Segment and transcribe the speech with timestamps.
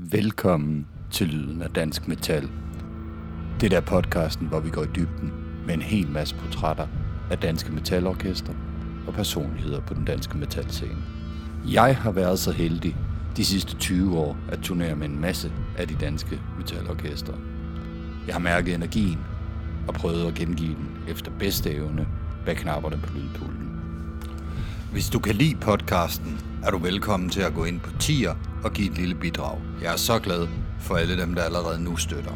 [0.00, 2.50] Velkommen til Lyden af Dansk Metal.
[3.60, 5.32] Det der podcasten, hvor vi går i dybden
[5.66, 6.86] med en hel masse portrætter
[7.30, 8.52] af danske metalorkester
[9.06, 11.02] og personligheder på den danske metalscene.
[11.68, 12.96] Jeg har været så heldig
[13.36, 17.34] de sidste 20 år at turnere med en masse af de danske metalorkestre.
[18.26, 19.18] Jeg har mærket energien
[19.88, 22.06] og prøvet at gengive den efter bedste evne
[22.46, 23.80] bag knapperne på lydpulten.
[24.92, 28.34] Hvis du kan lide podcasten, er du velkommen til at gå ind på tier
[28.64, 29.58] og give et lille bidrag.
[29.82, 30.48] Jeg er så glad
[30.78, 32.32] for alle dem, der allerede nu støtter.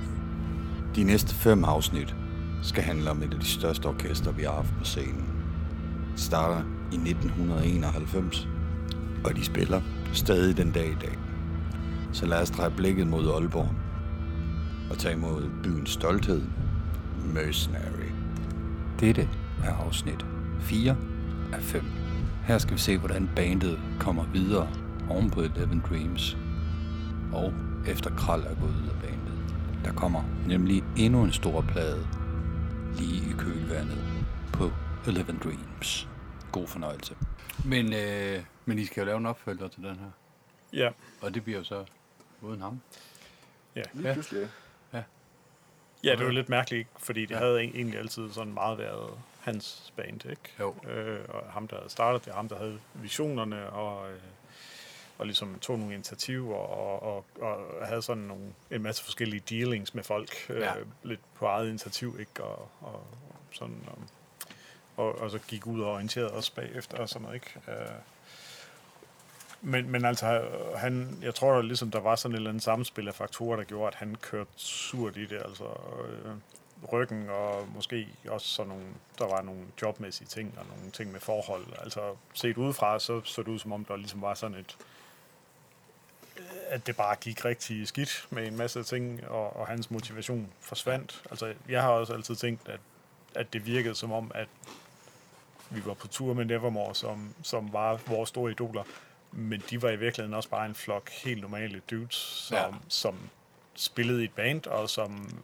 [0.96, 2.14] De næste fem afsnit
[2.62, 5.24] skal handle om et af de største orkester, vi har haft på scenen.
[6.12, 6.62] Det starter
[6.92, 8.48] i 1991,
[9.24, 9.80] og de spiller
[10.12, 11.18] stadig den dag i dag.
[12.12, 13.68] Så lad os dreje blikket mod Aalborg
[14.90, 16.42] og tage imod byens stolthed,
[17.34, 18.10] Mercenary.
[19.00, 19.28] Dette
[19.64, 20.26] er afsnit
[20.60, 20.96] 4
[21.52, 21.84] af 5.
[22.44, 24.68] Her skal vi se, hvordan bandet kommer videre
[25.12, 26.36] oven på Eleven Dreams.
[27.32, 27.52] Og
[27.86, 29.54] efter Kral er gået ud af bandet.
[29.84, 32.06] Der kommer nemlig endnu en stor plade
[32.98, 33.98] lige i kølvandet
[34.52, 34.70] på
[35.06, 36.08] Eleven Dreams.
[36.52, 37.16] God fornøjelse.
[37.64, 40.10] Men, øh, men I skal jo lave en opfølger til den her.
[40.72, 40.90] Ja,
[41.22, 41.84] Og det bliver jo så
[42.40, 42.80] uden ham.
[43.76, 43.82] ja.
[43.92, 44.48] Lige pludselig,
[44.92, 45.02] ja.
[46.04, 47.38] Ja, det var lidt mærkeligt, fordi det Ja.
[47.38, 49.10] havde egentlig altid sådan meget været
[49.40, 50.42] hans band, ikke?
[50.60, 50.74] Jo.
[50.90, 54.18] Øh, og ham, der havde startet det, og ham, der havde visionerne, og, øh,
[55.18, 59.94] og ligesom tog nogle initiativer, og, og, og havde sådan nogle, en masse forskellige dealings
[59.94, 60.72] med folk, øh, Ja.
[61.02, 62.44] lidt på eget initiativ, ikke?
[62.44, 63.06] Og, og
[63.52, 63.98] sådan, og,
[64.96, 67.60] og, og så gik ud og orienterede os bagefter, og sådan noget, ikke?
[67.68, 67.88] Øh,
[69.60, 70.44] men, men altså,
[70.76, 73.88] han, jeg tror ligesom, der var sådan et eller andet samspil af faktorer, der gjorde,
[73.88, 75.36] at han kørte surt i det.
[75.44, 75.64] Altså
[76.08, 76.32] øh,
[76.92, 78.84] ryggen, og måske også sådan nogle,
[79.18, 81.66] der var nogle jobmæssige ting, og nogle ting med forhold.
[81.78, 82.00] Altså
[82.34, 84.76] set udefra, så så det ud som om, der ligesom var sådan et,
[86.72, 91.22] at det bare gik rigtig skidt med en masse ting, og, og hans motivation forsvandt.
[91.30, 92.80] Altså, jeg har også altid tænkt, at,
[93.34, 94.48] at det virkede som om, at
[95.70, 98.82] vi var på tur med Nevermore, som, som var vores store idoler,
[99.32, 102.66] men de var i virkeligheden også bare en flok helt normale dudes, som, Ja.
[102.88, 103.18] som
[103.74, 105.40] spillede i et band, og som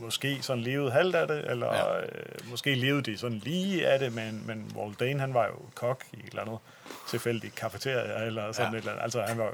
[0.00, 2.00] måske sådan levede halvt af det, eller Ja.
[2.00, 2.06] øh,
[2.50, 6.04] måske levede de sådan lige af det, men, men Walt Dane, han var jo kok
[6.12, 6.58] i et eller andet
[7.10, 8.78] tilfældigt kafeteria, eller sådan Ja.
[8.78, 9.02] et eller andet.
[9.02, 9.44] Altså, han var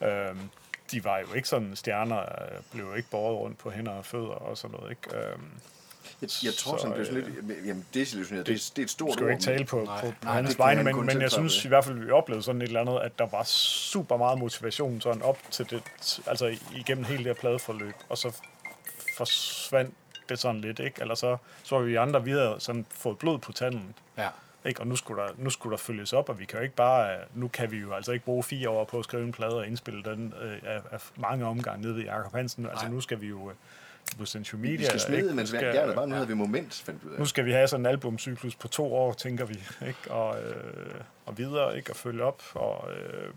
[0.00, 0.36] jo, øh,
[0.92, 4.04] de var jo ikke sådan stjerner, øh, blev jo ikke båret rundt på hænder og
[4.06, 5.16] fødder og sådan noget, ikke?
[5.16, 5.36] Øh,
[6.22, 7.66] Jeg, jeg tror, Så, sådan blev sådan øh, lidt...
[7.66, 10.06] Jamen, desillusioneret, det, det er et stort skal jo ord, ikke tale på, Nej, på,
[10.06, 12.62] nej, på det hans vegne, men, men jeg synes i hvert fald, vi oplevede sådan
[12.62, 15.82] et eller andet, at der var super meget motivation sådan op til det,
[16.26, 18.36] altså igennem hele det her pladeforløb, og så
[19.24, 19.94] forsvandt
[20.28, 21.00] det sådan lidt, ikke?
[21.00, 24.28] Eller så, så var vi andre, vi havde sådan fået blod på tanden, Ja.
[24.64, 24.80] ikke?
[24.80, 27.16] Og nu skulle, der, nu skulle der følges op, og vi kan jo ikke bare,
[27.34, 29.66] nu kan vi jo altså ikke bruge fire år på at skrive en plade og
[29.66, 32.66] indspille den øh, af, af, mange omgange nede ved Jacob Hansen.
[32.66, 32.94] Altså Nej.
[32.94, 33.56] nu skal vi jo øh,
[34.18, 34.76] på Central Media.
[34.76, 37.18] Vi skal smide, vi skal- er bare nu havde vi moment, fandt vi ud af.
[37.18, 39.54] nu skal vi have sådan en albumcyklus på to år, tænker vi,
[39.86, 40.10] ikke?
[40.10, 40.94] Og, øh,
[41.26, 41.90] og videre, ikke?
[41.90, 43.30] Og følge op og øh,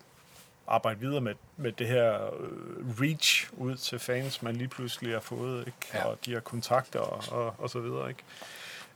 [0.67, 5.19] arbejde videre med, med det her øh, reach ud til fans, man lige pludselig har
[5.19, 5.77] fået, ikke?
[5.93, 6.05] Ja.
[6.05, 8.23] Og de her kontakter og, og, og så videre, ikke?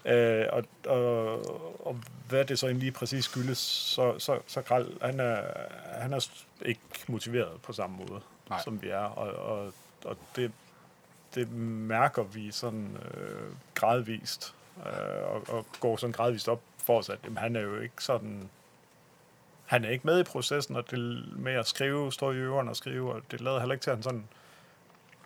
[0.06, 4.98] Øh, og, og, og hvad det så egentlig lige præcis skyldes, så, så, så Kral,
[5.02, 5.42] han er,
[6.00, 6.30] han er
[6.66, 8.62] ikke motiveret på samme måde, Nej.
[8.64, 9.74] Som vi er, og, og,
[10.06, 10.52] og det,
[11.36, 17.10] det mærker vi sådan øh, gradvist, øh, og, og går sådan gradvist op for os,
[17.10, 18.50] at jamen, han er jo ikke sådan,
[19.70, 22.76] han er ikke med i processen, og det med at skrive, stå i øveren og
[22.76, 24.28] skrive, og det lader heller ikke til, at han sådan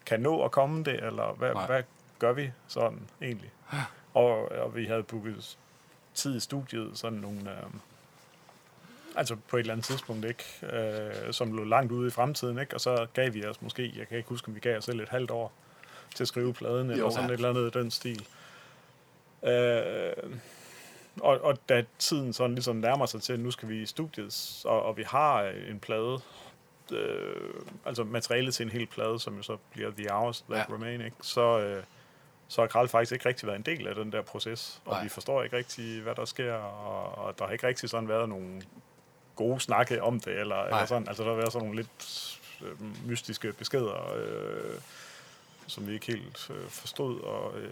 [0.05, 1.65] kan nå at komme det, eller hvad, Nej.
[1.65, 1.83] hvad
[2.19, 3.51] gør vi sådan egentlig?
[4.13, 5.57] Og, og vi havde booket
[6.13, 7.69] tid i studiet, sådan nogle, øh,
[9.15, 12.73] altså på et eller andet tidspunkt, ikke, øh, som lå langt ude i fremtiden, ikke,
[12.75, 14.99] og så gav vi os måske, jeg kan ikke huske, om vi gav os selv
[14.99, 15.51] et halvt år
[16.15, 17.11] til at skrive pladen, eller Jo.
[17.11, 18.25] sådan et eller andet i den stil.
[19.43, 20.13] Øh,
[21.21, 24.61] og, og da tiden sådan ligesom nærmer sig til, at nu skal vi i studiet,
[24.65, 26.19] og, og vi har øh, en plade,
[26.91, 27.53] øh,
[27.85, 30.65] altså materiale til en hel plade, som jo så bliver The Hours That Ja.
[30.69, 30.73] ja.
[30.75, 31.15] Remain, ikke?
[31.21, 31.83] så, øh,
[32.47, 35.03] så har Kral faktisk ikke rigtig været en del af den der proces, og Nej.
[35.03, 38.29] vi forstår ikke rigtig, hvad der sker, og, og der har ikke rigtig sådan været
[38.29, 38.63] nogen
[39.35, 43.07] gode snakke om det, eller, eller sådan, altså der har været sådan nogle lidt øh,
[43.07, 44.79] mystiske beskeder, øh,
[45.67, 47.71] som vi ikke helt øh, forstod, og øh,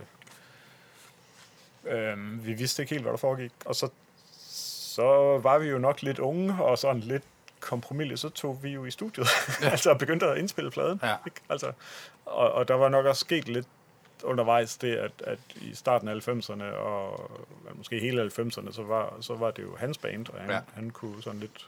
[1.86, 3.90] øh, vi vidste ikke helt, hvad der foregik, og så,
[4.96, 7.24] så var vi jo nok lidt unge, og sådan lidt
[7.60, 9.28] kompromis, så tog vi jo i studiet,
[9.62, 9.70] ja.
[9.72, 11.16] altså begyndte at indspille pladen, Ja.
[11.26, 11.42] ikke?
[11.50, 11.72] Altså,
[12.26, 13.68] og, og der var nok også sket lidt
[14.24, 17.32] undervejs det, at, at i starten af 90'erne, og
[17.76, 20.56] måske hele 90'erne, så var, så var det jo hans band, og han, Ja.
[20.56, 20.62] ja.
[20.74, 21.68] han kunne sådan lidt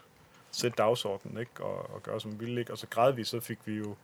[0.52, 1.64] sætte dagsordenen, ikke?
[1.64, 2.72] Og, og gøre som vi ville, ikke?
[2.72, 3.96] Og så gradvist, så fik vi jo,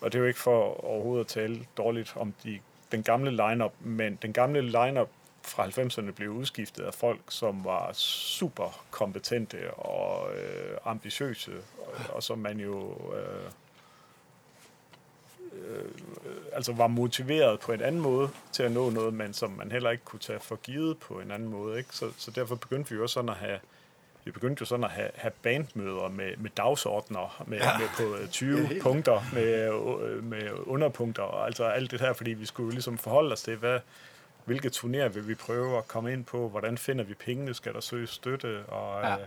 [0.00, 2.60] og det er jo ikke for overhovedet at tale dårligt om de,
[2.92, 5.08] den gamle lineup, men den gamle lineup
[5.42, 12.22] fra 90'erne blev udskiftet af folk, som var super kompetente og øh, ambitiøse, og, og
[12.22, 13.50] som man jo øh,
[15.52, 15.90] øh,
[16.52, 19.90] altså var motiveret på en anden måde til at nå noget, men som man heller
[19.90, 21.78] ikke kunne tage for givet på en anden måde.
[21.78, 21.90] Ikke?
[21.92, 23.58] Så, så derfor begyndte vi jo sådan at have
[24.28, 27.78] vi begyndte jo sådan at have, have bandmøder med, med dagsordner, med, ja.
[27.78, 29.72] med på 20 ja, punkter, med,
[30.08, 33.56] øh, med underpunkter, og altså alt det her, fordi vi skulle ligesom forholde os til,
[33.56, 33.80] hvad,
[34.44, 37.80] hvilke turnéer vil vi prøve at komme ind på, hvordan finder vi pengene, skal der
[37.80, 39.14] søge støtte, og ja.
[39.14, 39.20] øh,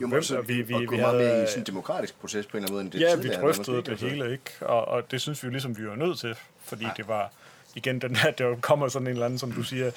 [0.00, 2.64] jo, men så vi, vi, vi meget mere i sådan en demokratisk proces på en
[2.64, 4.50] eller anden måde, end det Ja, vi drøftede det hele, ikke?
[4.60, 6.90] Og, og det synes vi jo ligesom, vi var nødt til, fordi ja.
[6.96, 7.32] det var,
[7.78, 9.90] igen, den her, der kommer sådan en eller anden, som du siger,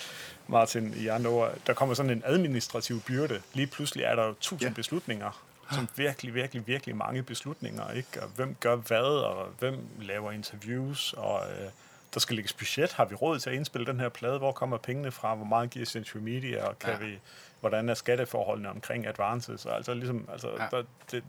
[0.48, 3.42] Martin, i andre ord, der kommer sådan en administrativ byrde.
[3.54, 4.74] Lige pludselig er der tusind ja.
[4.74, 8.24] beslutninger, som virkelig, virkelig, virkelig mange beslutninger, ikke?
[8.24, 11.70] Og hvem gør hvad, og hvem laver interviews, og øh,
[12.14, 12.94] der skal lægges budget.
[12.94, 14.38] Har vi råd til at indspille den her plade?
[14.38, 15.36] Hvor kommer pengene fra?
[15.36, 16.66] Hvor meget giver Century Media?
[16.68, 17.06] Og kan ja.
[17.06, 17.20] vi,
[17.60, 19.66] hvordan er skatteforholdene omkring advances?
[19.66, 20.68] Og altså, ligesom, altså, ja.
[20.72, 21.24] der, det,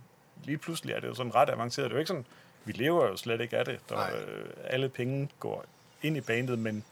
[0.44, 1.84] lige pludselig er det jo sådan ret avanceret.
[1.84, 2.26] Det er jo ikke sådan,
[2.64, 3.78] vi lever jo slet ikke af det.
[3.88, 5.64] Der, øh, alle penge går
[6.02, 6.84] ind i bandet, men,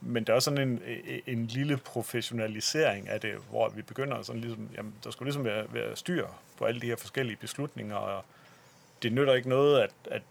[0.00, 0.82] men der er også sådan en,
[1.26, 5.64] en lille professionalisering af det, hvor vi begynder sådan ligesom, jamen, der skulle ligesom være,
[5.72, 6.26] være styr
[6.58, 8.24] på alle de her forskellige beslutninger, og
[9.02, 10.22] det nytter ikke noget, at, at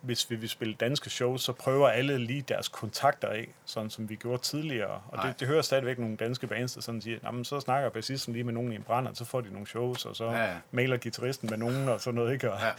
[0.00, 4.08] hvis vi vil spille danske shows, så prøver alle lige deres kontakter af, sådan som
[4.08, 5.02] vi gjorde tidligere.
[5.08, 8.32] Og det, det hører stadigvæk nogle danske bands, der sådan siger, men så snakker bassisten
[8.32, 10.56] lige med nogen i en brænder, så får de nogle shows, og så ja, ja.
[10.70, 12.52] mailer gitarristen med nogen, og sådan noget, ikke?
[12.52, 12.70] Og, ja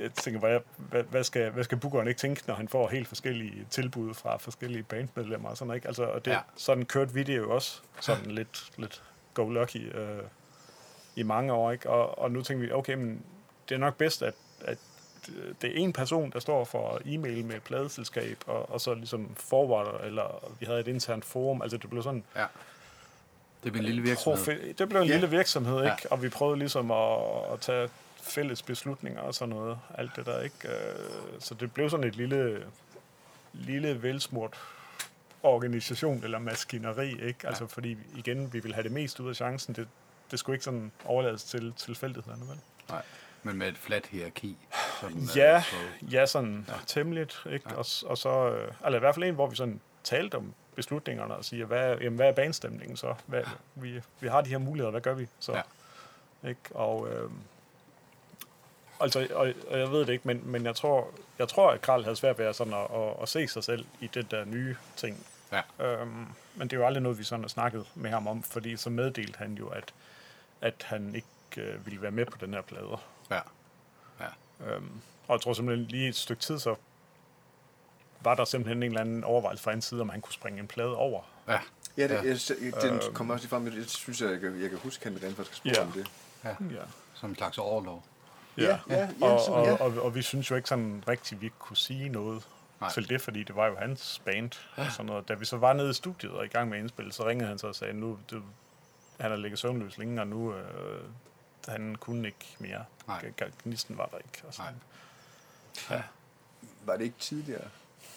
[0.00, 3.08] jeg tænker, hvad, hvad, hvad, skal, hvad skal bookeren ikke tænke, når han får helt
[3.08, 5.86] forskellige tilbud fra forskellige bandmedlemmer og sådan, ikke?
[5.86, 6.40] Altså, og det, ja.
[6.56, 9.02] sådan kørte vi det jo også, sådan lidt, lidt
[9.34, 10.22] go lucky øh,
[11.16, 11.90] i mange år, ikke?
[11.90, 13.22] Og, og nu tænker vi, okay, men
[13.68, 14.78] det er nok bedst, at, at
[15.62, 19.98] det er en person, der står for e-mail med pladeselskab, og, og så ligesom forwarder,
[19.98, 22.24] eller vi havde et internt forum, altså det blev sådan...
[22.36, 22.46] Ja.
[23.64, 24.74] Det blev en lille virksomhed.
[24.74, 25.12] Det blev en ja.
[25.12, 25.96] lille virksomhed, ikke?
[26.04, 26.10] Ja.
[26.10, 27.18] Og vi prøvede ligesom at,
[27.52, 27.88] at tage
[28.24, 29.78] fælles beslutninger og sådan noget.
[29.94, 30.68] Alt det der, ikke?
[30.68, 32.66] Øh, så det blev sådan et lille,
[33.52, 34.58] lille velsmurt
[35.42, 37.38] organisation eller maskineri, ikke?
[37.42, 37.48] Ja.
[37.48, 39.74] Altså fordi, igen, vi vil have det mest ud af chancen.
[39.74, 39.88] Det,
[40.30, 42.58] det skulle ikke sådan overlades til tilfældighederne, vel?
[42.88, 43.02] Nej,
[43.42, 44.56] men med et fladt hierarki.
[45.00, 45.76] Sådan, øh, ja, så...
[46.10, 46.74] ja, sådan ja.
[46.86, 47.70] tæmmeligt, ikke?
[47.70, 47.76] Ja.
[47.76, 51.34] Og, og så, øh, eller i hvert fald en, hvor vi sådan talte om beslutningerne
[51.34, 53.14] og siger, hvad, jamen, hvad er banestemningen så?
[53.26, 53.46] Hvad, ja.
[53.74, 55.52] vi, vi har de her muligheder, hvad gør vi så?
[55.52, 55.62] Ja.
[56.48, 56.60] Ikke?
[56.70, 57.30] Og, øh,
[59.04, 62.02] altså, og, og jeg ved det ikke, men, men jeg tror, jeg tror, at Karl
[62.02, 64.76] havde svært ved at, sådan at, at, at se sig selv i det der nye
[64.96, 65.26] ting.
[65.52, 65.86] Ja.
[65.86, 68.76] Øhm, men det er jo aldrig noget, vi sådan har snakket med ham om, fordi
[68.76, 69.94] så meddelte han jo, at,
[70.60, 72.96] at han ikke øh, ville være med på den her plade.
[73.30, 73.40] Ja.
[74.20, 74.66] ja.
[74.66, 76.74] Øhm, og jeg tror simpelthen lige et stykke tid, så
[78.20, 80.66] var der simpelthen en eller anden overvejelse fra en side, om han kunne springe en
[80.66, 81.22] plade over.
[81.48, 81.58] Ja.
[81.96, 82.56] Ja, det, ja.
[82.62, 83.14] Jeg, den øhm.
[83.14, 83.66] kommer også lige frem.
[83.66, 85.86] Jeg synes, jeg, jeg, kan, jeg kan huske, at han rent faktisk spørge ja.
[85.86, 86.06] om det.
[86.44, 86.48] Ja.
[86.48, 86.82] ja.
[87.14, 88.04] Som en slags overlov.
[88.58, 89.72] Ja, ja, ja, og, og, ja.
[89.72, 92.48] Og, og, og vi synes jo ikke sådan rigtigt, vi kunne sige noget
[92.80, 92.90] Nej.
[92.90, 94.50] til det, fordi det var jo hans band.
[94.78, 94.86] Ja.
[94.86, 95.28] Og sådan noget.
[95.28, 97.58] Da vi så var nede i studiet og i gang med indspil, så ringede han
[97.58, 98.42] så og sagde, nu du,
[99.20, 101.00] han har ligget søvnløs længe, og nu øh,
[101.68, 102.84] han kunne ikke mere.
[103.06, 103.32] Nej.
[103.62, 104.42] Gnisten var der ikke.
[104.48, 104.74] Og sådan.
[105.90, 105.96] Nej.
[105.98, 106.02] Ja.
[106.84, 107.68] Var det ikke tidligere?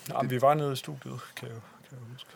[0.10, 1.58] Nej, vi var nede i studiet, kan jeg,
[1.90, 2.30] kan jeg huske.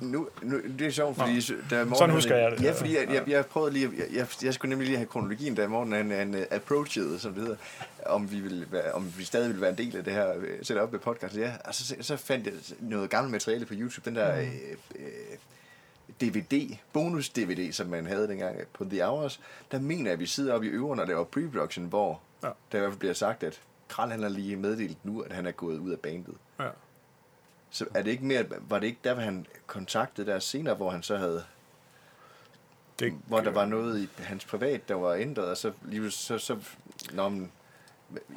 [0.00, 1.34] Nu, nu, det er sjovt, fordi...
[1.34, 1.56] Nå.
[1.70, 2.62] Da morgen, Sådan husker jeg det.
[2.62, 3.90] Ja, fordi jeg, jeg, jeg prøvede lige...
[3.98, 7.34] Jeg, jeg, jeg skulle nemlig lige have kronologien, da morgen han, han uh, approachede, som
[7.34, 7.56] det hedder,
[8.06, 10.44] om vi, ville være, om vi stadig ville være en del af det her uh,
[10.62, 11.36] setup med podcast.
[11.36, 14.42] Ja, og så, så fandt jeg noget gammelt materiale på YouTube, den der...
[14.42, 14.48] Mm.
[14.48, 15.36] Uh, uh,
[16.20, 20.54] DVD, bonus-DVD, som man havde dengang på The Hours, der mener jeg, at vi sidder
[20.54, 22.48] oppe i øveren og laver pre-production, hvor ja.
[22.72, 25.46] der i hvert fald bliver sagt, at Kral han har lige meddelt nu, at han
[25.46, 26.34] er gået ud af bandet.
[26.58, 26.68] Ja.
[27.70, 31.02] Så er det ikke mere, var det ikke der, han kontaktede der senere, hvor han
[31.02, 31.44] så havde
[33.00, 36.38] det, hvor der var noget i hans privat, der var ændret, og så lige så,
[36.38, 36.56] så
[37.12, 37.52] nå, men,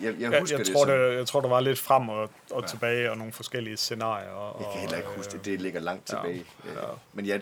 [0.01, 2.61] jeg, jeg husker jeg, jeg tror, det, jeg tror, der var lidt frem og, og
[2.61, 2.67] ja.
[2.67, 4.29] tilbage, og nogle forskellige scenarier.
[4.29, 6.45] Og, jeg kan heller ikke huske det, det ligger langt tilbage.
[6.65, 6.87] Ja, ja.
[7.13, 7.39] Men ja,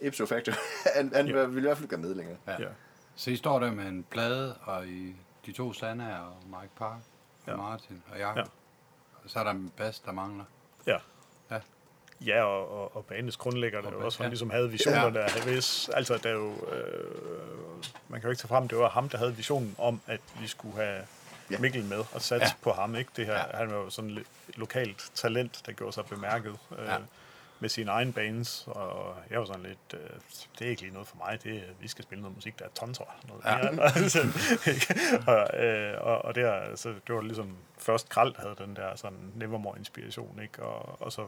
[0.00, 0.52] ipso facto,
[0.96, 1.44] han, han ja.
[1.44, 2.36] ville i hvert fald gøre med længere.
[2.46, 2.62] Ja.
[2.62, 2.68] Ja.
[3.14, 5.14] Så I står der med en plade, og I,
[5.46, 7.00] de to Sanna og Mike Park
[7.46, 7.56] og ja.
[7.56, 8.32] Martin og jeg.
[8.36, 8.42] Ja.
[9.30, 10.44] Så er der en bas, der mangler.
[10.86, 10.96] Ja.
[11.50, 11.60] Ja.
[12.26, 15.10] Ja, og, og, og banens grundlægger, der jo også, han ligesom havde visioner, ja.
[15.10, 19.08] der hvis, altså der jo, øh, man kan jo ikke tage frem, det var ham,
[19.08, 21.06] der havde visionen om, at vi skulle have
[21.50, 21.58] ja.
[21.58, 22.62] Mikkel med og satse ja.
[22.62, 23.10] på ham, ikke?
[23.16, 23.56] Det her, ja.
[23.56, 26.58] han var jo sådan et lokalt talent, der gjorde sig bemærket.
[26.78, 26.96] Øh, ja.
[27.60, 30.10] Med sine egne bands, og jeg var sådan lidt, øh,
[30.58, 32.68] det er ikke lige noget for mig, det vi skal spille noget musik, der er
[32.74, 33.04] tonser.
[33.28, 33.70] Noget Ja.
[33.70, 33.84] mere.
[33.96, 34.18] Altså,
[35.26, 39.32] og, øh, og, og der, så det var ligesom, først Krald havde den der sådan
[39.34, 40.62] Nevermore-inspiration, ikke?
[40.62, 41.26] Og, og så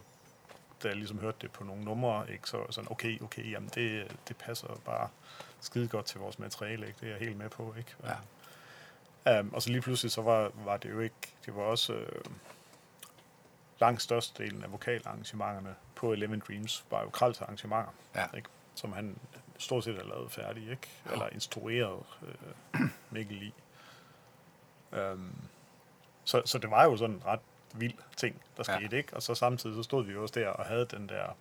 [0.83, 4.17] da jeg ligesom hørte det på nogle numre, ikke, så sådan, okay, okay, jamen det,
[4.29, 5.09] det passer bare
[5.61, 6.99] skide godt til vores materiale, ikke?
[7.01, 7.95] Det er jeg helt med på, ikke?
[8.05, 9.41] Ja.
[9.41, 12.23] Um, og så lige pludselig, så var, var det jo ikke, det var også øh,
[13.81, 18.27] langt størstedelen af vokalarrangementerne på Eleven Dreams, var jo Kralls arrangementer, Ja.
[18.37, 18.49] ikke?
[18.75, 19.17] som han
[19.59, 20.89] stort set har lavet færdig, ikke?
[21.13, 23.55] eller instrueret øh, Mikkel i.
[24.97, 25.35] Um,
[26.25, 27.41] så, så det var jo sådan en ret
[27.75, 28.79] vild ting, der Ja.
[28.79, 29.15] skete, ikke?
[29.17, 31.37] Og så samtidig så stod vi jo også der og havde den der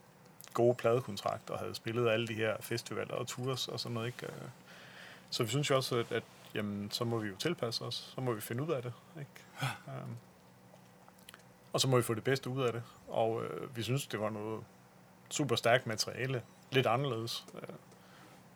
[0.54, 4.26] gode pladekontrakt, og havde spillet alle de her festivaler og tours og sådan noget, ikke?
[4.26, 4.32] Øh,
[5.30, 6.24] Så vi synes jo også, at, at
[6.54, 9.66] jamen, så må vi jo tilpasse os, så må vi finde ud af det, ikke?
[9.88, 10.18] Um,
[11.74, 12.84] og så må vi få det bedste ud af det.
[13.08, 14.64] Og øh, vi synes, det var noget
[15.30, 17.46] super stærkt materiale, lidt anderledes.
[17.56, 17.62] Øh,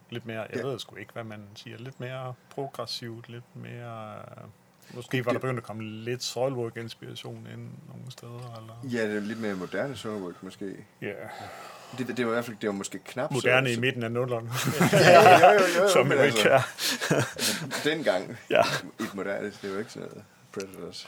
[0.10, 0.62] lidt mere, jeg Ja.
[0.67, 4.15] ved sgu ikke, hvad man siger, lidt mere progressivt, lidt mere...
[4.15, 4.43] Øh,
[4.95, 8.98] måske var der begyndt at komme lidt soilwork-inspiration ind nogle steder, eller...
[8.98, 10.86] Ja, det er lidt mere moderne Soilwork måske.
[11.01, 11.13] Ja,
[11.98, 14.12] Det, det var i hvert fald det var måske knap moderne så, i midten af
[14.12, 14.50] nullerne,
[14.91, 16.62] Ja, jo, jo, jo, jo, som jo ikke er...
[17.84, 18.62] dengang Ja.
[19.00, 21.07] et moderne, det var ikke sådan noget Predators.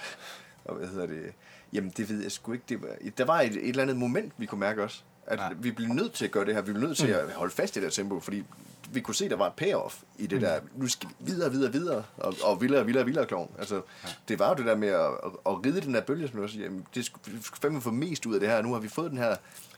[0.66, 1.34] Og hvad hedder det?
[1.74, 2.66] Jamen, det ved jeg sgu ikke.
[2.70, 5.02] Det var, der var et, et eller andet moment, vi kunne mærke også.
[5.28, 5.50] At Ja.
[5.60, 6.62] vi blev nødt til at gøre det her.
[6.62, 8.44] Vi blev nødt til at holde fast i det her tempo, fordi
[8.92, 10.60] vi kunne se, at der var et payoff i det der.
[10.76, 12.04] Nu skal vi videre, videre, videre.
[12.18, 13.52] Og, og vildere, vildere, vildere klovn.
[13.60, 14.10] Altså, ja.
[14.28, 16.48] det var jo det der med at, at, at ride den der bølge, som du
[16.48, 16.64] siger.
[16.64, 18.62] Jamen, det skulle, fandme få mest ud af det her.
[18.62, 19.36] Nu har vi fået den her,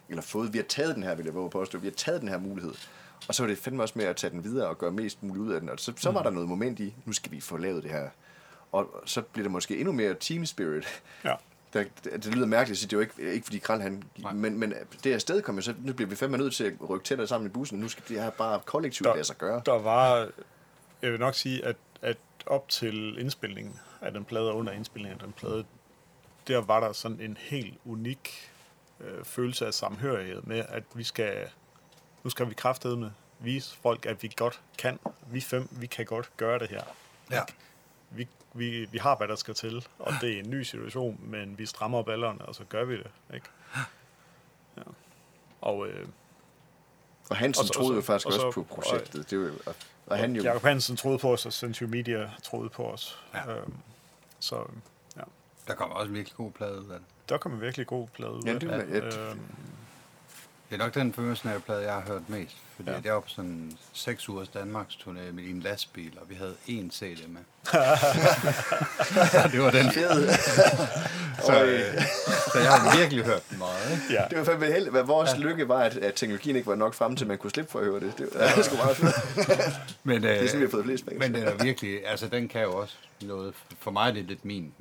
[0.09, 1.77] eller fået, vi har taget den her, vil jeg våge påstå.
[1.77, 2.73] Vi har taget den her mulighed.
[3.27, 5.43] Og så var det fandme også med at tage den videre og gøre mest muligt
[5.45, 5.69] ud af den.
[5.69, 8.09] Og så, så var der noget moment i, nu skal vi få lavet det her.
[8.71, 10.85] Og så bliver det måske endnu mere team spirit.
[11.25, 11.33] Ja.
[11.73, 14.03] Der, det, det lyder mærkeligt at sige, det er jo ikke, ikke fordi Kral han...
[14.17, 14.33] Nej.
[14.33, 14.73] Men, men
[15.03, 17.47] det er sted kommer så nu bliver vi fandme nødt til at rykke tættere sammen
[17.49, 17.79] i bussen.
[17.79, 19.61] Nu skal det her bare kollektivt Der- lade sig gøre.
[19.65, 20.29] Der var,
[21.01, 25.19] jeg vil nok sige, at, at op til indspilningen af den plade, og under indspilningen
[25.19, 25.65] af den plade,
[26.47, 28.51] der var der sådan en helt unik
[28.99, 31.47] øh, følelse af samhørighed med, at vi skal,
[32.23, 34.99] nu skal vi kraftedeme vise folk, at vi godt kan.
[35.31, 36.81] Vi fem, vi kan godt gøre det her.
[37.31, 37.41] Ja.
[38.11, 41.57] Vi, vi, vi har, hvad der skal til, og det er en ny situation, men
[41.57, 43.07] vi strammer ballerne, og så gør vi det.
[43.33, 43.45] Ikke?
[44.77, 44.81] Ja.
[45.61, 46.07] Og øh,
[47.29, 49.29] Og Hansen og så- troede jo og så- faktisk og så- også på projektet.
[49.31, 49.75] Det var, jo- og,
[50.05, 50.43] og han jo...
[50.43, 53.19] Jacob Hansen troede på os, og Century Media troede på os.
[53.33, 53.51] Ja.
[53.55, 53.73] Øhm,
[54.39, 54.65] så
[55.17, 55.21] ja,
[55.67, 57.07] Der kommer også en virkelig god plade ud af det.
[57.29, 59.29] der kom en virkelig god plade ud Ja, af det var- ja.
[59.29, 59.39] Øhm,
[60.69, 62.57] Det er nok den følelse plade, jeg har hørt mest.
[62.79, 62.95] Fordi Ja.
[62.95, 63.01] ja.
[63.01, 66.55] det var på sådan en seks ugers Danmarks turné med en lastbil, og vi havde
[66.67, 67.41] én CD med.
[69.51, 69.91] det var den.
[69.91, 70.29] Fed.
[71.45, 72.01] Så, øh,
[72.53, 73.91] så jeg har virkelig hørt den meget.
[73.91, 74.13] Ikke?
[74.21, 74.25] ja.
[74.29, 74.91] Det var fandme heldigt.
[74.91, 77.51] Hvad vores lykke var, at, at teknologien ikke var nok frem til, at man kunne
[77.51, 78.13] slippe for at høre det.
[78.17, 78.61] Det var, ja.
[78.61, 79.15] sgu meget fedt.
[80.03, 81.19] Men, øh, Det er sådan, vi har fået flest penge.
[81.19, 84.45] men den er virkelig, altså den kan jo også noget, for mig er det lidt
[84.45, 84.73] min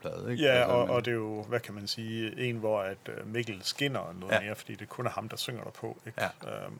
[0.00, 0.42] plade ikke?
[0.44, 2.98] Ja, altså, og, men- og det er jo, hvad kan man sige, en, hvor at
[3.08, 4.40] øh, Mikkel skinner noget Ja.
[4.40, 5.98] mere, fordi det kun er ham, der synger der på.
[6.06, 6.22] Ikke?
[6.44, 6.50] Ja.
[6.64, 6.78] Øhm,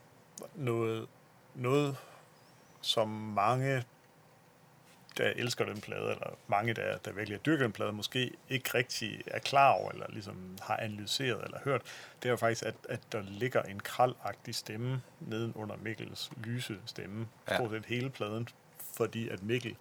[0.55, 1.07] noget,
[1.55, 1.97] noget,
[2.81, 3.83] som mange,
[5.17, 8.69] der elsker den plade, eller mange, der, der virkelig har dyrket den plade, måske ikke
[8.73, 11.81] rigtig er klar over, eller ligesom har analyseret eller hørt,
[12.23, 16.77] det er jo faktisk, at, at der ligger en kralagtig stemme neden under Mikkels lyse
[16.85, 17.55] stemme, Ja.
[17.55, 18.47] stort set hele pladen,
[18.93, 19.75] fordi at Mikkel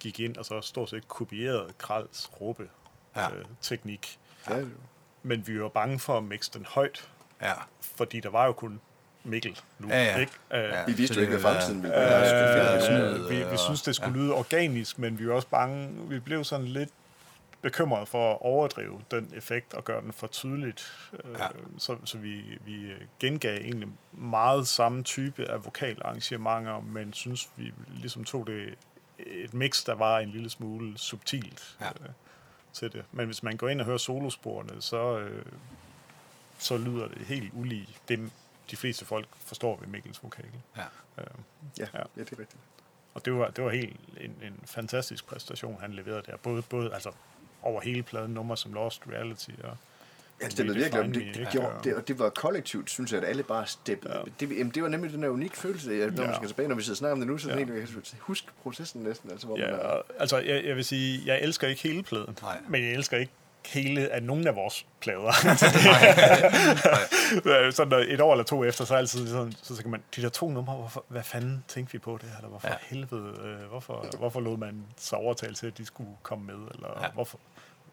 [0.00, 2.70] gik ind og så stort set kopierede Kralls råbe
[3.16, 3.34] Ja.
[3.34, 4.18] øh, teknik.
[4.50, 4.64] Ja,
[5.22, 7.10] Men vi var bange for at mixe den højt,
[7.40, 8.80] Ja, fordi der var jo kun
[9.24, 9.88] Mikkel nu.
[9.88, 10.16] Ja, ja.
[10.18, 10.32] Ikke?
[10.54, 10.84] Øh, Ja.
[10.86, 14.12] vi vidste jo ikke, hvad fremtiden ville være- Øh, snyd, vi, vi synes, det skulle
[14.12, 14.18] ja.
[14.18, 15.90] lyde organisk, men vi var også bange.
[16.08, 16.88] Vi blev sådan lidt
[17.62, 20.92] bekymret for at overdrive den effekt og gøre den for tydeligt.
[21.24, 21.46] Øh, Ja.
[21.78, 28.24] Så, så vi, vi gengav egentlig meget samme type af vokalarrangementer, men synes, vi ligesom
[28.24, 28.74] tog det
[29.18, 31.88] et mix, der var en lille smule subtilt Ja.
[31.88, 32.08] øh,
[32.72, 33.04] til det.
[33.12, 35.42] Men hvis man går ind og hører solosporene, så, øh,
[36.58, 38.30] så lyder det helt ulige det,
[38.70, 40.44] de fleste folk forstår ved Mikkels vokal.
[40.76, 40.82] ja.
[41.18, 41.24] Øh,
[41.78, 41.98] Ja, Ja.
[41.98, 42.56] ja, det er rigtigt.
[43.14, 46.36] og det var, det var helt en, en fantastisk præstation, han leverede der.
[46.36, 47.10] Både, både altså,
[47.62, 49.76] over hele pladen, nummer som Lost Reality og
[50.40, 51.12] Ja, det stemte virkelig om.
[51.12, 51.50] Det, det, ikke?
[51.52, 54.12] gjorde, det, og det var kollektivt, synes jeg, at alle bare steppede.
[54.14, 54.18] Ja.
[54.18, 54.24] Ja.
[54.40, 56.28] Det, jamen, det var nemlig den der unik følelse, at når Ja.
[56.28, 57.74] man skal tilbage, når vi sidder snakker om det nu, så er det Ja.
[57.74, 59.30] helt, jeg kan huske processen næsten.
[59.30, 62.38] Altså, hvor Ja, man er, altså, jeg, jeg vil sige, jeg elsker ikke hele pladen,
[62.42, 62.58] Nej.
[62.68, 63.32] men jeg elsker ikke
[63.66, 65.32] hele af nogen af vores plader.
[67.72, 70.28] sådan der et år eller to efter, så altid sådan, så tænker man, de der
[70.28, 72.30] to numre, hvorfor, hvad fanden tænkte vi på det?
[72.36, 72.74] Eller hvorfor Ja.
[72.82, 76.68] helvede, øh, hvorfor, hvorfor lod man sig overtale til, at de skulle komme med?
[76.74, 77.08] Eller Ja.
[77.14, 77.38] hvorfor,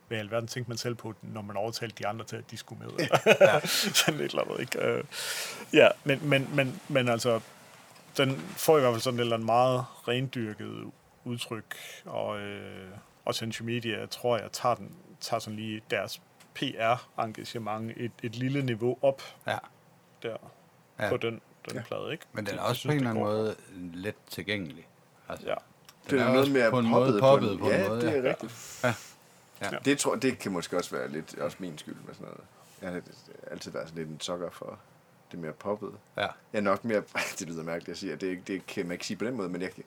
[0.07, 2.57] hvad i alverden tænkte man selv på, når man overtalte de andre til, at de
[2.57, 3.07] skulle med?
[3.41, 3.59] ja.
[3.93, 4.79] sådan et eller andet, ikke?
[4.79, 5.03] Øh,
[5.73, 7.39] ja, men, men, men, men altså,
[8.17, 10.91] den får i hvert fald sådan et eller andet meget rendyrket
[11.23, 12.87] udtryk, og, øh,
[13.25, 14.91] og Century Media, tror jeg, tager, den,
[15.21, 16.21] tager sådan lige deres
[16.59, 19.57] PR-engagement et, et lille niveau op Ja.
[20.23, 20.37] der
[20.99, 21.09] Ja.
[21.09, 21.81] på den, den Ja.
[21.81, 22.25] plade, ikke?
[22.33, 23.55] Men den Det- er også synes, på en eller anden måde
[23.93, 24.87] let tilgængelig.
[25.29, 25.55] Altså, Ja.
[26.09, 27.87] Det er er noget mere på en poppet måde på en- poppet på en ja,
[27.89, 28.29] måde, det er ja.
[28.29, 28.79] rigtigt.
[28.83, 28.93] Ja.
[29.61, 29.69] Ja.
[29.85, 32.41] Det, tror, det kan måske også være lidt også min skyld med sådan noget.
[32.81, 33.01] Jeg har
[33.51, 34.79] altid været sådan lidt en sokker for
[35.31, 35.91] det mere poppet.
[36.17, 36.21] Ja.
[36.21, 37.03] Jeg er nok mere...
[37.39, 39.49] Det lyder mærkeligt at sige, at det, det kan man ikke sige på den måde,
[39.49, 39.83] men jeg kan-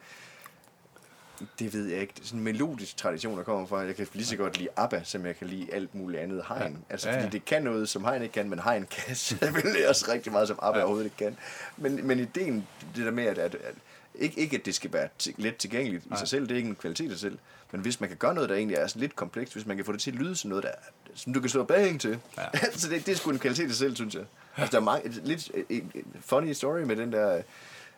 [1.59, 2.13] det ved jeg ikke.
[2.17, 3.79] Det er sådan en melodisk tradition, der kommer fra.
[3.79, 6.73] Jeg kan lige så godt lide ABBA, som jeg kan lide alt muligt andet Hein.
[6.73, 6.77] Ja.
[6.91, 7.31] Altså, Ja, fordi ja.
[7.31, 10.59] det kan noget, som Hein ikke kan, men Hein kan selvfølgelig også rigtig meget, som
[10.63, 10.85] ABBA ja.
[10.85, 11.37] overhovedet ikke kan.
[11.77, 12.67] Men, men ideen,
[12.97, 13.75] det der med, at, at, at
[14.15, 16.19] ikke, ikke at det skal være let tilgængeligt i Nej.
[16.19, 17.39] sig selv, det er ikke en kvalitet i sig selv,
[17.73, 19.85] men hvis man kan gøre noget, der egentlig er sådan lidt komplekst, hvis man kan
[19.85, 20.71] få det til at lyde som noget, der,
[21.15, 22.45] som du kan slå bag til, ja.
[22.77, 24.25] Så det, det er sgu en kvalitet i sig selv, synes jeg.
[24.57, 27.43] Altså, der er mange, lidt en funny story med den der,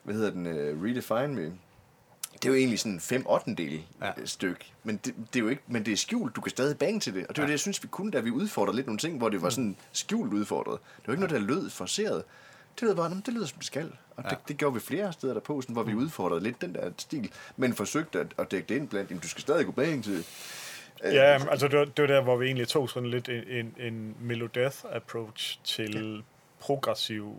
[0.03, 1.53] hvad hedder den, uh, Redefine Me.
[2.43, 4.07] Det er jo egentlig sådan en 5 8 del Ja.
[4.07, 4.13] ja.
[4.25, 7.01] stykke, men det, det, er jo ikke, men det er skjult, du kan stadig bange
[7.01, 7.27] til det.
[7.27, 9.29] Og det var det, jeg synes, vi kunne, da vi udfordrede lidt nogle ting, hvor
[9.29, 10.79] det var sådan skjult udfordret.
[10.97, 12.23] Det var ikke noget, der lød forceret.
[12.75, 13.93] Det lød bare, "Nå, men det lyder som det skal.
[14.17, 14.29] Og ja.
[14.31, 16.91] det, det gjorde vi flere steder der på, sådan, hvor vi udfordrede lidt den der
[16.99, 20.01] stil, men forsøgte at, at dække det ind blandt, jamen, du skal stadig gå bag
[20.03, 20.25] til.
[21.05, 23.45] Øh, Ja, altså det var, det var der, hvor vi egentlig tog sådan lidt en,
[23.49, 26.23] en, en melodeath approach til ja.
[26.61, 27.35] progressiv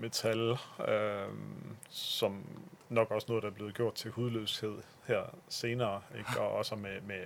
[0.00, 0.50] metal,
[0.88, 1.28] øh,
[1.90, 2.36] som
[2.92, 4.74] nok også noget, der er blevet gjort til hudløshed
[5.06, 6.40] her senere, ikke?
[6.40, 7.20] og også med, med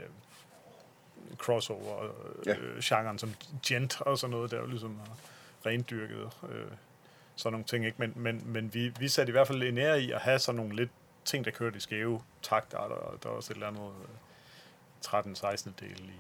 [1.39, 2.13] crossover
[2.47, 2.55] Ja.
[2.57, 3.35] øh, genren som
[3.67, 5.01] gent og sådan noget, der jo ligesom
[5.67, 6.65] rendyrket øh,
[7.37, 7.97] sådan nogle ting, ikke?
[7.99, 10.57] Men, men, men vi, vi satte i hvert fald en ære i at have sådan
[10.57, 10.91] nogle lidt
[11.25, 15.71] ting, der kørte i skæve takter, og der var også et eller andet øh, 13-16
[15.81, 16.13] del i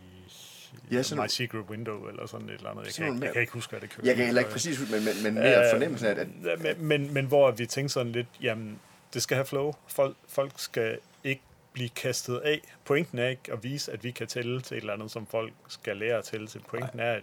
[0.90, 2.84] Ja, ja, sådan- My Secret Window, eller sådan et eller andet.
[2.86, 4.08] Jeg, kan, ikke, jeg kan ikke huske, hvad det kørte.
[4.08, 6.84] Jeg kan heller ikke præcis men, men, men mere Øh, fornemmelsen af, at, at men,
[6.88, 8.80] men, men hvor vi tænkte sådan lidt, jamen,
[9.16, 9.72] det skal have flow.
[9.88, 11.42] Folk, folk skal ikke
[11.72, 12.60] blive kastet af.
[12.84, 15.52] Pointen er ikke at vise, at vi kan tælle til et eller andet, som folk
[15.68, 16.60] skal lære at tælle til.
[16.68, 17.22] Pointen er, at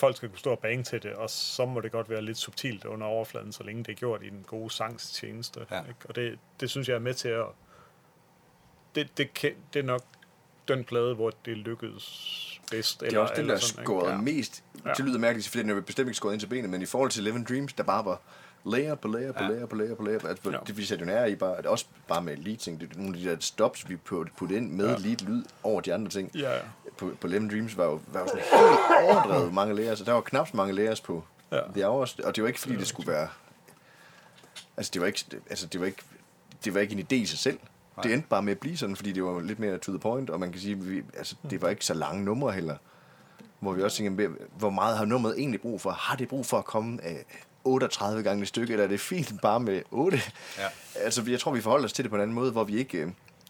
[0.00, 2.38] folk skal kunne stå og bange til det, og så må det godt være lidt
[2.38, 5.66] subtilt under overfladen, så længe det er gjort i den gode sangs tjeneste.
[5.70, 5.78] Ja.
[5.80, 5.94] Ikke?
[6.08, 7.46] Og det, det synes jeg er med til at...
[8.94, 10.02] Det, det, kan, det er nok
[10.68, 13.00] den plade, hvor det lykkedes bedst.
[13.00, 14.16] det er også den, der er skåret Ja.
[14.16, 14.64] mest.
[14.96, 17.10] Det lyder mærkeligt, fordi den er bestemt ikke skåret ind til benet, men i forhold
[17.10, 18.20] til Eleven Dreams, der bare var
[18.64, 19.48] layer på layer på Ja.
[19.48, 20.28] layer på layer på layer.
[20.28, 20.58] Altså, Ja.
[20.66, 22.80] Det vi sætter i, bare, også bare med lead ting.
[22.80, 24.90] Det er nogle af de der stops, vi putte put ind med Ja.
[24.92, 24.98] ja.
[24.98, 26.30] lead lyd over de andre ting.
[26.34, 26.60] Ja, ja.
[26.98, 30.12] På, på Eleven Dreams var jo, var jo sådan helt overdrevet mange layers, og der
[30.12, 31.60] var knap så mange layers på Ja.
[31.74, 33.28] The Hours, og det var ikke fordi, det skulle være...
[34.76, 36.02] Altså, det var ikke, altså, det var ikke,
[36.64, 37.58] det var ikke en idé i sig selv.
[38.02, 40.30] Det endte bare med at blive sådan, fordi det var lidt mere to the point,
[40.30, 42.76] og man kan sige, vi, altså, det var ikke så lange numre heller.
[43.60, 45.90] Hvor vi også tænker, hvor meget har nummeret egentlig brug for?
[45.90, 47.16] Har det brug for at komme øh,
[47.64, 50.20] 38 gange et stykke, eller er det fint bare med 8?
[50.58, 50.62] Ja.
[50.94, 52.98] Altså, jeg tror, vi forholder os til det på en anden måde, hvor vi ikke...
[52.98, 53.08] Øh,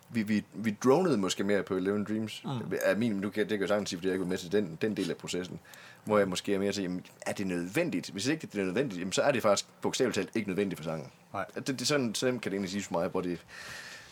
[0.08, 2.42] vi, vi, vi dronede måske mere på Eleven Dreams.
[2.44, 2.50] Mm.
[2.82, 4.52] Er min, nu kan, det kan jeg sagtens sige, fordi jeg er gået med til
[4.52, 5.60] den, den del af processen.
[6.04, 8.10] Hvor jeg måske er mere til, jamen, er det nødvendigt?
[8.10, 10.84] Hvis ikke det er nødvendigt, jamen, så er det faktisk bogstaveligt talt ikke nødvendigt for
[10.84, 11.08] sangen.
[11.32, 11.44] Nej.
[11.66, 13.38] Det, det, sådan, sådan kan det egentlig siges for mig, hvor det,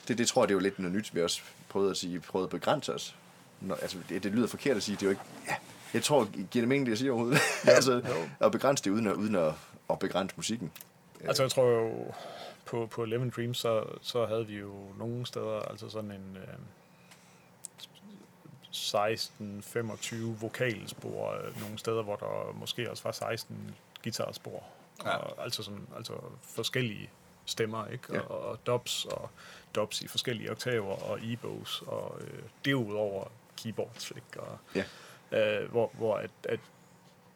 [0.09, 2.21] det, det tror jeg, det er jo lidt noget nyt, vi også prøvede at sige,
[2.21, 3.17] prøvede at begrænse os.
[3.61, 5.23] Når, altså, det, det, lyder forkert at sige, det er jo ikke...
[5.49, 5.55] Ja,
[5.95, 7.41] jeg tror, giver det mening, det jeg siger overhovedet?
[7.65, 8.03] altså,
[8.41, 9.53] at begrænse det uden at, uden at,
[9.91, 10.73] at begrænse musikken.
[11.25, 12.05] Altså, jeg tror jo,
[12.65, 16.55] på, på Lemon Dream, så, så havde vi jo nogle steder, altså sådan en øh,
[18.73, 24.63] 16-25 vokalspor, øh, nogle steder, hvor der måske også var 16 guitarspor.
[25.05, 25.17] Ja.
[25.17, 27.11] Og, altså, sådan, altså forskellige
[27.45, 28.05] stemmer, ikke?
[28.15, 28.21] Ja.
[28.21, 29.31] Og, og dubs, og
[29.75, 34.41] dubs i forskellige oktaver, og e-bows, og øh, derudover keyboards, ikke?
[34.41, 34.85] Og, Ja.
[35.63, 36.61] øh, hvor, hvor at, at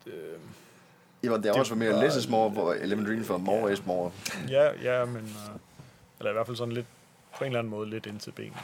[0.06, 0.38] øh,
[1.22, 3.86] Ja, der Det også var mere less is more, hvor Eleven Dreams var more is
[3.86, 4.10] more.
[4.48, 5.22] Ja, ja, men...
[5.22, 5.60] Uh,
[6.18, 6.86] eller i hvert fald sådan lidt,
[7.38, 8.56] på en eller anden måde, lidt ind til benet.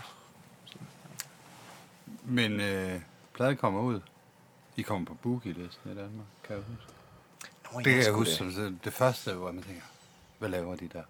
[2.24, 3.00] Men øh,
[3.34, 4.00] pladen kommer ud.
[4.76, 6.92] I kommer på Boogie-listen i Danmark, kan jeg huske.
[7.72, 9.82] Nå, Det kan jeg huske som det, det første, hvor man tænker,
[10.38, 11.02] hvad laver de der?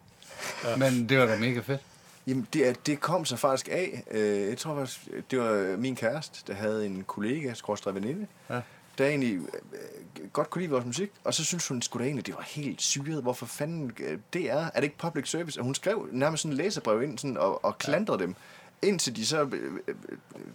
[0.65, 0.77] Ja.
[0.77, 1.81] Men det var da mega fedt.
[2.27, 4.05] Jamen, det, det kom så faktisk af.
[4.11, 8.61] Øh, jeg tror faktisk, det var min kæreste, der havde en kollega, skråstrej veninde, Ja.
[8.99, 12.27] Der egentlig øh, godt kunne lide vores musik, og så synes hun sgu da egentlig,
[12.27, 13.23] det var helt syret.
[13.23, 14.57] Hvorfor fanden øh, det er?
[14.57, 15.61] Er det ikke public service?
[15.61, 18.35] Og hun skrev nærmest sådan en læserbrev ind sådan, og, og klandrede dem,
[18.83, 19.95] indtil de så øh, øh,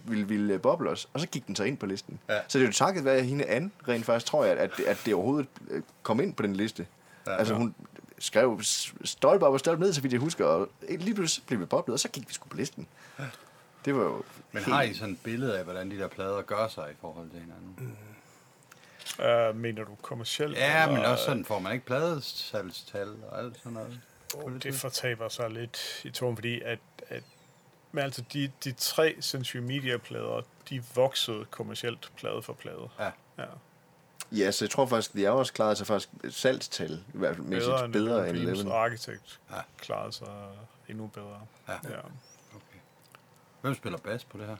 [0.04, 2.18] ville, ville øh, boble os, og så gik den så ind på listen.
[2.28, 2.38] Ja.
[2.48, 5.14] Så det er jo takket være hende Anne, rent faktisk, tror jeg, at, at det
[5.14, 6.86] overhovedet øh, kom ind på den liste.
[7.26, 7.36] Ja.
[7.36, 7.74] altså hun
[8.18, 8.60] skrev
[9.04, 11.92] stolpe op og stolpe ned, så vidt jeg husker, og lige pludselig blev vi boblet,
[11.92, 12.86] og så gik vi sgu på listen.
[13.84, 14.22] Det var jo
[14.52, 16.94] Men helt- har I sådan et billede af, hvordan de der plader gør sig i
[17.00, 17.96] forhold til hinanden?
[19.18, 20.56] Uh, mener du kommercielt?
[20.56, 24.00] Ja, men eller- også sådan får man ikke pladesalgstal og alt sådan noget.
[24.34, 27.22] Oh, det fortaber sig lidt i tonen, fordi at, at
[27.92, 32.88] men altså de, de tre Century Media-plader, de voksede kommercielt plade for plade.
[32.98, 33.10] Ja.
[33.38, 33.44] Ja.
[34.32, 37.46] Ja, så jeg tror faktisk, de har også klaret sig faktisk salgstal, i hvert fald
[37.46, 38.72] mæssigt Bedre, bedre, bedre end Eleven.
[38.72, 39.56] Architect Ja.
[39.56, 39.62] ja.
[39.78, 40.26] klarede sig
[40.88, 41.40] endnu bedre.
[41.68, 41.72] Ja.
[41.72, 41.98] ja.
[42.50, 42.78] Okay.
[43.60, 44.56] Hvem spiller bas på det her?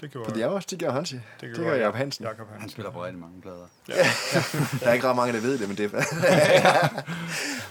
[0.00, 1.14] Det gjorde For de er også, det gør Hansi.
[1.14, 2.24] Det, det det gør Jacob Hansen.
[2.24, 2.70] Jacob Han Hansen.
[2.70, 3.66] spiller på rigtig mange plader.
[4.80, 6.04] Der er ikke ret mange, der ved det, men det er...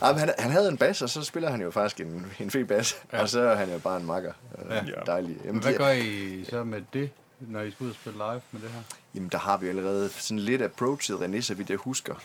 [0.08, 2.52] ja, men han, han havde en bas, og så spiller han jo faktisk en, en
[2.52, 2.96] fed bas.
[3.14, 3.22] Ja.
[3.22, 4.34] Og så er han jo bare en makker.
[4.70, 4.76] Ja.
[4.76, 4.82] Ja.
[5.06, 5.36] Dejlig.
[5.38, 8.42] Men Jamen, hvad gør I så med det, når I skal ud og spille live
[8.52, 8.82] med det her?
[9.16, 12.16] Jamen, der har vi allerede sådan lidt approachet René, så vidt jeg husker.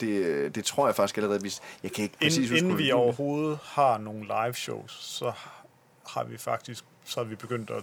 [0.00, 1.60] Det, det tror jeg faktisk allerede, hvis...
[1.82, 5.32] Jeg kan ikke præcis Inden, huske, inden vi overhovedet har nogle live shows, så
[6.08, 7.82] har vi faktisk så har vi begyndt at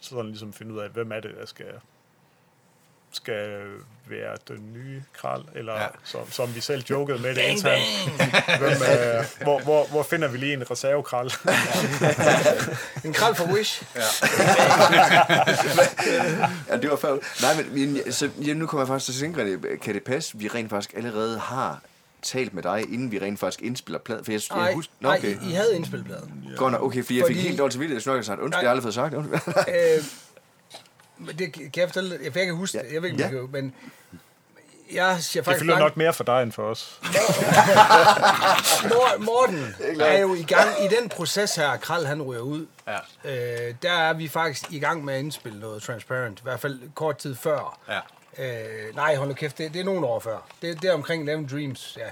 [0.00, 1.66] sådan ligesom finde ud af, hvem er det, der skal
[3.12, 3.62] skal
[4.08, 5.82] være den nye kral, eller Ja.
[5.82, 5.88] ja.
[6.04, 7.82] som, som vi selv jokede med det internt.
[8.58, 11.30] Hvem, øh, hvor, hvor, hvor finder vi lige en reservekral?
[13.04, 13.82] En kral for Wish.
[16.68, 17.16] Ja, det var før.
[17.42, 20.38] Nej, men men, så, ja, nu kommer jeg faktisk til at tænke, kan det passe,
[20.38, 21.80] vi rent faktisk allerede har
[22.22, 24.24] talt med dig, inden vi rent faktisk indspiller plade?
[24.24, 24.92] For jeg, jeg Nej, husker...
[25.00, 25.36] Nå, nej, okay.
[25.42, 26.44] I, I havde indspilpladen.
[26.56, 28.60] Godt nok, okay, for jeg fik Fordi- helt dårligt til vildt, jeg snakker sagt, undskyld,
[28.62, 29.14] jeg har aldrig fået sagt.
[29.14, 30.04] Øh,
[31.26, 32.84] men det kan jeg fortælle, jeg kan ikke huske Ja.
[32.84, 33.30] det, jeg ved ikke, Ja.
[33.36, 33.42] ja.
[33.52, 33.74] men
[34.92, 37.00] jeg siger Det faktisk fylder langt- nok mere for dig end for os.
[38.92, 42.66] Mor- Morten er jo i gang i den proces her, Kral han ryger ud.
[42.86, 42.96] Ja.
[43.68, 46.80] Øh, der er vi faktisk i gang med at indspille noget Transparent, i hvert fald
[46.94, 47.78] kort tid før.
[47.88, 47.98] Ja.
[48.38, 50.38] Øh, nej, hold nu kæft, det, det er nogle år før.
[50.62, 52.10] Det, det er omkring Eleven Dreams, ja.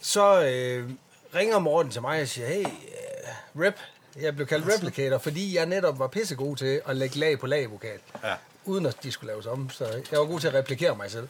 [0.00, 0.90] Så øh,
[1.34, 3.76] ringer Morten til mig og siger, hey, uh, rep,
[4.20, 7.70] jeg blev kaldt replicator, fordi jeg netop var pissegod til at lægge lag på lag
[7.70, 7.98] vokal.
[8.24, 8.34] Ja.
[8.64, 11.28] Uden at de skulle laves om, så jeg var god til at replikere mig selv.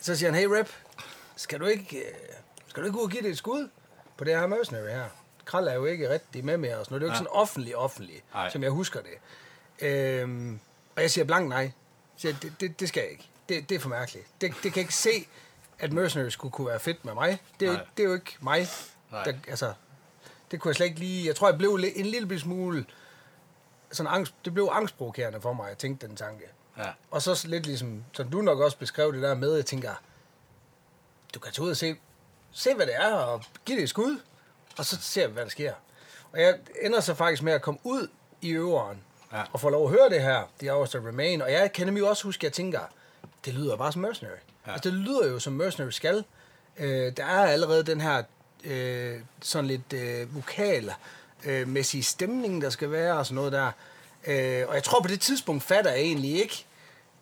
[0.00, 0.68] Så siger han, hey rep,
[1.36, 2.04] skal du ikke, øh,
[2.68, 3.68] skal du ikke ud og give det et skud
[4.16, 5.04] på det her mercenary her?
[5.44, 7.00] Kral er jo ikke rigtig med mere, og sådan noget.
[7.00, 9.86] Det er jo ikke sådan offentlig offentlig, som jeg husker det.
[9.86, 10.60] Øhm,
[10.96, 11.70] og jeg siger blank nej.
[12.14, 13.28] Jeg siger, det, det, det skal jeg ikke.
[13.48, 14.26] Det, det er for mærkeligt.
[14.40, 15.28] Det, det kan ikke se,
[15.78, 17.42] at mercenary skulle kunne være fedt med mig.
[17.60, 17.82] Det er, jo, Nej.
[17.82, 18.68] ikke- det er jo ikke mig.
[19.10, 19.24] Nej.
[19.24, 19.72] Der, altså,
[20.50, 21.26] det kunne jeg slet ikke lige...
[21.26, 22.86] Jeg tror, jeg blev en lille smule...
[23.92, 26.44] Sådan angst, det blev angstprovokerende for mig, at tænke den tanke.
[26.78, 26.90] Ja.
[27.10, 29.94] Og så lidt ligesom, som du nok også beskrev det der med, jeg tænker,
[31.34, 31.96] du kan tage ud og se,
[32.52, 34.20] se hvad det er, og give det et skud,
[34.78, 35.74] og så ser vi, hvad der sker.
[36.32, 38.08] Og jeg ender så faktisk med at komme ud
[38.40, 39.42] i øveren, Ja.
[39.52, 42.08] og få lov at høre det her, The Hours That Remain, og jeg kan nemlig
[42.08, 42.80] også huske, at jeg tænker,
[43.44, 44.34] det lyder bare som Mercenary.
[44.66, 44.72] Ja.
[44.72, 46.24] Altså, det lyder jo som Mercenary skal.
[46.78, 48.22] Øh, der er allerede den her
[48.64, 50.92] øh, sådan lidt øh, vokal
[51.44, 53.70] øh, mæssige stemning, der skal være, og sådan noget der.
[54.26, 56.64] Øh, og jeg tror på det tidspunkt fatter jeg egentlig ikke,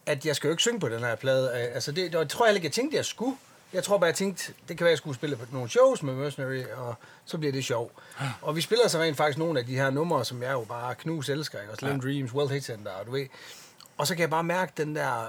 [0.06, 1.48] at jeg skal jo ikke synge på den her plade.
[1.48, 3.36] Øh, Altså det, tror jeg heller ikke, jeg tænkte, jeg skulle.
[3.72, 6.14] Jeg tror bare, jeg tænkte, det kan være, jeg skulle spille på nogle shows med
[6.14, 7.92] Mercenary, og så bliver det sjov.
[8.42, 10.94] Og vi spiller så rent faktisk nogle af de her numre, som jeg jo bare
[10.94, 11.72] knus elsker, ikke?
[11.72, 11.98] Og Slim ja.
[11.98, 13.26] Dreams, World Hit Center, og du ved.
[13.96, 15.26] Og så kan jeg bare mærke den der,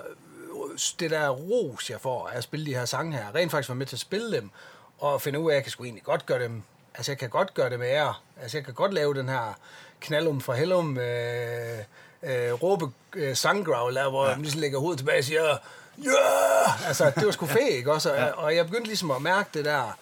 [0.99, 3.35] det der ros, jeg får af at spille de her sange her.
[3.35, 4.49] Rent faktisk være med til at spille dem,
[4.99, 6.63] og finde ud af, at jeg kan sgu egentlig godt gøre dem,
[6.95, 8.13] altså jeg kan godt gøre det med ære.
[8.41, 9.59] Altså jeg kan godt lave den her
[9.99, 11.79] knallum for hellum, øh,
[12.23, 14.29] øh, råbe øh, sanggrowl, der, hvor ja.
[14.29, 15.57] jeg ligesom lægger hovedet tilbage og siger!
[16.07, 16.87] Yeah!
[16.87, 18.13] Altså, det var sgu fedt, ikke også?
[18.13, 19.97] Og, og jeg begyndte ligesom at mærke det der.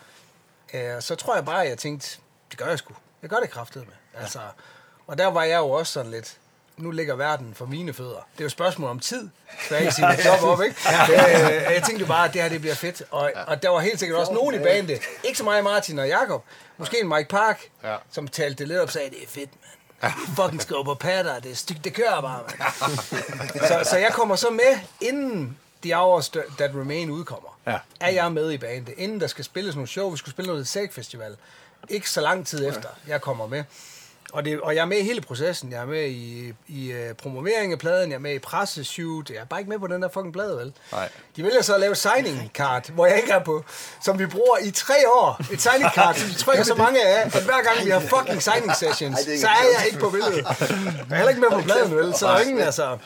[0.73, 2.17] Øh, så tror jeg bare, at jeg tænkte,
[2.51, 2.93] det gør jeg sgu.
[3.21, 4.21] Jeg gør det kraftet med.
[4.21, 4.39] Altså,
[5.07, 6.37] og der var jeg jo også sådan lidt,
[6.77, 8.09] nu ligger verden for mine fødder.
[8.33, 9.29] Det er jo et spørgsmål om tid,
[9.69, 10.75] så jeg sige job op, ikke?
[11.09, 13.03] Øh, jeg tænkte bare, at det her det bliver fedt.
[13.11, 16.07] Og, og der var helt sikkert også nogen i bandet, ikke så meget Martin og
[16.07, 16.43] Jakob,
[16.77, 17.95] måske en Mike Park, Ja.
[18.11, 19.75] som talte det lidt op og sagde, det er fedt, mand.
[20.01, 22.97] Er fucking på patter, det, er stygt, det kører bare, mand.
[23.83, 27.59] så, så jeg kommer så med, inden The Hours That Remain udkommer.
[27.67, 27.77] Ja.
[27.99, 30.67] Er jeg med i bandet, inden der skal spilles nogle show, vi skulle spille noget
[30.67, 31.37] Sæk Festival.
[31.89, 33.63] Ikke så lang tid efter, jeg kommer med.
[34.33, 35.71] Og, det, og jeg er med i hele processen.
[35.71, 39.29] Jeg er med i, i uh, promovering af pladen, jeg er med i presseshoot.
[39.29, 40.73] Jeg er bare ikke med på den der fucking plade, vel?
[40.91, 41.09] Nej.
[41.35, 43.63] De vælger så at lave signing card, hvor jeg ikke er på,
[44.03, 45.41] som vi bruger i tre år.
[45.53, 48.43] Et signing card, som de trykker så mange af, at hver gang vi har fucking
[48.43, 50.37] signing sessions, Ej, er så er jeg ikke på billedet.
[50.37, 50.45] Jeg
[51.11, 52.15] er heller ikke med på pladen, vel?
[52.15, 52.97] Så er ingen, altså...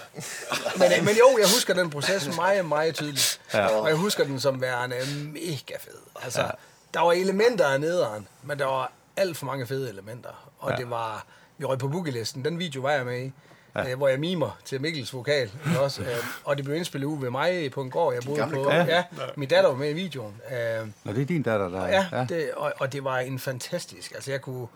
[0.75, 3.39] Men, øh, men jo, jeg husker den proces meget, meget tydeligt.
[3.53, 3.67] Ja.
[3.67, 4.95] Og jeg husker den som værende
[5.33, 6.23] mega fed.
[6.23, 6.47] Altså, ja.
[6.93, 10.42] der var elementer af nederen, men der var alt for mange fede elementer.
[10.63, 10.77] Og ja.
[10.77, 11.25] det var...
[11.57, 12.45] Vi røg på boogielisten.
[12.45, 13.31] Den video var jeg med i.
[13.75, 13.89] Ja.
[13.89, 15.51] Øh, hvor jeg mimer til Mikkels vokal.
[15.67, 16.07] ikke Også, øh,
[16.43, 18.71] og det blev indspillet ude ved mig på en gård, jeg boede på.
[18.71, 18.85] Ja.
[18.85, 19.03] ja.
[19.35, 20.41] Min datter var med i videoen.
[20.51, 21.87] Øh, Nå, det er din datter, der er.
[21.87, 22.25] Ja, ja.
[22.29, 24.11] Det, og, og det var en fantastisk.
[24.11, 24.67] Altså, jeg kunne...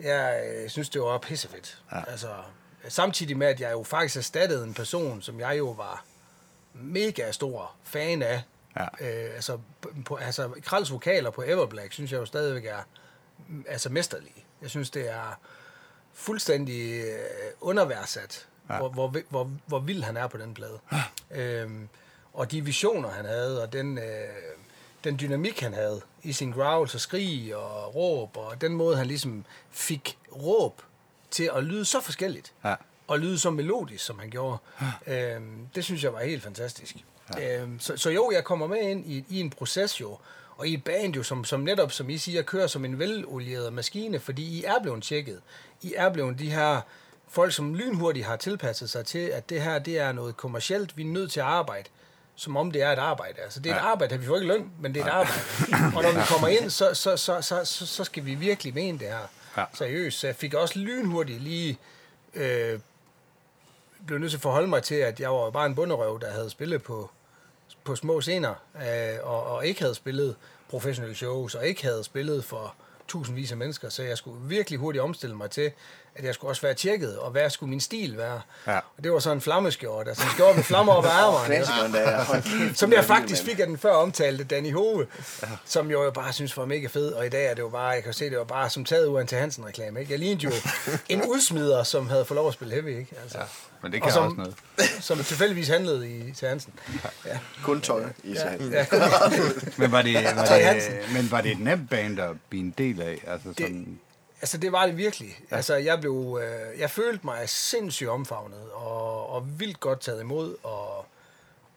[0.00, 1.78] Jeg øh, synes, det var pissefedt.
[1.92, 2.10] Ja.
[2.10, 2.28] Altså,
[2.88, 6.04] samtidig med, at jeg jo faktisk erstattede en person, som jeg jo var
[6.74, 8.42] mega stor fan af.
[8.76, 8.84] Ja.
[9.00, 9.58] Øh, altså,
[10.04, 12.86] på, altså, Kralls vokaler på Everblack, synes jeg jo stadigvæk er
[13.68, 14.45] altså mesterlige.
[14.62, 15.38] Jeg synes, det er
[16.14, 17.18] fuldstændig øh,
[17.60, 18.74] underværdsat, ja.
[18.74, 18.80] Ja.
[18.80, 20.78] hvor, hvor, hvor, hvor vild han er på den plade.
[21.30, 21.88] Øhm,
[22.32, 24.04] og de visioner, han havde, og den, øh,
[25.04, 29.06] den dynamik, han havde i sin growls og skrig og råb, og den måde, han
[29.06, 30.82] ligesom fik råb
[31.30, 32.74] til at lyde så forskelligt, Ja.
[33.06, 34.58] og lyde så melodisk, som han gjorde,
[35.06, 36.96] øhm, det synes jeg var helt fantastisk.
[37.36, 37.60] Ja.
[37.62, 40.18] Øhm, så, så jo, jeg kommer med ind i, i en proces jo,
[40.56, 43.72] og i et band jo, som, som netop, som I siger, kører som en velolieret
[43.72, 45.40] maskine, fordi I er blevet tjekket.
[45.82, 46.80] I er blevet de her
[47.28, 51.02] folk, som lynhurtigt har tilpasset sig til, at det her, det er noget kommercielt, vi
[51.02, 51.88] er nødt til at arbejde
[52.38, 53.40] som om det er et arbejde.
[53.40, 53.80] Altså, det er ja.
[53.80, 55.40] et arbejde, vi får ikke løn, men det er et arbejde.
[55.96, 58.98] Og når vi kommer ind, så, så, så, så, så, så skal vi virkelig mene
[58.98, 59.64] det her Ja.
[59.74, 60.18] seriøst.
[60.18, 61.78] Så jeg fik også lynhurtigt lige
[62.34, 62.80] øh,
[64.06, 66.50] blev nødt til at forholde mig til, at jeg var bare en bunderøv, der havde
[66.50, 67.10] spillet på,
[67.86, 70.36] på små scener, øh, og, og ikke havde spillet
[70.68, 72.74] professionelle shows, og ikke havde spillet for
[73.08, 75.72] tusindvis af mennesker, så jeg skulle virkelig hurtigt omstille mig til,
[76.18, 78.40] at jeg skulle også være tjekket, og hvad skulle min stil være.
[78.66, 78.76] Ja.
[78.76, 81.98] Og det var så en flammeskjort, altså en skjort med flammer op ad ærmerne.
[81.98, 82.70] Er.
[82.74, 85.06] Som jeg faktisk fik af den før omtalte Danny Hove,
[85.42, 85.48] ja.
[85.64, 87.88] som jo jeg bare synes var mega fed, og i dag er det jo bare,
[87.88, 90.12] jeg kan se, det var bare som taget ud af en til Hansen reklame, ikke?
[90.12, 90.50] Jeg lignede jo
[91.08, 93.14] en udsmider, som havde fået lov at spille heavy, ikke?
[93.22, 93.44] Altså, ja.
[93.82, 94.54] Men det Og kan som- også noget.
[95.04, 96.72] som tilfældigvis handlede i til Hansen.
[97.26, 97.38] Ja.
[97.62, 98.58] Kun tøj i sig.
[98.72, 98.86] Ja.
[99.76, 100.92] Men var det, var det, Hansen.
[101.12, 103.24] men var det et nemt band at blive en del af?
[103.26, 103.98] Altså Det- sådan,
[104.40, 105.38] Altså, det var det virkelig.
[105.50, 105.56] Ja.
[105.56, 106.40] Altså, jeg blev...
[106.42, 111.06] Øh, jeg følte mig sindssygt omfavnet, og, og vildt godt taget imod, og,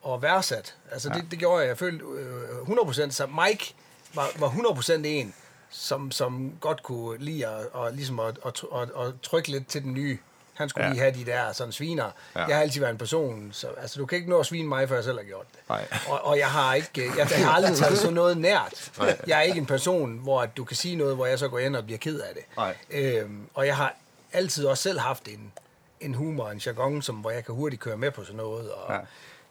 [0.01, 0.75] og værdsat.
[0.91, 1.19] Altså, ja.
[1.19, 1.67] det, det gjorde jeg.
[1.67, 3.75] Jeg følte øh, 100%, så Mike
[4.13, 5.33] var, var 100% en,
[5.69, 9.83] som, som godt kunne lide at, og, ligesom at, at, at, at trykke lidt til
[9.83, 10.17] den nye.
[10.59, 10.91] Han skulle Ja.
[10.91, 12.11] lige have de der sådan sviner.
[12.35, 12.45] Ja.
[12.45, 14.89] Jeg har altid været en person, så altså, du kan ikke nå at svine mig,
[14.89, 15.59] før jeg selv har gjort det.
[15.69, 15.87] Nej.
[16.09, 18.91] Og, og jeg har ikke, jeg, jeg har aldrig taget sådan noget nært.
[19.27, 21.75] Jeg er ikke en person, hvor du kan sige noget, hvor jeg så går ind
[21.75, 22.43] og bliver ked af det.
[22.57, 22.75] Nej.
[22.91, 23.95] Øhm, og jeg har
[24.33, 25.51] altid også selv haft en,
[26.01, 28.71] en humor, en jargon, som, hvor jeg kan hurtigt køre med på sådan noget.
[28.71, 28.99] Og ja.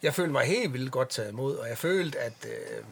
[0.02, 2.84] Jeg følte mig helt vildt godt taget imod, og jeg følte, at øh,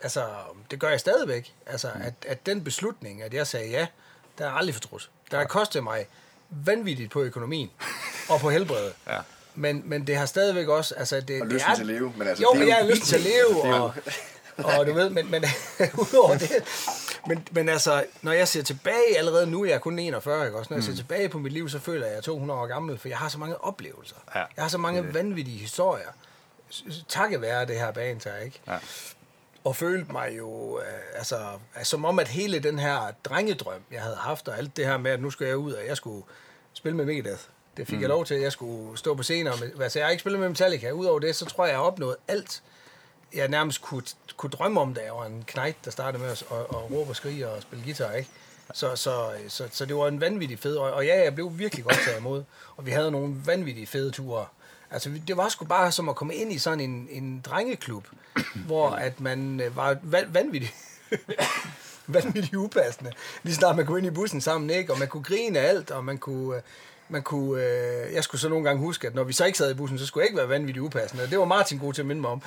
[0.00, 0.24] altså,
[0.70, 1.52] det gør jeg stadigvæk.
[1.66, 2.02] Altså, Mm.
[2.02, 3.86] at, at den beslutning, at jeg sagde ja,
[4.38, 5.10] der er aldrig fortrudt.
[5.30, 6.06] Der har kostet mig
[6.64, 7.70] vanvittigt på økonomien
[8.30, 8.92] og på helbredet.
[9.06, 9.18] Ja.
[9.54, 10.94] Men, men det har stadigvæk også...
[10.94, 12.68] Altså, det, Og det lysten er, til at leve, men altså, jo, det er men
[12.68, 13.62] jeg har lyst til at leve,
[14.56, 15.44] Det er og, og du ved, men, men
[16.02, 16.50] udover det,
[17.26, 20.68] men, men altså, når jeg ser tilbage, allerede nu er jeg kun 41, ikke også?
[20.70, 20.96] Når jeg ser Mm.
[20.96, 23.18] tilbage på mit liv, så føler jeg, at jeg er 200 år gammel, for jeg
[23.18, 24.16] har så mange oplevelser.
[24.34, 26.08] Ja, jeg har så mange vanvittige historier.
[27.08, 28.60] Takket være det her band her, ikke?
[28.68, 28.76] Ja.
[29.66, 31.36] Og følte mig jo, øh, altså,
[31.74, 34.98] altså, som om, at hele den her drengedrøm, jeg havde haft, og alt det her
[34.98, 36.24] med, at nu skulle jeg ud, og jeg skulle
[36.72, 37.40] spille med Megadeth.
[37.76, 38.00] Det fik mm.
[38.00, 39.52] jeg lov til, jeg skulle stå på scener.
[39.60, 40.90] Med, altså, jeg har ikke spillet med Metallica.
[40.90, 42.62] Udover det, så tror jeg, jeg har opnået alt,
[43.34, 44.02] jeg nærmest kunne,
[44.36, 47.10] kunne drømme om, da jeg var en knægt, der startede med at, at, at råbe
[47.10, 48.30] og skrige og spille guitar, ikke?
[48.74, 51.84] Så, så, så, så det var en vanvittig fed, og, og ja, jeg blev virkelig
[51.84, 52.44] godt taget imod,
[52.76, 54.46] og vi havde nogle vanvittige fede ture.
[54.90, 58.06] Altså, det var sgu bare som at komme ind i sådan en, en drengeklub,
[58.66, 60.74] hvor at man øh, var va- vanvittig,
[62.06, 63.12] vanvittigt upassende.
[63.42, 64.92] Lige snart man kunne ind i bussen sammen, ikke?
[64.92, 66.56] Og man kunne grine af alt, og man kunne...
[66.56, 66.62] øh,
[67.08, 69.70] Man kunne, øh, jeg skulle så nogle gange huske, at når vi så ikke sad
[69.70, 71.30] i bussen, så skulle jeg ikke være vanvittigt upassende.
[71.30, 72.42] Det var Martin god til at minde mig om.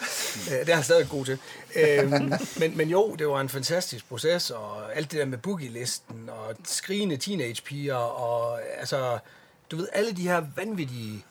[0.51, 1.39] Øh, det er han stadig god til.
[1.75, 2.11] Øh,
[2.59, 6.55] men, men jo, det var en fantastisk proces, og alt det der med boogie-listen, og
[6.65, 9.19] skrigende teenage-piger, og altså,
[9.71, 11.25] du ved, alle de her vanvittige,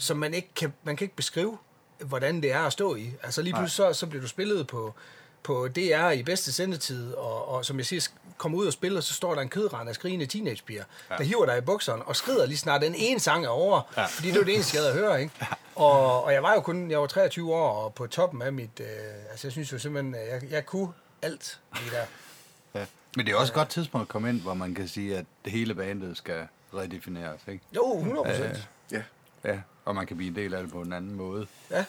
[0.00, 1.58] som man ikke kan, man kan ikke beskrive,
[1.98, 3.12] hvordan det er at stå i.
[3.22, 4.94] Altså lige pludselig så, så bliver du spillet på,
[5.42, 9.14] på DR i bedste sendetid, og, og som jeg siger, kommer ud og spiller, så
[9.14, 11.16] står der en kødrand af skrigende teenagepiger, ja.
[11.16, 14.04] der hiver dig i bukserne og skrider lige snart den ene sang er over, ja.
[14.04, 15.34] fordi det var det eneste, jeg havde at høre, ikke?
[15.74, 18.80] Og, og jeg var jo kun, jeg var 23 år, og på toppen af mit,
[18.80, 18.86] øh,
[19.30, 20.88] altså jeg synes jo simpelthen, jeg, jeg kunne
[21.22, 22.04] alt lige der.
[22.80, 22.86] Ja.
[23.16, 25.24] Men det er også et godt tidspunkt at komme ind, hvor man kan sige, at
[25.44, 27.64] det hele bandet skal redefineres, ikke?
[27.76, 28.68] Jo, 100 procent.
[28.92, 29.02] Ja.
[29.44, 29.60] Ja,
[29.90, 31.46] og man kan blive en del af det på en anden måde.
[31.70, 31.84] Ja.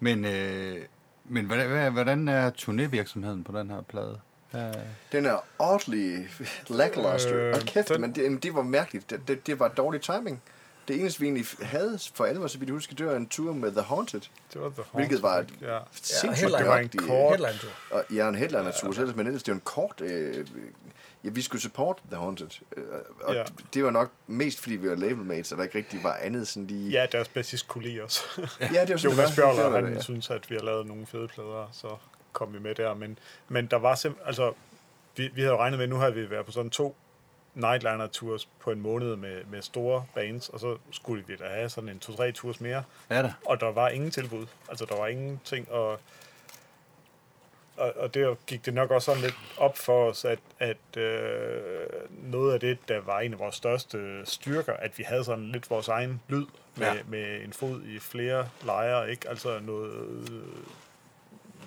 [0.00, 0.76] Men, øh,
[1.24, 4.20] men hvordan, hvad- hvordan er turnévirksomheden på den her plade?
[4.54, 4.72] Ja,
[5.12, 6.18] Den er oddly
[6.68, 7.36] lackluster.
[7.48, 9.10] Øh, og kæft, den- men det, jamen, det var mærkeligt.
[9.10, 10.42] Det, det, det var dårlig timing.
[10.88, 13.52] Det eneste, vi egentlig havde for alvor, så vidt jeg husker, det var en tur
[13.52, 14.20] med The Haunted.
[14.52, 15.78] Det var The Hvilket var et Haunted, ja.
[15.92, 16.58] sindssygt headline.
[16.58, 17.70] Det var en kort- Headline tour.
[17.90, 20.00] Og ja, en headliner-tur, ja, men ellers det var en kort...
[20.00, 20.46] Øh,
[21.24, 22.48] ja, vi skulle support The Haunted.
[22.76, 22.84] Øh,
[23.20, 23.44] og Ja.
[23.74, 26.66] det var nok mest, fordi vi var labelmates, og der ikke rigtig var andet sådan
[26.66, 26.90] lige...
[26.90, 28.22] Ja, deres bassist kunne lide os.
[28.60, 29.54] ja det var sådan, Jonas det var.
[29.54, 30.00] Bjørler, han det, ja.
[30.02, 31.96] synes, at vi har lavet nogle fede plader, så
[32.32, 32.94] kom vi med der.
[32.94, 34.52] Men, men der var simpelthen, altså,
[35.16, 36.96] vi, vi havde jo regnet med, at nu havde vi været på sådan to
[37.54, 41.68] nightliner tours på en måned med, med store bands, og så skulle vi da have
[41.68, 42.82] sådan en to-tre tours mere.
[43.10, 43.32] Ja da.
[43.46, 44.46] Og der var ingen tilbud.
[44.68, 46.00] Altså, der var ingenting, og,
[47.76, 51.86] og, og der gik det nok også sådan lidt op for os, at, at øh,
[52.10, 55.70] noget af det, der var en af vores største styrker, at vi havde sådan lidt
[55.70, 56.94] vores egen lyd med, Ja.
[57.06, 59.28] med en fod i flere lejre, ikke?
[59.28, 59.92] Altså noget,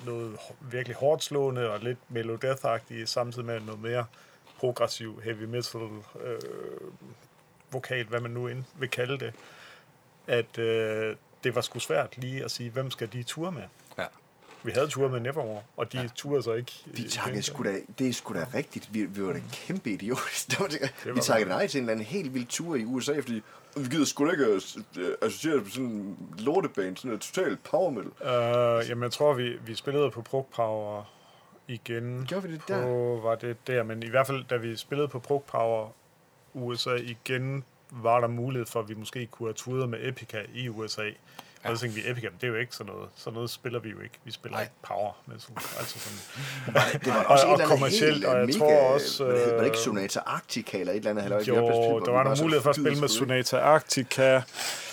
[0.05, 4.05] noget virkelig hårdt slående og lidt melodeath-agtigt, samtidig med noget mere
[4.57, 5.81] progressiv heavy metal
[6.23, 6.39] øh,
[7.71, 9.33] vokal, hvad man nu end vil kalde det,
[10.27, 13.63] at øh, det var sgu svært lige at sige, hvem skal de ture med?
[14.63, 16.07] Vi havde ture med Nevermore, og de ja.
[16.15, 16.71] turede så ikke.
[16.85, 18.93] Vi takkede sgu da, det er sgu da rigtigt.
[18.93, 19.89] Vi, vi var da kæmpe.
[19.99, 20.09] Det
[20.59, 23.41] var det, vi takkede nej til en eller anden helt vild tur i USA, fordi
[23.77, 27.57] vi gider sgu da ikke øh, associere det med sådan en lortebane, sådan en total
[27.57, 28.11] power metal.
[28.21, 31.03] Øh, jamen, jeg tror, vi, vi spillede på Prog Power
[31.67, 32.25] igen.
[32.27, 33.21] Gjorde vi det på, der?
[33.21, 35.89] Var det der, men i hvert fald, da vi spillede på Prog Power
[36.53, 40.69] USA igen, var der mulighed for, at vi måske kunne have turet med Epica i
[40.69, 41.09] USA.
[41.65, 41.69] Ja.
[41.69, 43.09] Og så tænkte vi, Epica, det er jo ikke sådan noget.
[43.15, 44.15] Sådan noget spiller vi jo ikke.
[44.23, 44.63] Vi spiller Nej.
[44.63, 45.11] ikke power.
[45.25, 45.47] Men så,
[45.79, 49.23] altså sådan, Det var Og- også og et eller kommercielt, og jeg mega, tror også,
[49.25, 51.47] hedder det øh, ikke Sonata Arctica eller et eller andet?
[51.47, 53.07] Vi jo, hvor der vi var nogle så muligheder for at spille med ikke.
[53.07, 54.41] Sonata Arctica.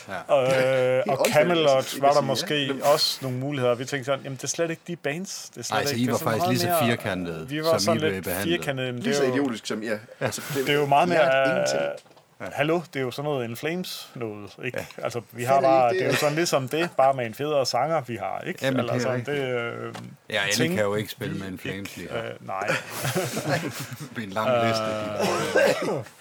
[0.08, 0.16] Ja.
[0.28, 2.72] Og, øh, og Camelot ikke var der måske ja.
[2.92, 3.74] også nogle muligheder.
[3.74, 5.50] Vi tænkte sådan, jamen det er slet ikke de bands.
[5.54, 7.48] Det er slet Ej, så ikke, I det er var sådan faktisk lige så firkantede,
[7.48, 8.58] Vi var som sådan I blev lidt behandlet.
[8.58, 8.92] firkantede.
[8.92, 9.98] men Lige Det så er, jo, idiotisk som, ja.
[10.20, 11.94] Altså, det er jo meget mere...
[12.40, 12.56] ingenting.
[12.56, 14.78] Hallo, det er jo sådan noget In Flames noget, ikke?
[14.98, 15.02] Ja.
[15.04, 16.06] Altså, vi har bare, det det?
[16.06, 18.64] er jo sådan ligesom det, bare med en federe sanger, vi har, ikke?
[18.64, 19.94] Jamen, det er Eller sådan, det, øh,
[20.30, 22.24] Ja, alle ting, kan jo ikke spille med en Flames lige her.
[22.24, 22.66] øh, Nej,
[24.16, 24.84] Det er en lang liste.
[24.84, 26.04] de-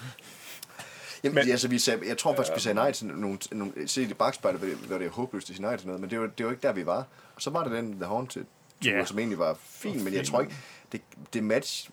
[1.23, 4.01] Jamen, Men- altså, vi sagde, jeg tror faktisk, vi sagde nej til nogle, nogle se
[4.03, 6.45] i bagspejlet, hvor det, er håbløst at sige nej til noget, men det var, det
[6.45, 7.05] var ikke der, vi var.
[7.35, 8.43] Og så var det den The Haunted,
[8.85, 8.89] Ja.
[8.89, 9.07] yeah.
[9.07, 10.53] som egentlig var fin, men jeg tror ikke,
[10.91, 11.01] det,
[11.33, 11.89] det match,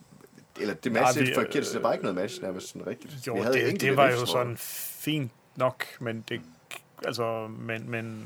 [0.60, 2.68] eller det Nej, match, vi- det er forkert, så det var ikke noget match, nærmest
[2.68, 3.26] sådan rigtigt.
[3.26, 6.40] jo, vi havde det, det var jo sådan fint nok, men det
[7.04, 8.24] altså, men, men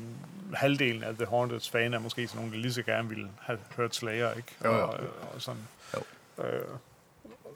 [0.54, 3.58] halvdelen af The Haunted's fan er måske sådan nogen, der lige så gerne ville have
[3.76, 4.48] hørt Slayer, ikke?
[4.64, 4.82] Jo, jo.
[4.86, 5.00] Og,
[5.34, 5.60] og sådan.
[5.96, 6.02] Jo.
[6.44, 6.60] Øh,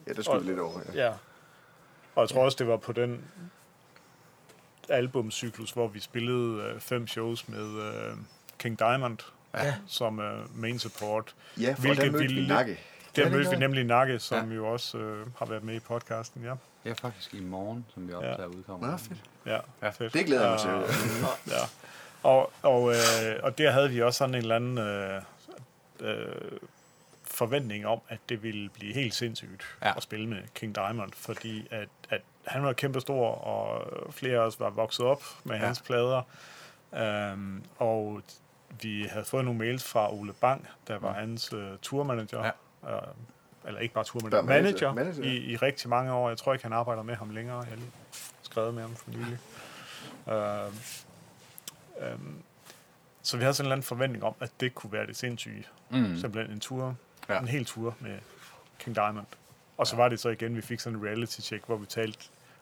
[0.07, 0.81] Ja, der skulle lidt over.
[0.95, 1.05] Ja.
[1.07, 1.13] Ja.
[2.15, 3.25] Og jeg tror også, det var på den
[4.89, 8.13] albumcyklus, hvor vi spillede øh, fem shows med øh,
[8.59, 9.19] King Diamond
[9.55, 9.75] Ja.
[9.87, 11.35] som øh, main support.
[11.61, 12.81] Ja, for Hvilket der mødte vi Nakke.
[13.19, 14.55] Der det mødte vi nemlig Nakke, som ja.
[14.57, 16.43] jo også øh, har været med i podcasten.
[16.45, 16.55] Ja,
[16.85, 18.91] Ja, faktisk i morgen, som vi optager udkommer.
[18.91, 19.19] Nå, fedt.
[19.47, 20.13] ja, ja fedt.
[20.15, 20.71] Det glæder jeg mig til.
[20.71, 21.63] Øh, ja.
[22.23, 22.97] Og, og, øh,
[23.43, 25.23] og der havde vi også sådan en eller anden øh,
[26.01, 26.59] øh,
[27.25, 29.89] forventning om, at det ville blive helt sindssygt Ja.
[29.89, 29.97] ja.
[29.97, 34.61] at spille med King Diamond, fordi at, at han var kæmpestor, og flere af os
[34.61, 35.61] var vokset op med Ja.
[35.61, 35.67] ja.
[35.67, 36.23] hans plader.
[37.33, 38.23] Um, og
[38.83, 42.45] vi havde fået nogle mails fra Ole Bang, der var hans uh, tourmanager.
[42.45, 42.51] Ja.
[42.89, 42.95] Uh,
[43.67, 44.95] eller ikke bare tourmanager, Bare manager.
[44.95, 45.29] manager, ja.
[45.31, 46.29] i, i rigtig mange år.
[46.29, 47.57] Jeg tror ikke, han arbejder med ham længere.
[47.59, 47.91] Jeg har lige
[48.43, 49.39] skrevet med ham for nylig.
[50.27, 52.43] Uh, um,
[53.23, 55.65] så vi havde sådan en eller anden forventning om, at det kunne være det sindssyge.
[55.91, 56.17] Mm.
[56.17, 56.97] Simpelthen en tur,
[57.29, 57.35] Ja.
[57.35, 57.41] ja.
[57.41, 58.19] en hel tur med
[58.79, 59.27] King Diamond.
[59.79, 62.19] Og så var det så igen, vi fik sådan en reality check, hvor vi talte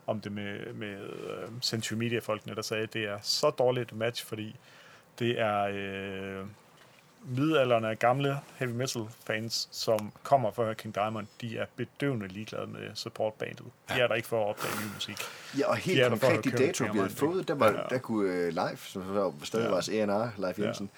[0.06, 3.98] om det med, med uh, Century Media-folkene, der sagde, at det er så dårligt et
[3.98, 4.56] match, fordi
[5.18, 6.46] det er øh,
[7.26, 12.28] midalderne gamle heavy metal fans, som kommer for at høre King Diamond, de er bedøvende
[12.28, 13.64] ligeglade med supportbandet.
[13.88, 15.16] De er der ikke for at opdage ny musik.
[15.58, 17.78] Ja, og De helt er for konkret, de datoer, vi havde fået, der, var, Ja.
[17.90, 19.70] der kunne uh, live, som så var stadig Ja.
[19.70, 20.64] vores A&R, Live Ja.
[20.64, 20.90] Jensen,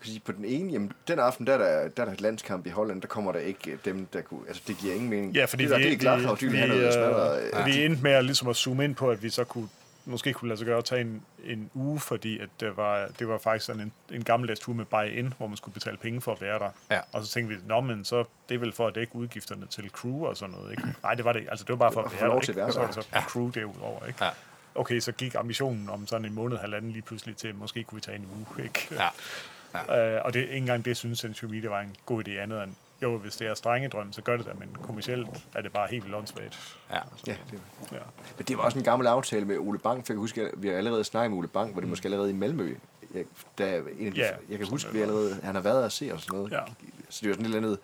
[0.00, 2.70] fordi på den ene, jamen, den aften, der er der, der er der landskamp i
[2.70, 5.34] Holland, der kommer der ikke øh, dem, der kunne, altså det giver ingen mening.
[5.34, 7.42] Ja, fordi det, der, vi, det er klart, at de have noget øh, smadret.
[7.60, 9.68] øh, vi endte med at, ligesom at zoome ind på, at vi så kunne
[10.08, 13.28] måske kunne lade sig gøre at tage en, en uge, fordi at det var, det
[13.28, 16.32] var faktisk sådan en, en gammeldags tur med buy-in, hvor man skulle betale penge for
[16.32, 16.70] at være der.
[16.90, 17.00] Ja.
[17.12, 19.90] Og så tænkte vi, nå, men så det er vel for at dække udgifterne til
[19.90, 20.82] crew og sådan noget, ikke?
[21.02, 21.46] Nej, det var det.
[21.50, 22.50] Altså, det var bare for Det at være der, ikke?
[22.52, 24.24] at være Og så var det så crew derudover, ikke?
[24.24, 24.30] Ja.
[24.74, 28.00] Okay, så gik ambitionen om sådan en måned, halvanden lige pludselig til, måske kunne vi
[28.00, 28.88] tage en uge, ikke?
[28.90, 30.16] Ja.
[30.16, 32.74] Øh, og det, ikke engang det synes Century Media var en god idé andet end,
[33.02, 36.04] jo, hvis det er strengedrøm, så gør det da, men kommercielt er det bare helt
[36.04, 36.76] vildt åndssvagt.
[36.90, 36.98] Ja.
[37.26, 37.60] Ja, det,
[37.92, 37.98] Ja.
[38.36, 40.50] men det var også en gammel aftale med Ole Bang, for jeg kan huske, at
[40.56, 42.74] vi har allerede snakket med Ole Bang, hvor det måske allerede i Malmø.
[43.14, 43.24] Jeg,
[43.58, 45.02] der, er en af de, Ja, jeg kan huske, at vi det.
[45.04, 46.52] allerede, han har været og se og sådan noget.
[46.52, 46.60] Ja.
[47.08, 47.78] Så det var sådan et eller andet,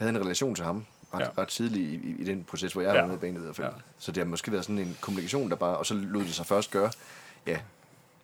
[0.00, 1.28] jeg havde en relation til ham ret, Ja.
[1.42, 3.00] ret tidligt i, i, i, den proces, hvor jeg Ja.
[3.00, 3.66] var med i banen i hvert fald.
[3.66, 3.72] Ja.
[3.98, 6.46] Så det har måske været sådan en kommunikation, der bare, og så lod det sig
[6.46, 6.90] først gøre,
[7.46, 7.58] ja,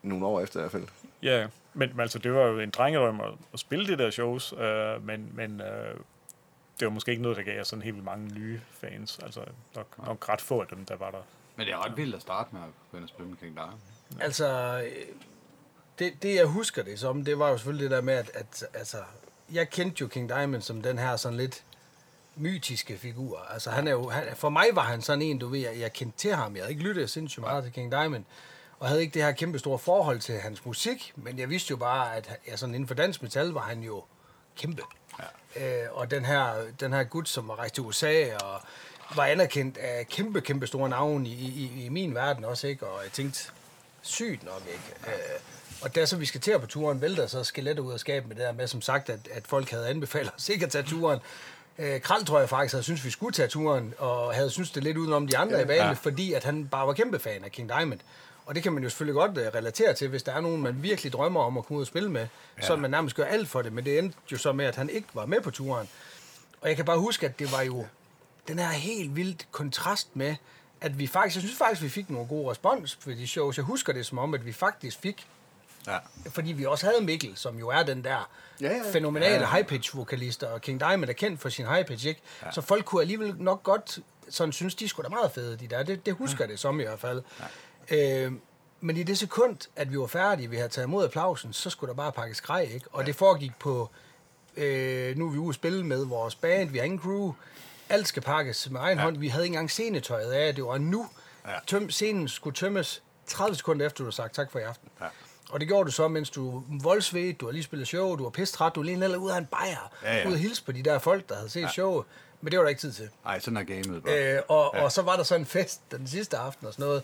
[0.03, 0.85] nogle år efter i hvert fald.
[1.23, 4.55] Ja, men, men altså, det var jo en drengedrøm at, at spille de der shows,
[4.59, 5.95] øh, men, men øh,
[6.83, 9.19] det var måske ikke noget, der gav sådan helt vildt mange nye fans.
[9.23, 9.41] Altså,
[9.75, 11.23] nok, nok ret få af dem, der var der.
[11.57, 13.79] Men det er ret vildt at starte med at begynde at spille med King Diamond.
[14.21, 15.07] Altså, øh,
[15.99, 18.65] det, det jeg husker det som, det var jo selvfølgelig det der med, at, at
[18.75, 18.97] altså,
[19.53, 21.65] jeg kendte jo King Diamond som den her sådan lidt
[22.37, 23.47] mytiske figur.
[23.51, 25.93] Altså, han er jo, han, for mig var han sådan en, du ved, jeg, jeg
[25.93, 26.57] kendte til ham.
[26.57, 28.25] Jeg havde ikke lyttet sindssygt meget til King Diamond,
[28.79, 31.77] og havde ikke det her kæmpe store forhold til hans musik, men jeg vidste jo
[31.77, 34.05] bare, at ja, sådan inden for dansk metal var han jo
[34.57, 34.83] kæmpe.
[35.57, 38.61] Øh, og den her, den her gut, som var rejst til USA og
[39.17, 42.87] var anerkendt af kæmpe, kæmpe store navne i, i, i min verden også, ikke?
[42.87, 43.51] Og jeg tænkte,
[44.03, 44.95] sygt nok, ikke?
[45.07, 45.41] Øh,
[45.83, 48.37] og da så vi skal til på turen, vælter så skelettet ud af skabet med
[48.37, 51.21] det der med, som sagt, at, at folk havde anbefalet os ikke at tage turen.
[51.79, 54.85] Øh, Kral tror jeg faktisk havde syntes, vi skulle tage turen, og havde syntes det
[54.85, 55.93] lidt udenom de andre ja, i banen, ja.
[55.93, 58.01] fordi at han bare var kæmpe fan af King Diamond.
[58.47, 60.83] Og det kan man jo selvfølgelig godt uh, relatere til, hvis der er nogen, man
[60.83, 62.27] virkelig drømmer om at komme ud og spille med.
[62.59, 62.67] Ja.
[62.67, 64.91] Så man nærmest gør alt for det, men det endte jo så med, at han
[64.91, 65.89] ikke var med på turen.
[66.61, 67.87] Og jeg kan bare huske, at det var jo
[68.49, 70.37] den her helt vildt kontrast med,
[70.81, 73.57] at vi faktisk, jeg synes faktisk, vi fik nogle gode respons for de shows.
[73.57, 75.27] Jeg husker det som om, at vi faktisk fik
[75.87, 75.99] Ja.
[76.31, 78.31] Fordi vi også havde Mikkel, som jo er den der
[78.61, 78.93] ja, ja.
[78.93, 79.47] fænomenale ja, ja.
[79.47, 82.21] high-pitch-vokalist, og King Diamond er kendt for sin high-pitch, ikke?
[82.43, 82.51] Ja.
[82.51, 85.83] Så folk kunne alligevel nok godt sådan synes, de skulle da meget fede, de der.
[85.83, 86.51] Det, det husker ja.
[86.51, 87.23] det som i hvert fald.
[87.41, 87.45] Ja.
[87.91, 88.33] Øh,
[88.81, 91.89] men i det sekund, at vi var færdige, vi havde taget imod applausen, så skulle
[91.89, 92.87] der bare pakkes grej, ikke?
[92.93, 93.07] Og ja.
[93.07, 93.91] det foregik på,
[94.57, 97.33] øh, nu er vi ude at spille med vores band, vi har ingen crew,
[97.89, 99.05] alt skal pakkes med egen ja.
[99.05, 99.17] hånd.
[99.17, 101.09] Vi havde ikke engang scenetøjet af, det var nu.
[101.47, 101.53] Ja.
[101.67, 104.89] Tøm, scenen skulle tømmes 30 sekunder efter, du har sagt tak for i aften.
[105.01, 105.07] Ja.
[105.51, 108.31] Og det gjorde du så, mens du voldsvedt, du har lige spillet show, du var
[108.31, 110.29] pistret, du lige eller ud af en bajer, ja, ja.
[110.29, 111.69] ud og hilse på de der folk, der havde set ja.
[111.69, 112.05] showet.
[112.41, 113.09] Men det var der ikke tid til.
[113.25, 114.35] Nej, sådan er gamet bare.
[114.35, 114.83] Øh, og, ja.
[114.83, 117.03] og så var der så en fest den sidste aften og sådan noget.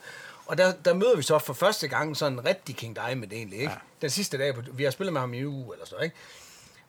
[0.48, 3.58] Og der, der møder vi så for første gang sådan en rigtig King Diamond egentlig,
[3.58, 3.72] ikke?
[3.72, 3.78] Ja.
[4.02, 6.16] Den sidste dag, på, vi har spillet med ham i uge eller sådan ikke?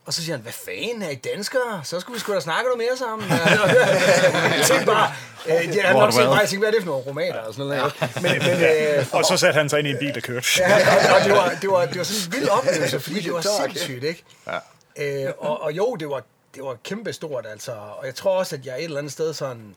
[0.05, 1.81] Og så siger han, hvad fanden er I danskere?
[1.83, 3.29] Så skulle vi sgu da snakke noget mere sammen.
[3.29, 5.11] jeg tænkte bare,
[5.45, 7.67] øh, jeg har nok set mig, tænkte, hvad er det for nogle romaner og sådan
[7.67, 7.93] noget.
[8.01, 8.07] Ja.
[8.21, 10.47] Men, men, øh, og så satte han sig ind i en bil, der kørte.
[10.59, 13.33] ja, og, og det, var, det, var, det var sådan en vild oplevelse, fordi det
[13.33, 14.23] var sindssygt, ikke?
[14.47, 15.25] Ja.
[15.27, 16.23] Øh, og, og jo, det var,
[16.55, 17.71] det var kæmpe stort, altså.
[17.71, 19.75] Og jeg tror også, at jeg et eller andet sted sådan,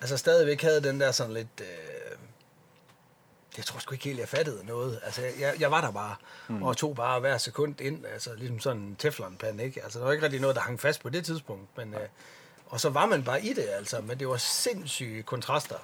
[0.00, 1.48] altså stadigvæk havde den der sådan lidt...
[1.60, 1.66] Øh,
[3.56, 5.00] jeg tror sgu ikke helt, jeg fattede noget.
[5.04, 6.14] Altså, jeg, jeg var der bare,
[6.48, 6.62] mm.
[6.62, 9.82] og tog bare hver sekund ind, altså ligesom sådan en teflonpande, ikke?
[9.82, 11.94] Altså, der var ikke rigtig noget, der hang fast på det tidspunkt, men...
[11.94, 12.00] Øh,
[12.70, 15.76] og så var man bare i det, altså, men det var sindssyge kontraster.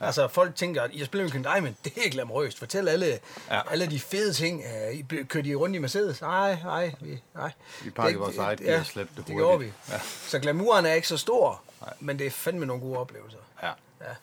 [0.00, 0.06] Ja.
[0.06, 2.58] Altså, folk tænker, at har spillet med Diamond, det er glamorøst.
[2.58, 3.18] Fortæl alle,
[3.50, 3.70] ja.
[3.70, 4.64] alle de fede ting.
[4.64, 6.20] Uh, I, kørte I rundt i Mercedes?
[6.20, 7.52] Nej, nej, vi, nej.
[7.84, 9.72] Vi pakkede vores eget ja, det, det gjorde vi.
[9.88, 10.00] Ja.
[10.02, 11.94] Så glamouren er ikke så stor, nej.
[12.00, 13.38] men det er fandme nogle gode oplevelser.
[13.62, 13.68] Ja.
[14.00, 14.14] ja.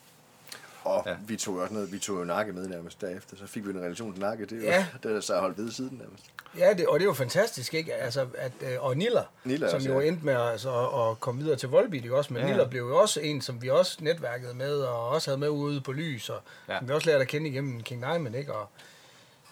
[0.86, 1.15] Og ja.
[1.27, 3.79] vi tog også noget, vi tog jo Nakke med nærmest derefter, så fik vi en
[3.79, 4.88] relation til Nakke, det er jo, ja.
[5.03, 6.25] det er så holdt ved siden nærmest.
[6.57, 7.93] Ja, det, og det er jo fantastisk, ikke?
[7.93, 10.07] Altså, at, øh, og Niller, Niller som også, jo ja.
[10.07, 12.47] endte med altså, at komme videre til Volbeat, jo også, men ja.
[12.47, 15.81] Niller blev jo også en, som vi også netværkede med, og også havde med ude
[15.81, 16.77] på lys, og ja.
[16.77, 18.53] som vi også lærte at kende igennem King Diamond, ikke?
[18.53, 18.69] Og,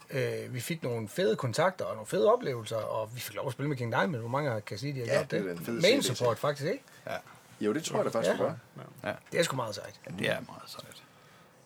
[0.10, 3.54] øh, vi fik nogle fede kontakter og nogle fede oplevelser, og vi fik lov at
[3.54, 4.18] spille med King Diamond.
[4.18, 5.66] Hvor mange kan sige, de har ja, gjort det?
[5.66, 5.82] det?
[5.82, 6.84] Main support, faktisk, ikke?
[7.08, 7.16] Ja.
[7.62, 8.46] Jo, det tror jeg da faktisk, ja.
[8.46, 9.10] ja.
[9.10, 9.14] ja.
[9.32, 10.00] Det er sgu meget sejt.
[10.06, 11.03] Ja, det er meget sejt.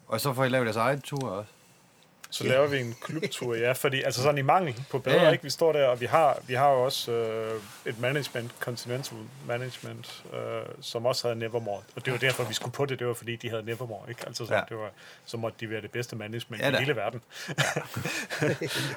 [0.07, 1.51] Og så får I lavet deres egen tur også.
[2.29, 2.53] Så yeah.
[2.53, 5.31] laver vi en klubtur, ja, fordi altså sådan i mangel på bedre, ja.
[5.31, 5.43] ikke?
[5.43, 10.25] Vi står der, og vi har, vi har jo også øh, et management, Continental Management,
[10.33, 10.39] øh,
[10.81, 11.81] som også havde Nevermore.
[11.95, 14.21] Og det var derfor, vi skulle på det, det var fordi, de havde Nevermore, ikke?
[14.27, 14.75] Altså sådan, ja.
[14.75, 14.91] det var,
[15.25, 17.21] så måtte de være det bedste management ja, i hele verden.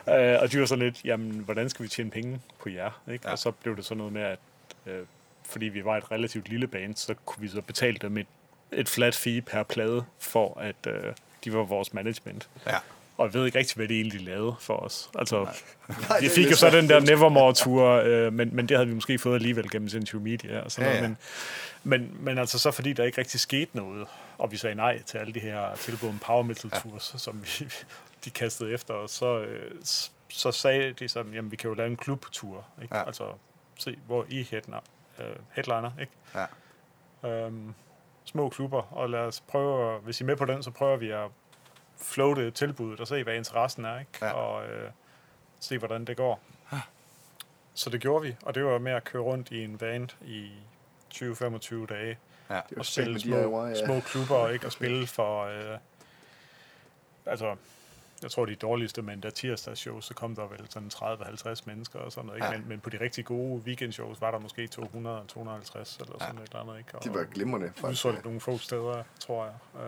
[0.06, 0.34] Ja.
[0.34, 3.26] øh, og de var sådan lidt, jamen, hvordan skal vi tjene penge på jer, ikke?
[3.26, 3.32] Ja.
[3.32, 4.38] Og så blev det sådan noget med, at
[4.86, 5.06] øh,
[5.44, 8.26] fordi vi var et relativt lille band, så kunne vi så betale dem et,
[8.72, 11.14] et flat fee per plade, for at øh,
[11.44, 12.48] de var vores management.
[12.66, 12.78] Ja
[13.20, 15.10] og jeg ved ikke rigtig, hvad det egentlig lavede for os.
[15.18, 15.46] Altså,
[15.88, 16.20] Nej.
[16.20, 19.34] vi fik jo så den der Nevermore-tur, øh, men, men det havde vi måske fået
[19.34, 21.00] alligevel gennem Century Media og sådan ja, ja.
[21.00, 21.16] noget.
[21.82, 24.06] Men, men, men altså så fordi der ikke rigtig skete noget,
[24.38, 27.18] og vi sagde nej til alle de her tilbud om power metal tours, ja.
[27.18, 27.68] som vi,
[28.24, 29.70] de kastede efter os, så, øh,
[30.28, 32.96] så sagde de så, jamen vi kan jo lave en klubtur, ikke?
[32.96, 33.06] Ja.
[33.06, 33.24] Altså
[33.78, 34.80] se, hvor I headliner,
[35.18, 36.12] uh, headliner ikke?
[36.34, 36.46] Ja.
[37.28, 37.74] Øhm,
[38.30, 41.10] små klubber, og lad os prøve, hvis I er med på den, så prøver vi
[41.10, 41.30] at
[41.96, 44.10] floate tilbuddet og se, hvad interessen er, ikke?
[44.22, 44.32] Ja.
[44.32, 44.90] og øh,
[45.60, 46.40] se, hvordan det går.
[46.72, 46.80] Ja.
[47.74, 50.50] Så det gjorde vi, og det var med at køre rundt i en band i
[51.14, 52.18] 20-25 dage.
[52.50, 52.60] Ja.
[52.76, 53.86] Og spille små, DIY, ja.
[53.86, 54.66] små klubber, ikke?
[54.66, 55.44] og spille for...
[55.44, 55.78] Øh,
[57.26, 57.56] altså,
[58.22, 61.98] jeg tror, de dårligste, men der tirsdags show, så kom der vel sådan 30-50 mennesker
[61.98, 62.38] og sådan noget.
[62.38, 62.46] Ikke?
[62.46, 62.58] Ja.
[62.58, 64.96] Men, men på de rigtig gode weekendshows var der måske 200-250 eller
[65.32, 66.42] sådan ja.
[66.42, 66.78] et eller andet.
[66.78, 66.94] Ikke?
[66.94, 67.72] Og det var glimrende.
[67.84, 69.54] Udsolgt nogle få steder, tror jeg.
[69.74, 69.80] Uh,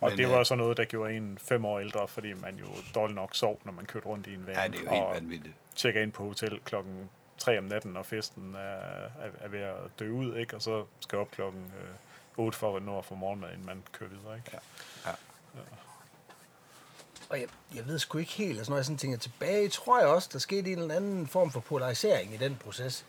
[0.00, 2.56] og Men, det var øh, så noget, der gjorde en fem år ældre, fordi man
[2.56, 4.54] jo dårligt nok sov, når man kørte rundt i en van.
[4.54, 5.54] Ja, det er jo helt vanvittigt.
[5.74, 9.74] Tjekker ind på hotel klokken 3 om natten, og festen er, er, er ved at
[9.98, 10.56] dø ud, ikke?
[10.56, 14.10] og så skal op klokken øh, 8 for at nå for morgenmad, inden man kører
[14.10, 14.36] videre.
[14.36, 14.50] Ikke?
[14.52, 14.58] Ja.
[15.06, 15.16] Ja.
[15.54, 15.60] ja.
[17.28, 20.08] Og jeg, jeg ved sgu ikke helt, altså når jeg sådan tænker tilbage, tror jeg
[20.08, 23.04] også, der skete en eller anden form for polarisering i den proces.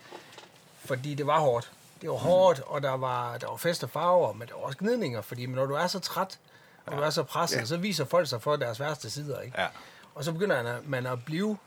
[0.86, 1.72] Fordi det var hårdt.
[2.02, 4.78] det var hårdt, og der var, der var fest og farver, men der var også
[4.78, 6.40] gnidninger, fordi når du er så træt,
[6.86, 7.66] og du er så presset, Ja.
[7.66, 9.62] så viser folk sig for deres værste sider, ikke?
[9.62, 9.68] Ja.
[10.16, 11.58] Og så begynder man at, blive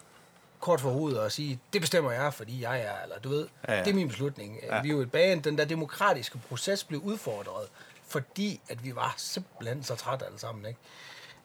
[0.60, 3.74] kort for hovedet og sige, det bestemmer jeg, fordi jeg er, eller du ved, Ja,
[3.74, 4.58] ja, det er min beslutning.
[4.62, 4.82] Ja.
[4.82, 7.68] Vi er jo et band, den der demokratiske proces blev udfordret,
[8.08, 10.80] fordi at vi var simpelthen så trætte alle sammen, ikke?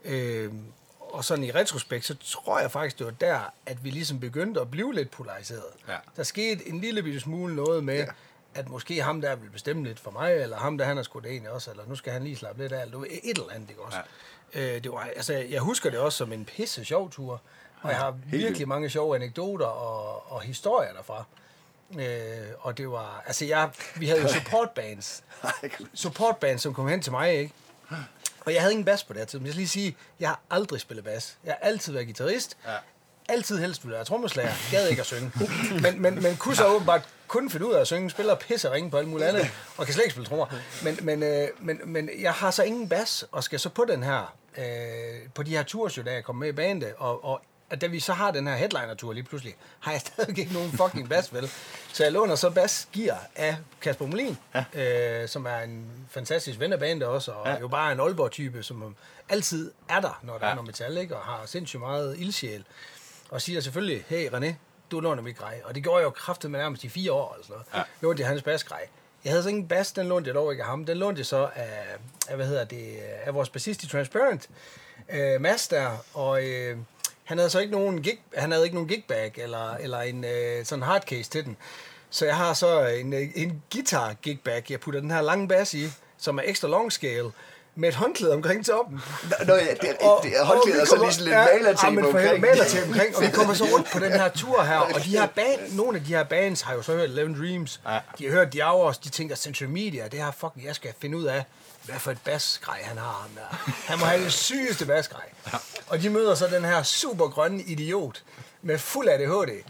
[0.03, 0.64] Øhm,
[1.16, 4.61] og sådan i retrospekt, så tror jeg faktisk, det var der, at vi ligesom begyndte
[4.61, 5.63] at blive lidt polariseret.
[5.88, 5.95] Ja.
[6.16, 8.05] Der skete en lille bitte smule noget med, Ja.
[8.55, 11.28] at måske ham der vil bestemme lidt for mig, eller ham der, han sgu da
[11.28, 13.82] egentlig også, eller nu skal han lige slappe lidt af, eller et eller andet, ikke
[13.82, 13.97] også?
[14.55, 14.76] Ja.
[14.76, 17.41] Øh, det var, altså, jeg husker det også som en pisse sjov tur,
[17.82, 21.24] og jeg har virkelig mange sjove anekdoter og, og historier derfra.
[21.99, 25.24] Øh, og det var, altså jeg, vi havde jo support bands,
[25.93, 27.53] support bands, som kom hen til mig, ikke?
[28.46, 30.30] Og jeg havde ingen bas på det her tid, men jeg skal lige sige, jeg
[30.30, 31.38] har aldrig spillet bas.
[31.46, 32.58] Jeg har altid været guitarist.
[32.68, 32.76] Ja.
[33.30, 34.52] Altid helst ville være trommeslager.
[34.72, 35.32] Gad ikke at synge.
[35.82, 38.74] Men, men, men kunne så åbenbart kun finde ud af at synge, spiller pisse og
[38.74, 40.46] ringe på alt muligt andet, og kan slet ikke spille trommer.
[40.84, 44.04] Men, men, øh, men, men jeg har så ingen bas, og skal så på den
[44.04, 45.64] her, øh, på de her
[45.98, 48.47] jo, da jeg kom med i bandet, og, og at da vi så har den
[48.47, 51.51] her headliner-tur lige pludselig, har jeg stadig ikke nogen fucking bas, vel?
[51.93, 54.38] Så jeg låner så bas gear af Kasper Molin,
[54.74, 55.22] ja.
[55.22, 57.59] øh, som er en fantastisk ven af bandet også, og ja.
[57.59, 58.95] jo bare en Aalborg-type, som
[59.30, 60.45] altid er der, når der.
[60.45, 60.51] Ja.
[60.51, 61.16] er noget metal, ikke?
[61.16, 62.66] og har sindssygt meget ildsjæl.
[63.30, 64.53] Og siger selvfølgelig, hey René,
[64.91, 65.61] du låner mit grej.
[65.63, 67.68] Og det gjorde jeg jo kraftigt med nærmest i fire år, eller sådan noget.
[67.76, 67.84] Ja.
[68.01, 68.88] Lånte jeg hans basgrej.
[69.24, 70.86] Jeg havde så ingen bas, den lånte jeg dog ikke af ham.
[70.86, 71.97] Den lånte jeg så af,
[72.28, 74.49] af hvad hedder det, af vores bassist i Transparent,
[75.09, 76.78] øh, Mads der, og øh,
[77.26, 80.65] han havde så ikke nogen gig, han havde ikke nogen gigbag eller, eller en øh,
[80.65, 81.57] sådan hardcase til den.
[82.09, 85.73] Så jeg har så en, øh, en guitar gigbag, jeg putter den her lange bass
[85.73, 87.32] i, som er ekstra long scale,
[87.76, 89.01] med et håndklæde omkring toppen.
[89.47, 92.03] Nå, ja, det er, det er håndklæder, og så lige sådan lidt malertape ja, men
[92.03, 92.41] for omkring.
[92.41, 93.15] malertape omkring.
[93.15, 95.97] Og vi kommer så rundt på den her tur her, og de her band, nogle
[95.97, 97.82] af de her bands har jo så hørt Eleven Dreams.
[97.88, 97.99] Ja.
[98.17, 101.17] De har hørt The Hours, de tænker Central Media, det her fucking, jeg skal finde
[101.17, 101.43] ud af,
[101.86, 103.71] hvad for et basgrej han har ham der.
[103.86, 105.25] Han må have det sygeste basgrej.
[105.88, 108.23] Og de møder så den her super grønne idiot
[108.61, 109.63] med fuld ADHD,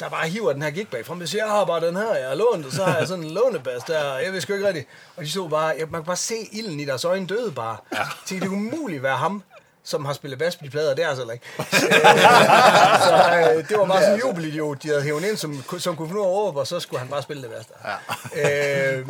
[0.00, 2.14] der bare hiver den her gig bag frem og siger, jeg har bare den her,
[2.14, 4.66] jeg har lånt, og så har jeg sådan en lånebas der, jeg ved sgu ikke
[4.66, 4.88] rigtigt.
[5.16, 7.76] Og de så bare, jeg, man kan bare se ilden i deres øjne døde bare.
[7.92, 7.98] Ja.
[8.26, 9.42] Tænkte, det kunne umuligt være ham,
[9.84, 11.44] som har spillet bas på de plader, det er altså ikke.
[13.06, 13.14] Så
[13.56, 16.20] øh, det var bare sådan en jubelidiot, de havde hævet ind, som, som kunne finde
[16.20, 17.98] ud af råbe, og så skulle han bare spille det der.
[18.36, 18.96] Ja.
[18.96, 19.08] Øh,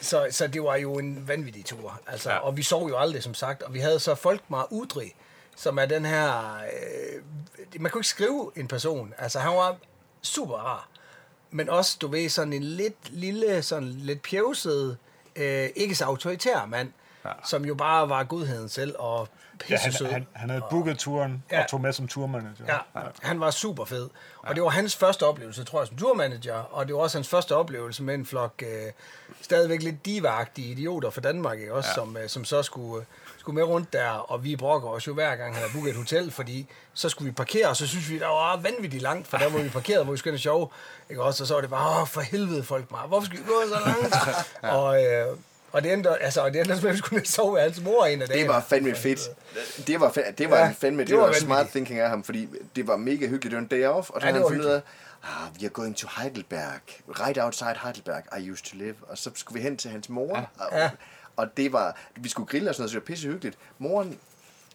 [0.00, 2.00] så, så det var jo en vanvittig tur.
[2.06, 2.38] Altså, Ja.
[2.38, 3.62] Og vi sov jo aldrig, som sagt.
[3.62, 5.14] Og vi havde så Folkmar Udri,
[5.56, 6.56] som er den her...
[6.56, 7.22] Øh,
[7.80, 9.14] man kunne ikke skrive en person.
[9.18, 9.76] Altså, han var
[10.22, 10.88] super rar.
[11.50, 14.96] Men også, du ved, sådan en lidt lille, sådan lidt pjevset,
[15.36, 16.92] øh, ikke så autoritær mand,
[17.24, 17.30] ja.
[17.44, 19.28] som jo bare var godheden selv og
[19.70, 21.62] Ja, han, pisse han, han havde booket turen Ja.
[21.62, 22.64] og tog med som turmanager.
[22.68, 24.08] Ja, han var super fed.
[24.38, 26.54] Og det var hans første oplevelse, tror jeg, som turmanager.
[26.54, 28.92] Og det var også hans første oplevelse med en flok øh,
[29.40, 31.74] stadigvæk lidt divagtige idioter fra Danmark, ikke?
[31.74, 31.94] Også, ja.
[31.94, 33.04] som, øh, som så skulle, øh,
[33.38, 34.08] skulle med rundt der.
[34.10, 37.26] Og vi brokker os jo hver gang, han havde booket et hotel, fordi så skulle
[37.30, 40.04] vi parkere, og så synes vi, der var vanvittigt langt, for der hvor vi parkerede,
[40.04, 40.72] hvor vi skulle have sjov.
[41.10, 41.22] Ikke?
[41.22, 43.62] Også, og så var det bare, åh, for helvede folk mig, hvorfor skal vi gå
[43.68, 44.14] så langt?
[44.76, 45.36] og, øh,
[45.72, 47.62] og det endte, altså, og det endte med, at vi skulle ned og sove ved
[47.62, 48.42] hans mor en af dagene.
[48.42, 49.20] Det var fandme fedt.
[49.86, 52.48] Det var, det var Ja, fandme, det, det var var, smart thinking af ham, fordi
[52.76, 53.42] det var mega hyggeligt.
[53.42, 54.80] Det var en day off, og så Ja, han fundet ud af,
[55.22, 58.94] ah, vi are going to Heidelberg, right outside Heidelberg, I used to live.
[59.02, 60.78] Og så skulle vi hen til hans mor, ja.
[60.78, 60.84] Ja.
[60.84, 60.90] Og,
[61.36, 63.58] og det var, vi skulle grille og sådan noget, så det var pisse hyggeligt.
[63.78, 64.18] Moren,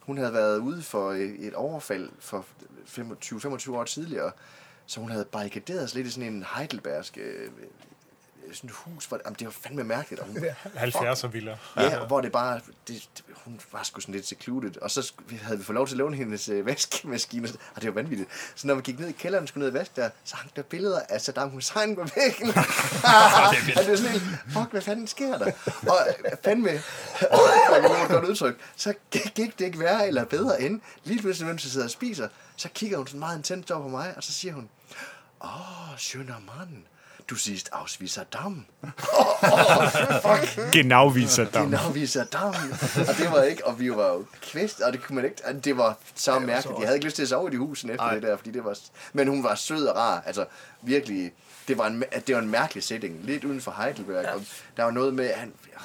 [0.02, 2.46] hun havde været ude for et et overfald for
[2.88, 4.32] 25-25 år tidligere,
[4.86, 7.50] så hun havde barrikaderet sig lidt i sådan en Heidelbergsk øh,
[8.54, 10.22] sådan et hus, hvor, jamen, det var fandme mærkeligt.
[10.22, 10.38] Og hun,
[10.76, 11.58] 70'er vildere.
[11.78, 15.14] Ja, og hvor det bare, det, det, hun var sgu sådan lidt secluded, og så
[15.42, 18.30] havde vi fået lov til at låne hendes øh, vaskemaskine, og det var vanvittigt.
[18.56, 20.56] Så når vi gik ned i kælderen og skulle ned og vaske der, så hang
[20.56, 22.48] der billeder af Saddam Hussein på væggen.
[23.78, 25.52] og det var sådan helt, fuck, hvad fanden sker der?
[25.66, 26.70] Og øh, fandme,
[27.22, 27.40] og
[27.82, 31.48] det var et godt udtryk, så gik det ikke værre eller bedre end, lige pludselig,
[31.48, 34.24] mens vi sidder og spiser, så kigger hun sådan meget intens over på mig, og
[34.24, 34.70] så siger hun,
[35.42, 36.86] åh, oh, schöner Mann,
[37.30, 38.66] du siehst aus Saddam.
[40.72, 41.66] Genau wie Saddam.
[41.66, 42.54] Genau wie Saddam.
[43.08, 45.78] Og det var ikke, og vi var jo kvæst, og det kunne man ikke, det
[45.78, 46.80] var så mærkeligt.
[46.80, 48.14] Jeg havde ikke lyst til at sove i de husen efter Ej.
[48.14, 48.78] det der, fordi det var,
[49.14, 50.46] men hun var sød og rar, altså
[50.82, 51.32] virkelig,
[51.68, 54.42] det var en, det var en mærkelig setting, lidt uden for Heidelberg, og
[54.78, 55.82] der var noget med, han, åh,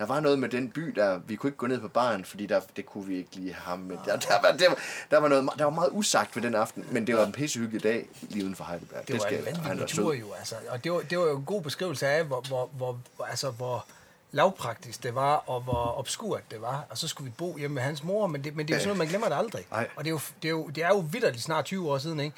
[0.00, 2.46] der var noget med den by, der vi kunne ikke gå ned på baren, fordi
[2.46, 3.96] der, det kunne vi ikke lige have ham med.
[4.04, 4.78] Der, der, var, der, var,
[5.10, 7.82] der, var noget, der var meget usagt ved den aften, men det var en pissehyggelig
[7.82, 9.08] dag lige uden for Heidelberg.
[9.08, 10.04] det var skal, en han var vanvittig sød.
[10.04, 10.54] tur jo, altså.
[10.68, 12.98] Og det var, det var jo en god beskrivelse af, hvor, hvor, hvor,
[13.28, 13.86] altså, hvor
[14.32, 16.86] lavpraktisk det var, og hvor obskurt det var.
[16.90, 18.80] Og så skulle vi bo hjemme med hans mor, men det, men det er jo
[18.80, 19.66] sådan noget, man glemmer det aldrig.
[19.70, 19.88] Nej.
[19.96, 22.20] Og det er jo, det er jo, det er jo vidderligt snart 20 år siden,
[22.20, 22.36] ikke?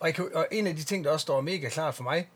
[0.00, 2.28] Og, jeg kan, og en af de ting, der også står mega klart for mig,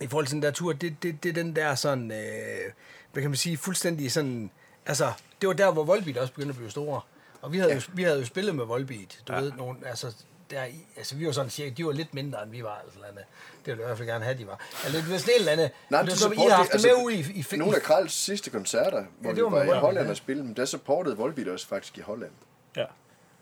[0.00, 2.72] i forhold til den der tur, det, det, det er den der sådan, øh,
[3.12, 4.50] hvad kan man sige, fuldstændig sådan,
[4.86, 7.00] altså, det var der, hvor Volbeat også begyndte at blive store.
[7.42, 7.76] Og vi havde, ja.
[7.76, 9.40] jo, vi havde jo spillet med Volbeat, du ja.
[9.40, 10.14] ved, nogle, altså,
[10.50, 12.98] der, i- altså, vi var sådan cirka, de var lidt mindre, end vi var, altså,
[13.08, 13.24] andet.
[13.58, 14.60] det ville jeg i hvert fald gerne have, de var.
[14.84, 16.66] Altså, det var sådan et eller andet, Nej, det var de som, I har haft
[16.68, 19.42] det altså, med ude i, i, i, Nogle af Kralls sidste koncerter, hvor det ja,
[19.42, 20.10] var vi var i Holland ja.
[20.10, 22.32] og spille, men der supportede Volbeat os faktisk i Holland.
[22.76, 22.84] Ja.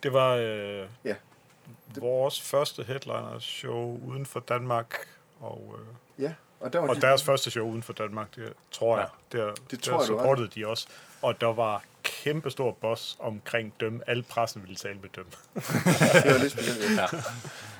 [0.03, 1.15] Det var øh, Ja.
[1.97, 4.97] vores første headliner-show uden for Danmark,
[5.41, 8.53] og, øh, Ja, og der var og de, deres første show uden for Danmark, det
[8.71, 9.09] tror jeg.
[9.33, 10.87] Der, Det der tror jeg, du har supportede de også.
[11.23, 14.03] Og der var kæmpe stor boss omkring dem.
[14.07, 15.25] Alle pressen ville tale med dem.
[15.55, 16.97] det var lidt specielt.
[16.97, 17.07] Ja.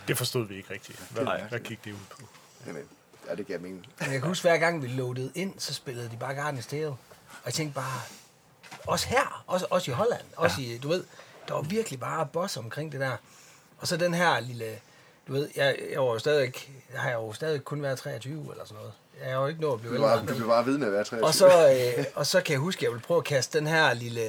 [0.09, 1.03] Det forstod vi ikke rigtigt.
[1.11, 1.43] Hvad, Nej.
[1.43, 2.23] hvad gik det ud på?
[2.67, 2.83] Men, øh,
[3.29, 3.87] ja, det gav mening.
[3.99, 6.87] Men jeg kan huske, hver gang vi loadede ind, så spillede de bare Garden Tale.
[6.89, 6.99] Og
[7.45, 8.01] jeg tænkte bare,
[8.87, 11.05] også her, også, også i Holland, også i, du ved,
[11.49, 13.17] der var virkelig bare boss omkring det der.
[13.79, 14.79] Og så den her lille,
[15.31, 16.53] du ved, jeg, jeg var jo stadig,
[16.93, 18.93] jeg har jo stadig kun været 23 eller sådan noget.
[19.25, 20.27] Jeg har jo ikke nået at blive Du, var, ældre.
[20.33, 21.27] du blev bare vidne at være 23.
[21.29, 21.47] Og så,
[21.99, 24.27] øh, og så kan jeg huske, at jeg vil prøve at kaste den her lille,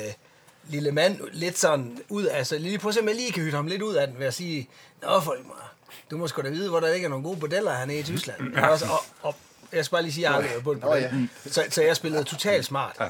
[0.68, 3.56] lille mand lidt sådan ud, altså lige prøve at se, om jeg lige kan hytte
[3.56, 4.70] ham lidt ud af den, ved at sige,
[5.02, 5.39] Nå, folk,
[6.12, 8.56] du må sgu da vide, hvor der ikke er nogen gode bordeller hernede i Tyskland.
[8.56, 9.36] Og, også, og, og
[9.74, 11.30] jeg skal bare lige sige, at jeg aldrig har på en Nå, bordel.
[11.49, 13.02] Så, så jeg spillede totalt smart.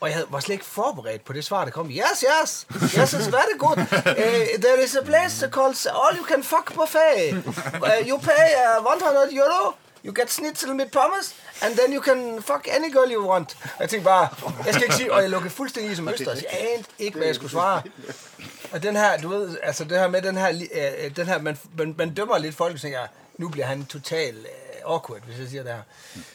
[0.00, 1.90] Og jeg var slet ikke forberedt på det svar, der kom.
[1.90, 2.66] Yes, yes,
[2.98, 3.78] yes, it's very good.
[3.78, 7.32] Uh, there is a place called All You Can Fuck Buffet.
[7.34, 9.74] Uh, you pay uh, 100 euro,
[10.04, 13.56] you get schnitzel med pommes, and then you can fuck any girl you want.
[13.62, 14.28] Og jeg tænkte bare,
[14.66, 16.42] jeg skal ikke sige, og jeg lukkede fuldstændig i som østers.
[16.42, 17.82] Jeg anede ikke, hvad jeg skulle svare.
[18.72, 20.48] Og den her, du ved, altså det her med den her,
[21.04, 23.00] øh, den her man, man, man dømmer lidt folk, og tænker,
[23.38, 25.82] nu bliver han total øh, awkward, hvis jeg siger det her.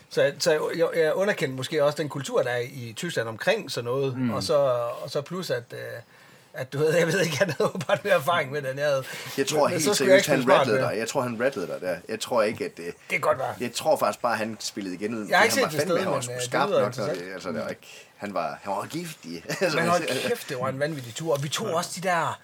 [0.09, 3.85] Så, så jeg, jeg, underkendte måske også den kultur, der er i Tyskland omkring sådan
[3.85, 4.33] noget, mm.
[4.33, 4.57] og, så,
[5.01, 5.77] og så plus at, øh,
[6.53, 8.89] at du ved, jeg ved ikke, han havde åbenbart mere erfaring med det, end jeg
[8.89, 9.03] havde.
[9.37, 10.93] Jeg tror Men- helt seriøst, han rattlede dig.
[10.97, 11.97] Jeg tror, han rattlede dig der.
[12.09, 12.71] Jeg tror ikke, at...
[12.79, 13.55] Øh, Det kan godt være.
[13.59, 15.27] jeg tror faktisk bare, han spillede igen ud.
[15.27, 16.69] Jeg har ikke han set var det sted, Han var men, sgu øh, det skarp
[16.69, 16.97] nok.
[16.97, 19.43] Når det, altså, det var ikke, han, var, han var giftig.
[19.61, 21.33] Altså, Men hold kæft, det var en vanvittig tur.
[21.33, 22.39] Og vi tog også de der...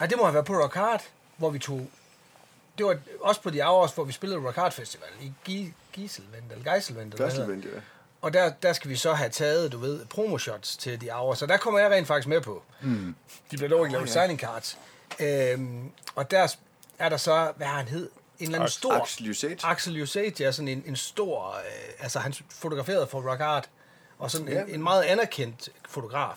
[0.00, 1.02] Ej, det må have været på Rock Hard,
[1.36, 1.90] hvor vi tog...
[2.78, 6.52] Det var også på de hours, hvor vi spillede Rock Hard Festival i Gi- Giselvent,
[6.52, 7.14] eller Geiselvent.
[7.14, 7.26] eller
[7.74, 7.80] ja.
[8.20, 11.38] Og der, der skal vi så have taget, du ved, promoshots til de hours.
[11.38, 12.62] Så der kommer jeg rent faktisk med på.
[12.82, 13.14] Mm.
[13.50, 14.78] De bliver dog ikke lavet signing cards.
[15.20, 16.54] Øhm, og der
[16.98, 18.10] er der så, hvad han hed?
[18.38, 18.92] En eller anden stor...
[18.92, 19.58] Axel Usage.
[19.62, 21.48] Axel Usage er sådan en, en stor...
[21.56, 21.62] Øh,
[22.00, 23.68] altså, han fotograferede for Rock Art.
[24.18, 24.62] Og sådan Ja.
[24.62, 26.34] en, en meget anerkendt fotograf.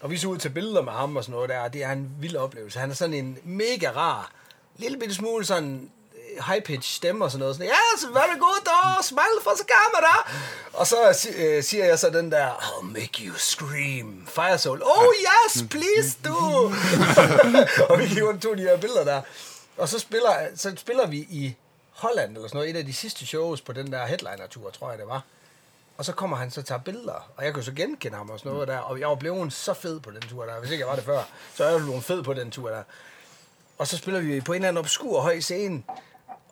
[0.00, 1.92] Og vi så ud til billeder med ham og sådan noget der, og det er
[1.92, 2.78] en vild oplevelse.
[2.78, 4.32] Han er sådan en mega rar,
[4.78, 7.56] lille bitte smule sådan øh, high-pitch stemme og sådan noget.
[7.56, 10.30] Sådan, yes, very good, oh, smile for the camera.
[10.72, 14.82] Og så si- øh, siger jeg så den der, I'll make you scream, Fire Soul.
[14.84, 16.36] Oh yes, please do.
[17.90, 19.22] og vi og tog de her billeder der.
[19.76, 21.54] Og så spiller, så spiller vi i
[21.90, 24.98] Holland, eller sådan noget, et af de sidste shows på den der headliner-tur, tror jeg
[24.98, 25.22] det var.
[25.98, 28.38] Og så kommer han så og tager billeder, og jeg kunne så genkende ham og
[28.38, 30.60] sådan noget der, og jeg var blevet så fed på den tur der.
[30.60, 31.22] Hvis ikke jeg var det før,
[31.54, 32.82] så er jeg blevet fed på den tur der.
[33.78, 35.82] Og så spiller vi på en eller anden obskur høj scene,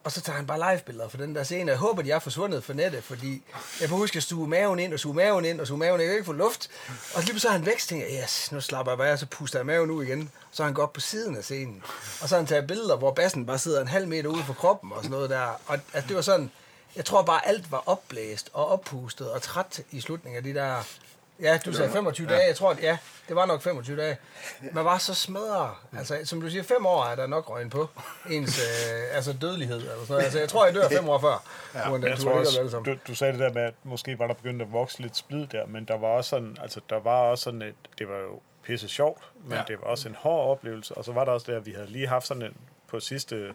[0.05, 1.71] og så tager han bare live-billeder for den der scene.
[1.71, 3.43] Jeg håber, de er forsvundet for nettet, fordi
[3.81, 6.03] jeg kan huske at suge maven ind, og suge maven ind, og suge maven ind.
[6.03, 6.71] Jeg kan ikke få luft.
[7.15, 9.13] Og så lige så er han væk, så tænker jeg, yes, nu slapper jeg bare,
[9.13, 10.31] og så puster jeg maven ud igen.
[10.51, 11.83] Så er han går op på siden af scenen.
[12.23, 14.55] Og så har han taget billeder, hvor bassen bare sidder en halv meter ude for
[14.55, 15.61] kroppen og sådan noget der.
[15.67, 16.51] Og altså, det var sådan,
[16.97, 20.83] jeg tror bare, alt var opblæst og oppustet og træt i slutningen af de der...
[21.41, 22.47] Ja, du sagde 25 dage.
[22.47, 24.17] Jeg tror, at ja, det var nok 25 dage.
[24.73, 25.71] Man var så smadret.
[25.99, 27.89] Altså, som du siger, fem år er der nok røgn på
[28.31, 29.77] ens øh, altså dødelighed.
[29.77, 30.25] Eller sådan.
[30.25, 31.43] Altså, jeg tror, jeg dør fem år før.
[31.75, 34.35] Ja, Men jeg tror også, du, du sagde det der med, at måske var der
[34.35, 37.45] begyndt at vokse lidt splid der, men der var også sådan, altså der var også
[37.45, 39.65] sådan et, det var jo pisse sjovt, men ja.
[39.69, 41.87] det var også en hård oplevelse, og så var der også det, at vi havde
[41.87, 42.57] lige haft sådan en,
[42.89, 43.55] på sidste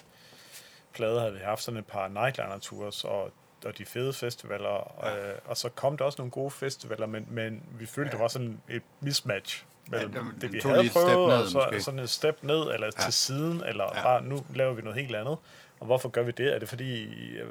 [0.93, 3.31] plade havde vi haft sådan et par nightliner tours, og
[3.65, 5.29] og de fede festivaler, ja.
[5.29, 8.11] øh, og så kom der også nogle gode festivaler, men, men vi følte, ja.
[8.11, 11.47] det var sådan et mismatch mellem Ja, den- det, den vi havde prøvet, ned, og
[11.47, 11.81] så måske.
[11.81, 13.01] sådan et step ned, eller ja.
[13.03, 14.03] til siden, eller Ja.
[14.03, 15.37] bare nu laver vi noget helt andet.
[15.79, 16.55] Og hvorfor gør vi det?
[16.55, 17.03] Er det fordi,
[17.37, 17.47] øh,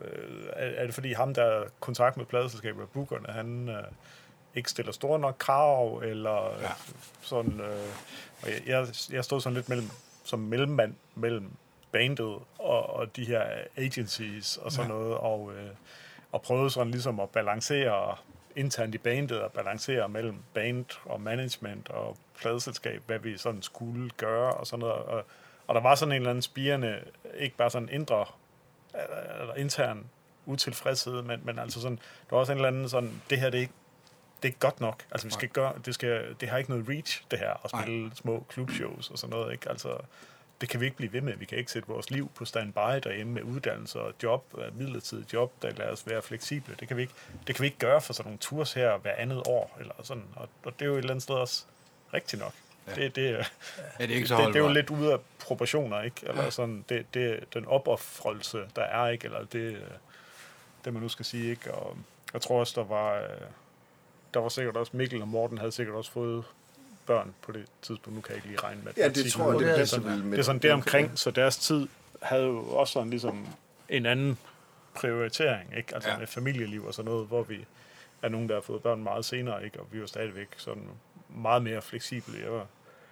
[0.53, 3.83] er, det fordi ham, der er kontakt med pladeselskabet og bookerne, han øh,
[4.55, 6.57] ikke stiller store nok krav, eller.
[6.63, 6.69] Ja.
[7.21, 7.61] sådan...
[7.61, 7.77] Øh,
[8.43, 9.91] og jeg, jeg, jeg stod sådan lidt mellem,
[10.25, 11.51] som mellemmand mellem
[11.93, 13.43] bandet og, og de her
[13.77, 14.97] agencies og sådan ja.
[14.97, 15.71] noget, og, øh,
[16.33, 18.17] og prøvede sådan ligesom at balancere
[18.57, 24.11] internt i bandet og balancere mellem band og management og pladeselskab, hvad vi sådan skulle
[24.11, 24.95] gøre og sådan noget.
[24.95, 25.25] Og,
[25.67, 27.01] og der var sådan en eller anden spirende,
[27.39, 28.25] ikke bare sådan indre
[28.95, 30.07] eller, intern
[30.47, 33.59] utilfredshed, men, men altså sådan, der var også en eller anden sådan, det her det
[33.59, 33.73] er ikke
[34.43, 35.05] det er ikke godt nok.
[35.11, 38.03] Altså, vi skal gøre, det, skal, det har ikke noget reach, det her, at spille
[38.03, 38.15] Nej.
[38.15, 39.71] små klubshows og sådan noget, ikke?
[39.71, 39.89] Altså,
[40.61, 41.37] det kan vi ikke blive ved med.
[41.37, 45.33] Vi kan ikke sætte vores liv på standby derhjemme med uddannelse og job, øh, midlertidigt
[45.33, 46.77] job, der lader os være fleksible.
[46.81, 47.15] Det kan vi ikke,
[47.47, 49.77] det kan vi ikke gøre for sådan nogle tours her hver andet år.
[49.81, 50.25] Eller sådan.
[50.37, 51.65] Og, og det er jo et eller andet sted også
[52.15, 52.53] rigtigt nok.
[52.87, 52.95] Ja.
[52.95, 56.03] Det, det, Ja, det er ikke så det, det er jo lidt ude af proportioner,
[56.03, 56.17] ikke?
[56.23, 59.25] Eller sådan, det, det, den opoffrelse, der er, ikke?
[59.25, 59.81] Eller det, øh,
[60.85, 61.75] det, man nu skal sige, ikke?
[61.75, 61.97] Og
[62.33, 63.41] jeg tror også, der var, øh,
[64.35, 66.45] der var sikkert også, Mikkel og Morten havde sikkert også fået
[67.09, 68.17] børn på det tidspunkt.
[68.17, 69.97] Nu kan jeg ikke lige regne med Ja, det tror jeg, det det er passer
[69.97, 70.31] sådan- med.
[70.31, 71.89] det er sådan det omkring, så deres tid
[72.23, 73.47] havde jo også sådan ligesom
[73.89, 74.39] en anden
[74.95, 75.95] prioritering, ikke?
[75.95, 76.19] Altså Ja.
[76.19, 77.65] med familieliv og sådan noget, hvor vi
[78.23, 79.81] er nogen, der har fået børn meget senere, ikke?
[79.81, 80.83] Og vi var stadigvæk sådan
[81.29, 82.35] meget mere fleksible.
[82.45, 82.67] Jeg var,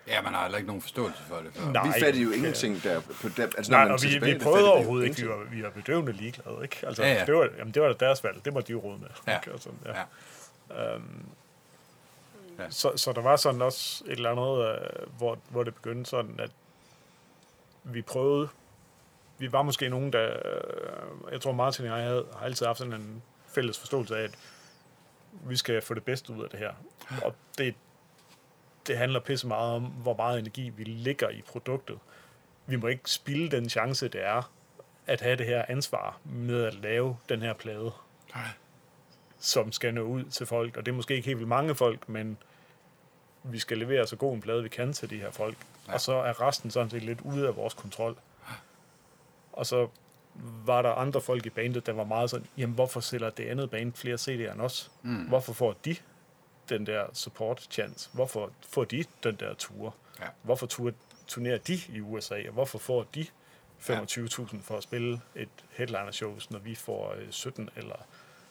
[0.08, 1.50] Ja, man har heller ikke nogen forståelse for det.
[1.54, 1.70] Før.
[1.72, 1.86] Nej.
[1.86, 3.00] Vi fattede jo ingenting der.
[3.00, 5.22] På der altså, når Nej, man og vi, tilbage, vi prøvede overhovedet ikke.
[5.22, 6.76] Vi var, vi var bedøvende ligeglade, ikke?
[6.86, 7.24] Altså, Ja, ja.
[7.24, 8.44] Det, var, jamen, det var deres valg.
[8.44, 9.08] Det må de jo råde med.
[9.26, 9.36] Ja.
[9.38, 9.50] Ikke?
[9.52, 9.90] Altså, ja.
[9.98, 10.96] Ja.
[12.58, 12.70] Ja.
[12.70, 16.40] Så, så der var sådan også et eller andet, øh, hvor, hvor det begyndte sådan,
[16.40, 16.50] at
[17.84, 18.48] vi prøvede,
[19.38, 22.78] vi var måske nogen, der, øh, jeg tror Martin og jeg havde, har altid haft
[22.78, 24.38] sådan en fælles forståelse af, at
[25.32, 26.72] vi skal få det bedste ud af det her.
[27.22, 27.74] Og det,
[28.86, 31.98] det handler pisse meget om, hvor meget energi vi lægger i produktet.
[32.66, 34.52] Vi må ikke spilde den chance, det er,
[35.06, 37.92] at have det her ansvar med at lave den her plade
[38.34, 38.44] Nej.
[39.38, 40.76] Som skal nå ud til folk.
[40.76, 42.38] Og det er måske ikke helt vildt mange folk, men
[43.42, 45.56] vi skal levere så god en plade, vi kan til de her folk.
[45.88, 45.92] Ja.
[45.94, 48.16] Og så er resten sådan set lidt ude af vores kontrol.
[49.52, 49.88] Og så
[50.64, 53.70] var der andre folk i bandet, der var meget sådan, jamen hvorfor sælger det andet
[53.70, 54.90] band flere CD'er end os?
[55.02, 55.14] Mm.
[55.14, 55.96] Hvorfor får de
[56.68, 58.10] den der support chance?
[58.12, 59.94] Hvorfor får de den der tur?
[60.20, 60.26] Ja.
[60.42, 60.92] Hvorfor tur,
[61.26, 62.34] turnerer de i USA?
[62.46, 63.26] Og hvorfor får de
[63.80, 67.96] 25.000 for at spille et headliner shows, når vi får øh, 17 eller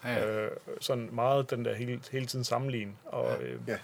[0.06, 0.26] Ja, ja.
[0.45, 0.51] Øh,
[0.82, 2.97] sådan meget den der hele, hele tiden sammenligning.
[3.06, 3.78] Og, øh, Ja.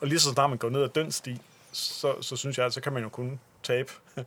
[0.00, 1.40] og lige så snart man går ned ad den sti,
[1.72, 3.92] så, så synes jeg, at så kan man jo kun tabe.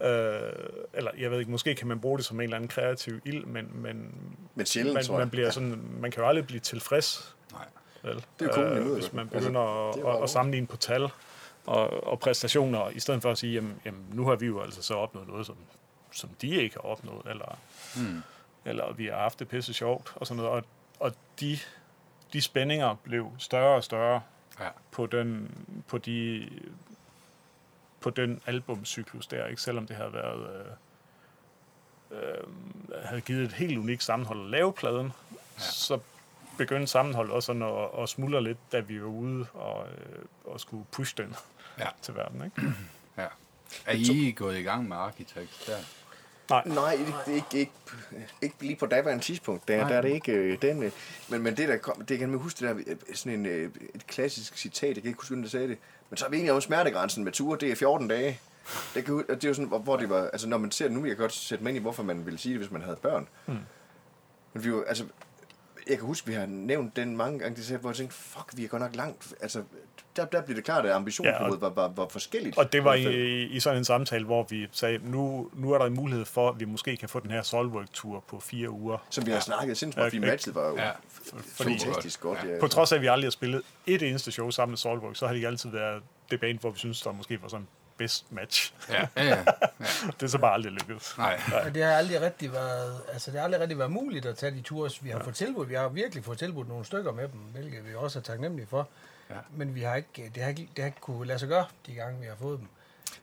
[0.00, 0.10] ja.
[0.10, 0.52] øh,
[0.92, 3.44] eller jeg ved ikke, måske kan man bruge det som en eller anden kreativ ild,
[3.44, 4.14] men, men
[4.54, 7.34] Men sjældent, man, man, bliver sådan, man kan jo aldrig blive tilfreds.
[7.52, 7.64] Nej.
[8.02, 8.16] Vel?
[8.16, 10.66] Øh, Det er i hovedet, hvis man altså, begynder det at, at, jo- at sammenligne
[10.66, 11.08] på tal
[11.66, 14.82] og, og præstationer, i stedet for at sige, jamen, jamen nu har vi jo altså
[14.82, 15.56] så opnået noget, som,
[16.12, 17.58] som de ikke har opnået, eller,
[17.96, 18.22] Hmm.
[18.64, 20.52] Eller vi har haft det pisse sjovt, og sådan noget.
[20.52, 20.64] Og,
[21.00, 21.58] og de,
[22.32, 24.20] de spændinger blev større og større
[24.60, 24.68] Ja.
[24.90, 25.50] på den,
[25.88, 26.48] på de,
[28.00, 29.62] på den albumcyklus der, ikke?
[29.62, 30.66] selvom det havde været
[32.10, 32.44] øh, øh,
[33.04, 35.60] havde givet et helt unikt sammenhold at lave pladen, ja.
[35.60, 35.98] så
[36.58, 40.60] begyndte sammenholdet også sådan at, at smuldre lidt, da vi var ude og, øh, og
[40.60, 41.34] skulle pushe den
[41.78, 41.88] Ja.
[42.02, 42.44] til verden.
[42.44, 42.62] Ikke?
[43.22, 43.26] ja.
[43.86, 45.76] Er I gået i gang med Architects der?
[46.50, 47.72] Nej, ikke, ikke, ikke,
[48.42, 49.68] ikke lige på daværende tidspunkt.
[49.68, 49.88] Der, Nej.
[49.88, 50.90] der er det ikke øh, den med.
[51.28, 53.70] Men, men det der kom, det kan man huske, det der, øh, sådan en, øh,
[53.94, 55.78] et klassisk citat, jeg kan ikke huske, hvem der sagde det.
[56.10, 58.40] Men så er vi egentlig om smertegrænsen med ture, det er 14 dage.
[58.94, 60.96] Det, kan, det er jo sådan, hvor, hvor det var, altså når man ser det
[60.96, 62.82] nu, jeg kan godt sætte mig ind i, hvorfor man ville sige det, hvis man
[62.82, 63.28] havde børn.
[63.46, 63.58] Hmm.
[64.52, 65.04] Men vi var, altså,
[65.88, 68.52] jeg kan huske, vi har nævnt den mange gange, det sagde, hvor jeg tænkte, fuck,
[68.56, 69.34] vi er godt nok langt.
[69.40, 69.62] Altså,
[70.16, 72.58] der, der blev det klart, at ambitionsniveauet Ja, var, var, var forskelligt.
[72.58, 75.84] Og det var I i, sådan en samtale, hvor vi sagde, nu, nu er der
[75.86, 78.98] en mulighed for, at vi måske kan få den her Solwork-tur på fire uger.
[79.10, 80.90] Som vi har snakket sindssygt, Ja, fordi matchet var jo Ja,
[81.36, 82.38] fordi- fantastisk godt.
[82.44, 82.60] Ja.
[82.60, 85.26] På trods af, at vi aldrig har spillet et eneste show sammen med Solwork, så
[85.26, 87.66] har det ikke altid været det band, hvor vi synes, der måske var sådan
[87.96, 88.74] best match.
[88.90, 89.44] Ja, ja, ja.
[90.20, 91.14] Det er så bare aldrig lykkedes.
[91.18, 91.40] Nej.
[91.64, 94.52] Og det har aldrig rigtig været, altså det har aldrig rigtig været muligt at tage
[94.56, 95.68] de tours, vi har fået tilbudt.
[95.68, 98.88] Vi har virkelig fået tilbudt nogle stykker med dem, hvilket vi også er taknemmelige for.
[99.30, 99.34] Ja.
[99.56, 101.94] Men vi har ikke, det har ikke, det har ikke kunne lade sig gøre, de
[101.94, 102.66] gange vi har fået dem.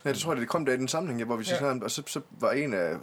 [0.06, 1.60] Ja, det tror jeg, det kom der i den sammenhæng, ja, hvor vi så Ja.
[1.60, 2.96] sådan, og så, så var en af,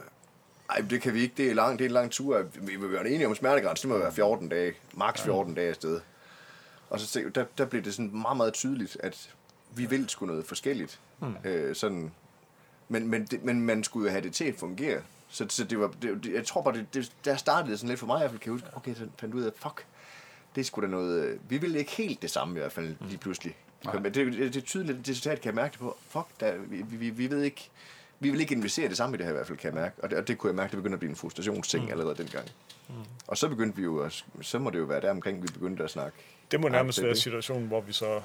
[0.70, 2.92] ej, det kan vi ikke, det er, lang, det er en lang tur, vi vil
[2.92, 6.00] være enige om smertegrænsen, det må være 14 dage, maks 14 dage afsted.
[6.90, 9.30] Og så der, der blev det sådan meget, meget tydeligt, at
[9.70, 11.00] vi vil sgu noget forskelligt.
[11.18, 11.34] Hmm.
[11.44, 12.12] Øh, sådan,
[12.88, 15.00] men, men, det, men man skulle jo have det til at fungere.
[15.28, 18.00] Så, så det var, det, jeg tror bare, det, det, der startede det sådan lidt
[18.00, 19.84] for mig, i hvert fald kan jeg huske, okay, så fandt ud af, fuck,
[20.54, 23.18] det sgu da noget, øh, vi vil ikke helt det samme i hvert fald lige
[23.18, 23.56] pludselig.
[23.84, 23.94] Nej.
[23.94, 26.58] Men det, det, det er tydeligt, det citat kan jeg mærke det på, fuck, der,
[26.58, 27.70] vi, vi, vi ved ikke,
[28.20, 29.94] vi vil ikke investere det samme i det her i hvert fald, kan jeg mærke.
[30.02, 31.90] Og det, og det kunne jeg mærke, det begyndte at blive en frustrationsting mm.
[31.90, 32.48] allerede dengang.
[32.88, 32.94] Mm.
[33.26, 35.84] Og så begyndte vi jo, at, så må det jo være der omkring, vi begyndte
[35.84, 36.18] at snakke.
[36.50, 38.20] Det må nærmest være situationen, hvor vi så,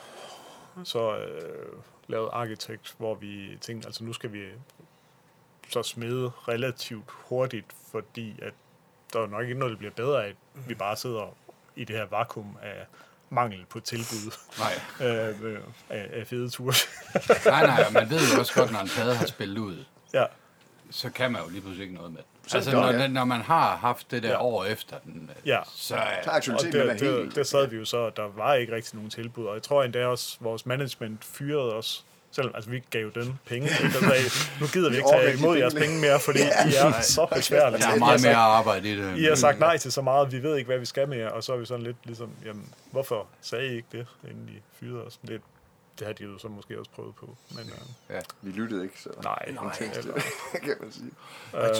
[0.84, 1.74] så øh,
[2.07, 4.43] lavede Architect, hvor vi tænkte, altså nu skal vi
[5.69, 8.53] så smede relativt hurtigt, fordi at
[9.13, 10.36] der er nok ikke noget, der bliver bedre af, at
[10.67, 11.36] vi bare sidder
[11.76, 12.86] i det her vakuum af
[13.30, 14.74] mangel på tilbud Nej.
[15.07, 15.59] øh, øh,
[15.89, 16.74] af, af fede ture.
[17.45, 20.26] nej, nej, og man ved jo også godt, når en plade har spillet ud, ja,
[20.91, 22.21] så kan man jo lige pludselig ikke noget med.
[22.47, 24.41] Så Altså, når, den, når man har haft det der Ja.
[24.41, 25.59] år efter den, Ja.
[25.65, 27.35] så Så er og det, det, helt...
[27.35, 29.45] det sad vi jo så, og der var ikke rigtig nogen tilbud.
[29.45, 33.69] Og jeg tror endda også, vores management fyrede os Selvom altså, vi gav den penge.
[33.83, 34.13] Ikke?
[34.13, 36.39] Altså, nu gider vi ikke tage imod jeres penge mere, fordi
[36.69, 37.81] I er så besværlige.
[37.81, 39.17] Der er meget mere arbejde i det.
[39.17, 41.29] I har sagt nej til så meget, vi ved ikke, hvad vi skal med jer,
[41.29, 44.61] og så er vi sådan lidt ligesom, jamen, hvorfor sagde I ikke det, inden I
[44.79, 45.19] fyrede os?
[45.27, 45.41] Det,
[45.99, 47.37] det har de jo så måske også prøvet på.
[47.55, 50.13] Men, øh, Ja, vi lyttede ikke, så nej, Nej, eller,
[50.63, 51.11] kan man sige.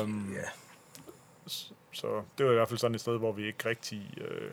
[0.02, 0.44] øhm, Ja.
[1.92, 4.14] så det var i hvert fald sådan et sted, hvor vi ikke rigtig...
[4.18, 4.52] Øh,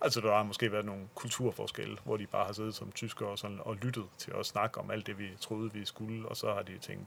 [0.00, 3.38] altså, der har måske været nogle kulturforskelle, hvor de bare har siddet som tyskere og,
[3.38, 6.54] sådan, og lyttet til at snakke om alt det, vi troede, vi skulle, og så
[6.54, 7.06] har de tænkt,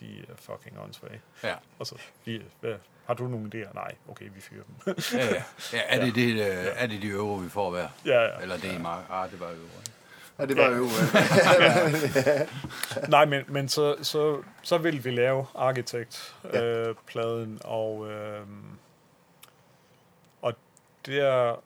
[0.00, 1.20] de er fucking åndssvage.
[1.42, 1.54] Ja.
[1.78, 1.94] Og så,
[2.24, 2.74] vi, hvad,
[3.06, 3.74] har du nogle idéer?
[3.74, 4.94] Nej, okay, vi fyrer dem.
[5.12, 5.42] Ja, ja.
[5.72, 7.88] ja er, det, det, øh, er det de euro, vi får hver?
[8.04, 8.40] ja, ja.
[8.40, 9.04] Eller det er i mark?
[9.10, 9.62] Ah, det var ikke?
[10.38, 10.86] Ja, det var jo...
[13.08, 16.88] Nej, men, men så, så, så vil vi lave Architect-pladen, Ja.
[16.88, 18.46] øh, pladen, og, øh,
[20.42, 20.54] og
[21.06, 21.56] der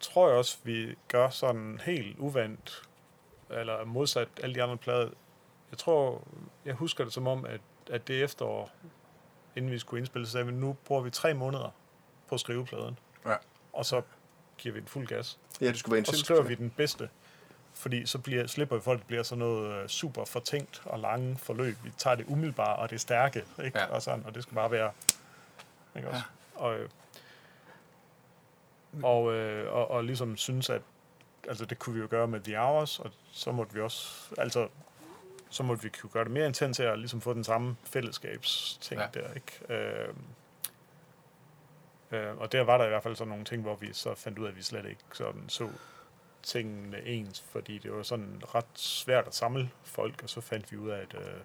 [0.00, 2.82] tror jeg også, vi gør sådan helt uvandt,
[3.50, 5.08] eller modsat alle de andre plader.
[5.70, 6.22] Jeg tror,
[6.64, 7.60] jeg husker det som om, at,
[7.90, 8.70] at det efterår,
[9.56, 11.74] inden vi skulle indspille, så sagde vi, nu bruger vi tre måneder
[12.28, 13.34] på at skrive pladen, Ja.
[13.72, 14.02] og så
[14.58, 15.38] giver vi den fuld gas.
[15.60, 17.08] ja, det skulle være Og så skriver vi den bedste.
[17.78, 21.36] Fordi så bliver, slipper vi folk, det bliver sådan noget øh, super fortænkt og lange
[21.36, 21.76] forløb.
[21.84, 23.78] Vi tager det umiddelbare og det stærke, ikke?
[23.78, 23.86] Ja.
[23.86, 24.92] Og, sådan, og det skal bare være...
[25.96, 26.22] Ikke også?
[26.54, 26.88] Og, øh,
[29.02, 30.82] og, øh, og, og ligesom synes, at
[31.48, 34.68] altså det kunne vi jo gøre med The Hours, og så måtte vi også, altså
[35.50, 39.06] så måtte vi kunne gøre det mere intens at ligesom få den samme fællesskabsting Ja.
[39.14, 39.20] ja.
[39.20, 39.74] der, ikke?
[39.74, 40.14] Øh,
[42.10, 44.38] øh, og der var der i hvert fald sådan nogle ting, hvor vi så fandt
[44.38, 45.68] ud af, at vi slet ikke sådan så
[46.42, 50.76] tingene ens, fordi det var sådan ret svært at samle folk, og så fandt vi
[50.76, 51.40] ud af, at, øh,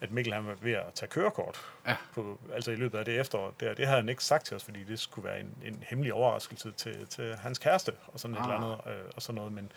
[0.00, 1.60] at Mikkel han var ved at tage kørekort.
[1.86, 1.96] Ja.
[2.14, 3.54] På, altså i løbet af det efterår.
[3.60, 6.12] Der, det havde han ikke sagt til os, fordi det skulle være en, en hemmelig
[6.14, 8.44] overraskelse til, til hans kæreste, og sådan et Ah.
[8.44, 9.52] eller andet, øh, og sådan noget.
[9.52, 9.72] Men,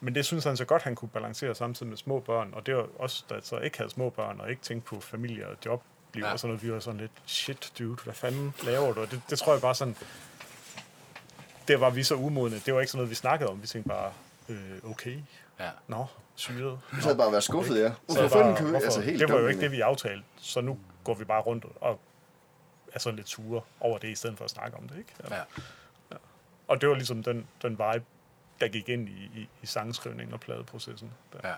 [0.00, 2.76] men det synes han så godt, han kunne balancere samtidig med små børn, og det
[2.76, 5.82] var os, der så ikke havde små børn, og ikke tænkte på familie og job,
[6.14, 6.36] liv Ja.
[6.36, 6.62] sådan noget.
[6.62, 9.00] Vi var sådan lidt, shit dude, hvad fanden laver du?
[9.00, 9.96] Og det, det tror jeg bare sådan,
[11.68, 12.60] der var vi så umodne.
[12.66, 13.62] Det var ikke sådan noget, vi snakkede om.
[13.62, 14.12] Vi tænkte bare,
[14.48, 15.16] øh, okay,
[15.60, 15.70] Ja.
[15.88, 16.78] nå, syret.
[16.96, 17.88] Du sad bare at være skuffet, ja.
[18.08, 18.70] Så Hvorfor bare, kan vi...
[18.70, 18.84] hvorfor?
[18.84, 20.24] Altså, helt det var jo ikke det, vi aftalte.
[20.36, 22.00] Så nu går vi bare rundt og
[22.92, 24.98] er sådan lidt sure over det, i stedet for at snakke om det.
[24.98, 25.12] Ikke?
[25.30, 25.40] ja.
[26.68, 28.04] Og det var ligesom den, den vibe,
[28.60, 31.10] der gik ind i, i, i sangskrivningen og pladeprocessen.
[31.32, 31.48] Der.
[31.48, 31.54] ja.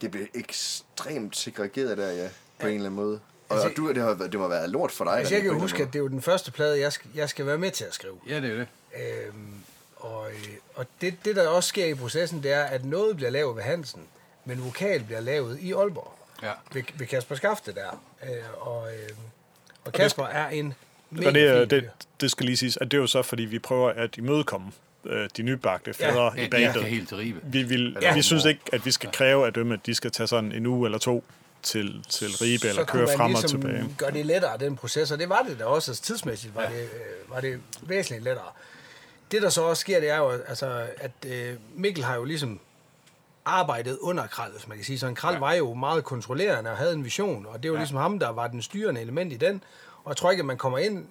[0.00, 2.28] Det blev ekstremt segregeret der, ja.
[2.60, 3.20] På en eller anden måde.
[3.48, 5.12] Og, Altså, og du, det, har, det må have været lort for dig.
[5.18, 7.46] Altså, jeg kan huske, at det er jo den første plade, jeg skal, jeg skal
[7.46, 8.18] være med til at skrive.
[8.28, 8.68] Ja, det er det.
[9.00, 9.52] Øhm,
[9.96, 13.30] og øh, og det, det, der også sker i processen, det er, at noget bliver
[13.30, 14.02] lavet ved Hansen,
[14.44, 16.12] men vokal bliver lavet i Aalborg.
[16.42, 16.52] Ja.
[16.72, 18.02] Ved, ved Kasper Skafte der.
[18.24, 19.08] Øh, og, øh,
[19.84, 20.74] og Kasper er en
[21.10, 21.80] mega Og det, er- fin fyr.
[21.80, 21.90] det,
[22.20, 24.72] det skal lige siges, at det er jo så, fordi vi prøver at imødekomme
[25.04, 26.70] øh, de nybagte fædre Ja, i bandet.
[26.74, 27.40] skal helt til Ribe.
[27.42, 28.14] Vi, vil, ja.
[28.14, 30.66] vi synes ikke, at vi skal kræve af dem, at de skal tage sådan en
[30.66, 31.24] uge eller to
[31.62, 33.94] til, til Ribe, eller så køre frem og ligesom tilbage.
[33.98, 36.68] gøre det lettere, den proces, og det var det da også, altså tidsmæssigt var, ja.
[36.68, 38.46] det, øh, var det væsentligt lettere.
[39.30, 42.60] Det, der så også sker, det er jo, altså, at øh, Mikkel har jo ligesom
[43.44, 44.98] arbejdet under Kral, hvis man kan sige.
[44.98, 45.38] Så en Kral ja.
[45.38, 47.80] var jo meget kontrollerende og havde en vision, og det var ja.
[47.80, 49.64] ligesom ham, der var den styrende element i den.
[50.04, 51.06] Og jeg tror ikke, at man kommer ind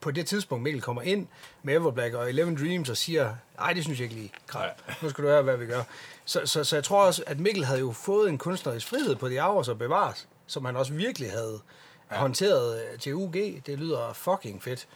[0.00, 1.26] på det tidspunkt, Mikkel kommer ind
[1.62, 4.70] med Everblack og Eleven Dreams og siger, nej, det synes jeg ikke lige, Kral.
[5.02, 5.82] Nu skal du høre, hvad vi gør.
[6.24, 9.28] Så, så, så jeg tror også, at Mikkel havde jo fået en kunstnerisk frihed på
[9.28, 11.60] de hours og bevares, som han også virkelig havde
[12.10, 12.16] ja.
[12.16, 13.34] håndteret til UG.
[13.66, 14.88] Det lyder fucking fedt.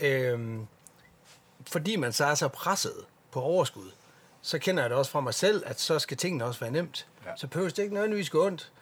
[0.00, 0.08] Ja.
[0.08, 0.66] Øhm,
[1.72, 3.90] fordi man så er så presset på overskud,
[4.42, 7.06] så kender jeg det også fra mig selv, at så skal tingene også være nemt.
[7.26, 7.30] Ja.
[7.36, 8.72] Så behøver det ikke nødvendigvis gå ondt.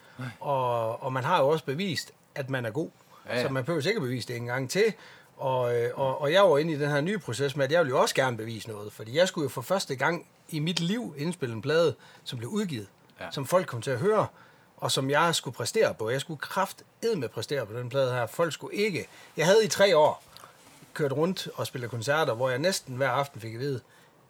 [0.41, 2.91] Og, og man har jo også bevist, at man er god.
[3.28, 3.43] Ja, Ja.
[3.43, 4.93] Så man behøver ikke at bevise det en gang til.
[5.36, 7.80] Og, øh, og, og jeg var inde i den her nye proces med, at jeg
[7.80, 8.93] ville jo også gerne bevise noget.
[8.93, 12.51] Fordi jeg skulle jo for første gang i mit liv indspille en plade, som blev
[12.51, 12.86] udgivet.
[13.20, 13.30] Ja.
[13.30, 14.26] Som folk kom til at høre.
[14.76, 16.11] Og som jeg skulle præstere på.
[16.11, 16.82] Jeg skulle kraft
[17.16, 18.26] med præstere på den plade her.
[18.26, 19.09] Folk skulle ikke.
[19.36, 20.22] Jeg havde i tre år
[20.95, 23.80] kørt rundt og spillet koncerter, hvor jeg næsten hver aften fik at vide,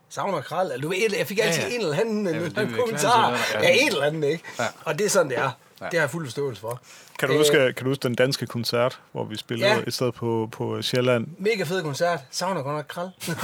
[0.08, 0.66] savner kral.
[0.66, 2.98] Eller, du ved, jeg fik altid Ja, ja, en eller anden, Ja, vil jeg kommentar.
[2.98, 4.44] klare sig Ja, en eller anden, ikke?
[4.58, 4.64] Ja.
[4.84, 5.50] Og det er sådan, det er.
[5.80, 5.84] Ja.
[5.84, 6.80] Det har jeg fuld forståelse for.
[7.18, 9.78] Kan du, Øh, huske, kan du huske den danske koncert, hvor vi spillede Ja.
[9.86, 11.26] et sted på, på Sjælland?
[11.38, 12.20] Mega fed koncert.
[12.30, 13.10] Savner godt nok kral.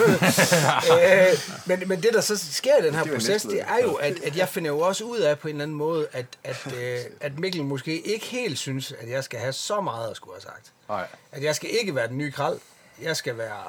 [1.02, 3.92] øh, men, men det, der så sker i den her Det proces, det er jo,
[3.94, 6.66] at, at jeg finder jo også ud af på en eller anden måde, at, at,
[6.76, 10.34] øh, at Mikkel måske ikke helt synes, at jeg skal have så meget at skulle
[10.34, 10.72] have sagt.
[10.88, 11.06] Nej.
[11.32, 12.58] At jeg skal ikke være den nye kral.
[13.02, 13.64] Jeg skal være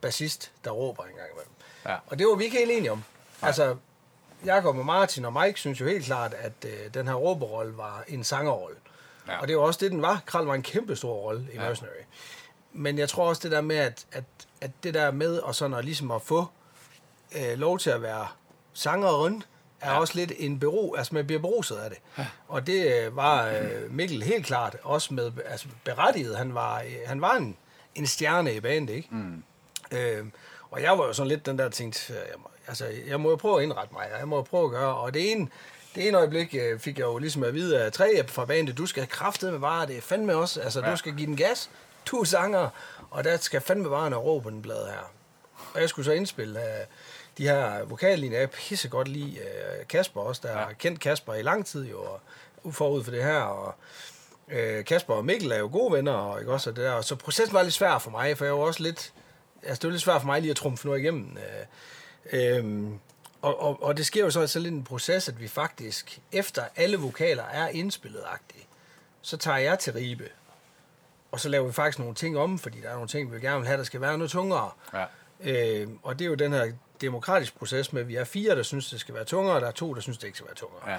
[0.00, 1.52] bassist, der råber en gang imellem.
[1.86, 1.96] Ja.
[2.06, 3.04] Og det var vi ikke helt enige om.
[3.42, 3.76] Altså,
[4.44, 8.04] Jakob og Martin og Mike synes jo helt klart, at øh, den her råberrolle var
[8.08, 8.76] en sangerrolle.
[9.28, 9.40] Ja.
[9.40, 10.22] Og det var også det, den var.
[10.26, 11.62] Kral var en kæmpe stor rolle i ja.
[11.62, 11.68] Ja.
[11.68, 12.02] Mercenary.
[12.72, 14.24] Men jeg tror også det der med, at, at,
[14.60, 16.46] at det der med og sådan at, ligesom at få
[17.36, 18.26] øh, lov til at være
[18.72, 19.42] sangeren,
[19.80, 20.00] er ja.
[20.00, 21.98] også lidt en bero, altså man bliver beruset af det.
[22.18, 22.26] Ja.
[22.48, 26.36] Og det øh, var øh, Mikkel helt klart også med altså berettiget.
[26.36, 27.56] Han var, øh, han var en,
[27.98, 29.08] en stjerne i bandet, ikke?
[29.10, 29.42] Mm.
[29.92, 30.26] Øh,
[30.70, 33.36] og jeg var jo sådan lidt den der tænkt, jeg må, altså jeg må jo
[33.36, 35.48] prøve at indrette mig, jeg må jo prøve at gøre, og det ene,
[35.94, 38.86] det ene øjeblik øh, fik jeg jo ligesom at vide af tre fra bandet, du
[38.86, 40.90] skal kraftet med vare, det er fandme også, altså ja.
[40.90, 41.70] du skal give den gas,
[42.04, 42.68] to sanger,
[43.10, 45.12] og der skal fandme vare en ro på den blad her.
[45.74, 46.86] Og jeg skulle så indspille uh,
[47.38, 48.38] de her vokallinjer.
[48.38, 50.58] Jeg pisse godt lide uh, Kasper også, der ja.
[50.58, 52.20] har kendt Kasper i lang tid jo, og
[52.74, 53.74] forud for det her, og
[54.52, 57.00] uh, Kasper og Mikkel er jo gode venner, og, ikke også, og det der.
[57.00, 59.12] så processen var lidt svær for mig, for jeg var også lidt,
[59.62, 61.38] altså det var lidt svært for mig lige at trumfe noget igennem.
[62.32, 63.00] Uh, um,
[63.42, 66.62] og, og, og det sker jo så altså lidt en proces, at vi faktisk, efter
[66.76, 68.22] alle vokaler er indspillet
[69.22, 70.28] så tager jeg til Ribe,
[71.32, 73.58] og så laver vi faktisk nogle ting om, fordi der er nogle ting, vi gerne
[73.58, 74.70] vil have, der skal være noget tungere.
[74.94, 75.04] Ja.
[75.40, 78.62] Øh, og det er jo den her demokratisk proces med, at vi er fire, der
[78.62, 80.54] synes, det skal være tungere, og der er to, der synes, det ikke skal være
[80.54, 80.90] tungere.
[80.90, 80.98] Ja.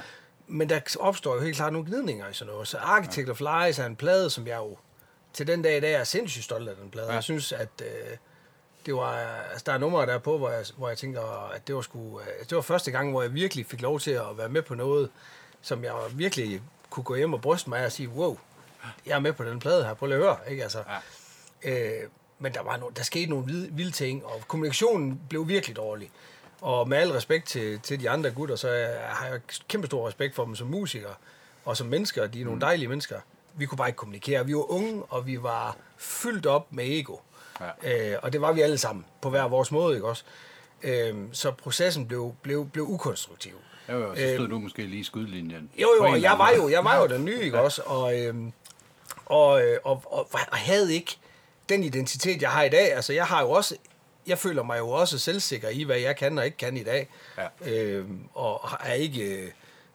[0.51, 2.67] Men der opstår jo helt klart nogle gnidninger i sådan noget.
[2.67, 3.31] Så Architect ja.
[3.31, 4.77] of Lies er en plade, som jeg jo
[5.33, 7.07] til den dag i dag er sindssygt stolt af den plade.
[7.07, 7.13] Ja.
[7.13, 8.17] Jeg synes, at øh,
[8.85, 9.13] det var,
[9.51, 12.19] altså, der er numre der på, hvor jeg, hvor jeg tænker, at det var, sgu,
[12.19, 14.75] øh, det var første gang, hvor jeg virkelig fik lov til at være med på
[14.75, 15.09] noget,
[15.61, 18.37] som jeg virkelig kunne gå hjem og bryste mig og sige, wow,
[19.05, 20.37] jeg er med på den plade her, prøv lige at høre.
[20.49, 20.63] Ikke?
[20.63, 20.83] Altså,
[21.63, 22.01] ja.
[22.01, 25.75] øh, men der, var no, der skete nogle vilde, vilde ting, og kommunikationen blev virkelig
[25.75, 26.11] dårlig.
[26.61, 28.67] Og med al respekt til, til de andre gutter, så
[29.09, 31.13] har jeg kæmpe stor respekt for dem som musikere
[31.65, 32.27] og som mennesker.
[32.27, 32.59] De er nogle mm.
[32.59, 33.19] dejlige mennesker.
[33.53, 34.45] Vi kunne bare ikke kommunikere.
[34.45, 37.17] Vi var unge, og vi var fyldt op med ego.
[37.83, 38.11] Ja.
[38.11, 40.23] Øh, og det var vi alle sammen, på hver vores måde, ikke også?
[40.83, 43.53] Øh, så processen blev, blev, blev ukonstruktiv.
[43.89, 45.69] Jo, jo, så stod øh, du måske lige i skudlinjen.
[45.81, 47.81] Jo, jo, og jeg var jo, jeg var jo den nye, ikke også?
[47.85, 48.35] Og, øh,
[49.25, 51.17] og, og, og, og havde ikke
[51.69, 52.93] den identitet, jeg har i dag.
[52.93, 53.75] Altså, jeg har jo også,
[54.29, 57.09] jeg føler mig jo også selvsikker i, hvad jeg kan og ikke kan i dag.
[57.37, 57.71] Ja.
[57.71, 59.51] Øh, og er ikke øh,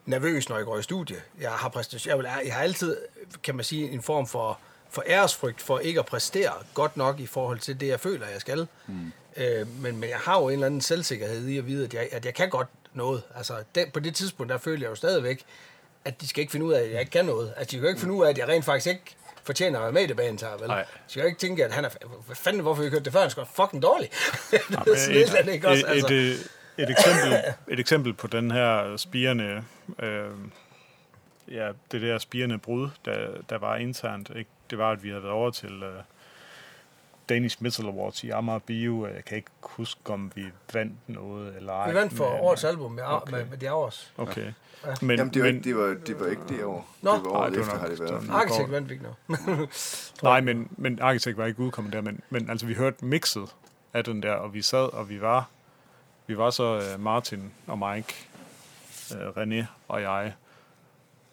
[0.06, 1.16] nervøs, når jeg går i studie.
[1.40, 2.96] Jeg har, præstation, jeg, vil, jeg har altid,
[3.42, 4.58] kan man sige, en form for,
[4.90, 8.40] for æresfrygt for ikke at præstere godt nok i forhold til det, jeg føler, jeg
[8.40, 8.68] skal.
[8.86, 9.12] Mm.
[9.36, 12.08] Øh, men, men jeg har jo en eller anden selvsikkerhed i at vide, at jeg,
[12.12, 13.22] at jeg kan godt noget.
[13.36, 15.44] Altså, den, på det tidspunkt, der føler jeg jo stadigvæk,
[16.04, 17.54] at de skal ikke finde ud af, at jeg ikke kan noget.
[17.56, 19.82] Altså, de kan jo ikke finde ud af, at jeg rent faktisk ikke fortjener at
[19.82, 20.68] være med i det banen her, vel?
[20.68, 20.84] Nej.
[21.06, 21.88] Så jeg ikke tænke, at han er...
[22.26, 23.20] Hvad fanden, hvorfor vi kørte det før?
[23.20, 24.10] Han skal fucking dårlig.
[24.50, 25.86] det er sådan et, ikke også?
[25.86, 26.06] Altså.
[26.06, 29.64] Et, et, et, eksempel, et eksempel på den her spirende...
[29.98, 30.30] Øh,
[31.50, 34.50] ja, det der spirende brud, der, der var internt, ikke?
[34.70, 35.82] det var, at vi havde været over til...
[35.82, 36.02] Øh,
[37.28, 39.06] Danish Metal Awards i Amager Bio.
[39.06, 41.88] Jeg kan ikke huske, om vi vandt noget eller ej.
[41.88, 43.32] Vi vandt for men, årets album med, okay.
[43.32, 44.12] med, med de Hours.
[44.16, 44.52] Okay.
[44.86, 44.94] Ja.
[45.00, 46.88] Men, Jamen, det var, men, ikke, det, var, det var ikke det år.
[47.02, 47.12] Nå.
[47.12, 48.30] Det var året Nej, efter, har det været.
[48.30, 49.68] Architect vandt vi ikke noget.
[50.22, 53.54] Nej, men, men Architect var ikke udkommet der, men, men altså, vi hørte mixet
[53.92, 55.48] af den der, og vi sad, og vi var,
[56.26, 58.14] vi var så uh, Martin og Mike,
[59.10, 60.32] uh, René og jeg,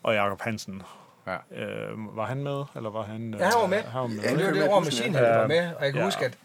[0.03, 0.81] og Jakob Hansen
[1.27, 1.63] Ja.
[1.63, 3.35] Øh, var han med, eller var han...
[3.39, 3.77] Ja, han var med.
[3.77, 4.23] Øh, han var med.
[4.23, 6.05] Ja, det var det år, Machine han var med, og jeg kan ja.
[6.05, 6.37] huske, at,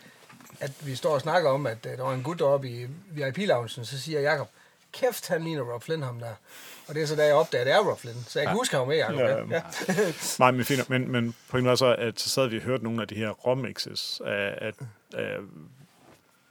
[0.61, 4.01] at vi står og snakker om, at der var en gut deroppe i VIP-loungen, så
[4.01, 4.49] siger Jakob,
[4.93, 6.35] kæft, han ligner Rob Flynn, ham der.
[6.89, 8.25] Og det er så da jeg opdagede, at det er Rob Flynn.
[8.27, 8.59] Så jeg kan ja.
[8.59, 9.51] huske, han var med, Jacob.
[9.51, 9.63] Ja, ja.
[10.39, 10.91] Nej, men fint.
[10.91, 13.31] Men, men pointen var så, at så sad vi og hørte nogle af de her
[13.31, 14.73] rommixes af, af,
[15.15, 15.37] af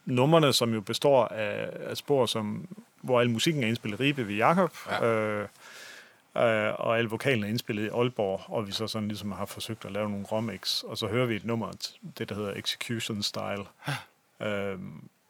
[0.06, 2.68] numrene, som jo består af, af spor, som,
[3.02, 4.72] hvor al musikken er indspillet Ribe ved Jakob.
[4.92, 5.06] Ja.
[5.06, 5.48] Øh,
[6.38, 9.86] øh, og alle vokalen er indspillet i Aalborg, og vi så sådan ligesom har forsøgt
[9.86, 11.72] at lave nogle remix, og så hører vi et nummer,
[12.18, 13.66] det der hedder Execution Style,
[14.40, 14.80] øh,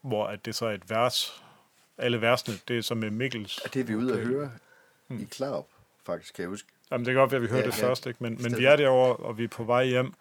[0.01, 1.43] hvor at det så er et vers,
[1.97, 3.59] alle versene, det er så med Mikkels.
[3.65, 4.51] Er det, vi er ude at høre
[5.07, 5.19] hmm.
[5.19, 5.67] i Klarup,
[6.05, 6.67] faktisk, kan jeg huske?
[6.91, 7.87] Jamen, det kan godt være, at vi hører ja, det ja.
[7.87, 8.23] først, ikke?
[8.23, 10.13] Men, men vi er derovre, og vi er på vej hjem,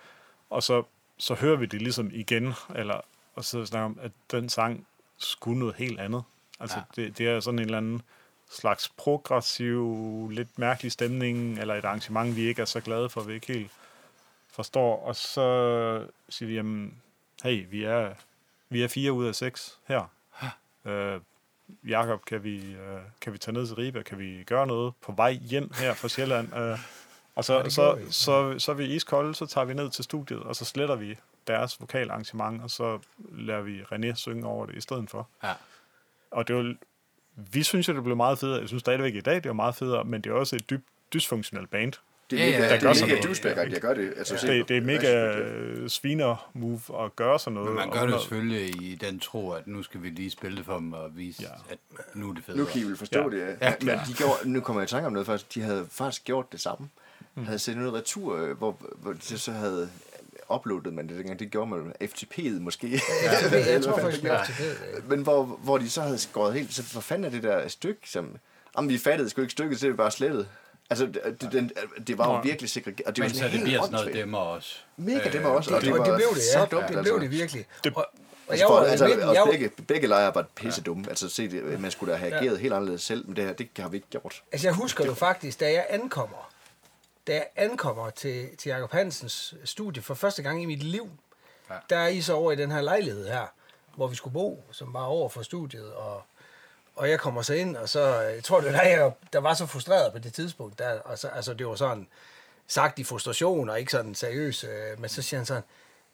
[0.51, 0.83] og så,
[1.19, 3.01] så hører vi det ligesom igen, eller,
[3.35, 4.87] og så snakker om, at den sang
[5.19, 6.23] skulle noget helt andet.
[6.61, 7.03] Altså, ja.
[7.03, 8.03] det, det er sådan en eller anden
[8.55, 13.35] slags progressiv, lidt mærkelig stemning, eller et arrangement, vi ikke er så glade for, vi
[13.35, 13.71] ikke helt
[14.53, 15.07] forstår.
[15.07, 17.03] Og så siger vi, jamen,
[17.43, 18.15] hey, vi er,
[18.69, 20.11] vi er fire ud af seks her.
[20.85, 21.21] Øh,
[21.89, 24.03] Jakob, kan vi, øh, kan vi tage ned til Ribe?
[24.03, 26.57] Kan vi gøre noget på vej hjem her fra Sjælland?
[26.57, 26.79] Øh,
[27.35, 30.05] og så, ja, så, så, så, så er vi iskolde, så tager vi ned til
[30.05, 34.75] studiet, og så sletter vi deres vokalarrangement, og så lader vi René synge over det
[34.77, 35.29] i stedet for.
[35.43, 35.53] Ja.
[36.31, 36.75] Og det var
[37.37, 38.61] vi synes, at det blev meget federe.
[38.61, 40.85] Jeg synes stadigvæk i dag, det er meget federe, men det er også et dybt
[41.13, 41.93] dysfunktionelt band.
[42.31, 44.13] Det er mega, ja, ja, det er mega douchebag, jeg gør det.
[44.17, 44.53] Altså, ja.
[44.53, 47.69] det, det er mega sviner move at gøre sådan noget.
[47.69, 50.65] Men man gør det selvfølgelig i den tro, at nu skal vi lige spille det
[50.65, 51.73] for dem og vise, ja.
[51.73, 51.79] at
[52.15, 52.57] nu er det fedt.
[52.57, 53.37] Nu kan I vel forstå ja.
[53.37, 53.57] det.
[53.61, 53.69] Ja.
[53.69, 55.55] Ja, men de gjorde, nu kommer jeg i tanke om noget faktisk.
[55.55, 56.89] De havde faktisk gjort det samme.
[57.35, 57.45] Mm.
[57.45, 59.91] Havde sendt noget retur, øh, hvor, hvor de så havde
[60.55, 61.39] uploadede man det dengang.
[61.39, 62.89] Det gjorde man FTP'et måske.
[62.89, 63.01] Ja,
[63.53, 64.61] jeg, jeg tror faktisk, det FTP.
[65.09, 66.75] Men hvor, hvor de så havde skåret helt...
[66.75, 68.37] Så hvor fanden er det der stykke, som...
[68.77, 70.49] Jamen, vi fattede sgu ikke stykket til, det bare slettet.
[70.91, 71.71] Altså, det, det, den,
[72.07, 73.01] det var jo virkelig sikkert.
[73.07, 74.77] Og det var Men så sådan det bliver sådan noget demmer også.
[74.97, 75.75] Mega demmer også.
[75.75, 76.65] Og det, og det var blev det, så ja.
[76.65, 77.03] dumt, det altså.
[77.15, 77.67] blev det virkelig.
[77.85, 78.07] Det- og,
[78.47, 80.83] og Altså, jeg for, var, altså, altså, også jeg, var- begge, begge lejre var pisse
[80.83, 81.05] dumme.
[81.09, 83.69] Altså, se det, man skulle da have ageret helt anderledes selv, men det her, det
[83.79, 84.43] har vi ikke gjort.
[84.53, 86.51] altså, jeg husker jo faktisk, da jeg ankommer,
[87.27, 91.11] da jeg ankommer til, til Jacob Hansens studie for første gang i mit liv,
[91.71, 91.75] Ja.
[91.91, 93.47] der er I så over i den her lejlighed her,
[93.97, 96.23] hvor vi skulle bo, som var over for studiet, og,
[96.97, 99.67] og jeg kommer så ind, og så, jeg tror det var der, der var så
[99.67, 102.09] frustreret på det tidspunkt, der, og så, altså det var sådan,
[102.67, 105.63] sagt i frustration, og ikke sådan seriøs, øh, men så siger han sådan,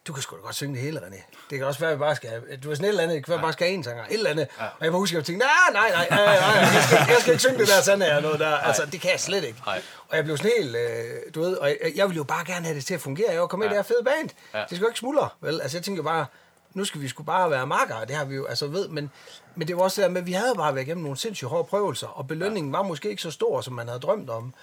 [0.07, 1.21] du kan sgu da godt synge det hele, René.
[1.49, 2.29] Det kan også være, at vi bare skal
[2.63, 3.83] du er sådan et eller andet, det kan være, at vi bare skal have en
[3.83, 4.47] sanger, et eller andet.
[4.59, 4.65] Ja.
[4.65, 7.17] Og jeg bare husker, at jeg tænkte, nej, nej, nej, nej, nej, jeg, skal, jeg
[7.19, 8.57] skal ikke synge det der sådan her noget der.
[8.57, 9.61] Altså, det kan jeg slet ikke.
[9.65, 9.81] Nej.
[10.09, 12.65] Og jeg blev sådan helt, øh, du ved, og jeg, jeg ville jo bare gerne
[12.65, 13.31] have det til at fungere.
[13.31, 13.69] Jeg var kommet ja.
[13.69, 14.29] i det her fede band.
[14.53, 14.59] Ja.
[14.59, 14.65] Ja.
[14.69, 15.61] Det skal jo ikke smuldre, vel?
[15.61, 16.25] Altså, jeg tænker bare,
[16.73, 19.11] nu skal vi sgu bare være markere, det har vi jo, altså ved, men,
[19.55, 21.49] men det var også det der med, at vi havde bare været igennem nogle sindssygt
[21.49, 24.53] hårde prøvelser, og belønningen var måske ikke så stor, som man havde drømt om.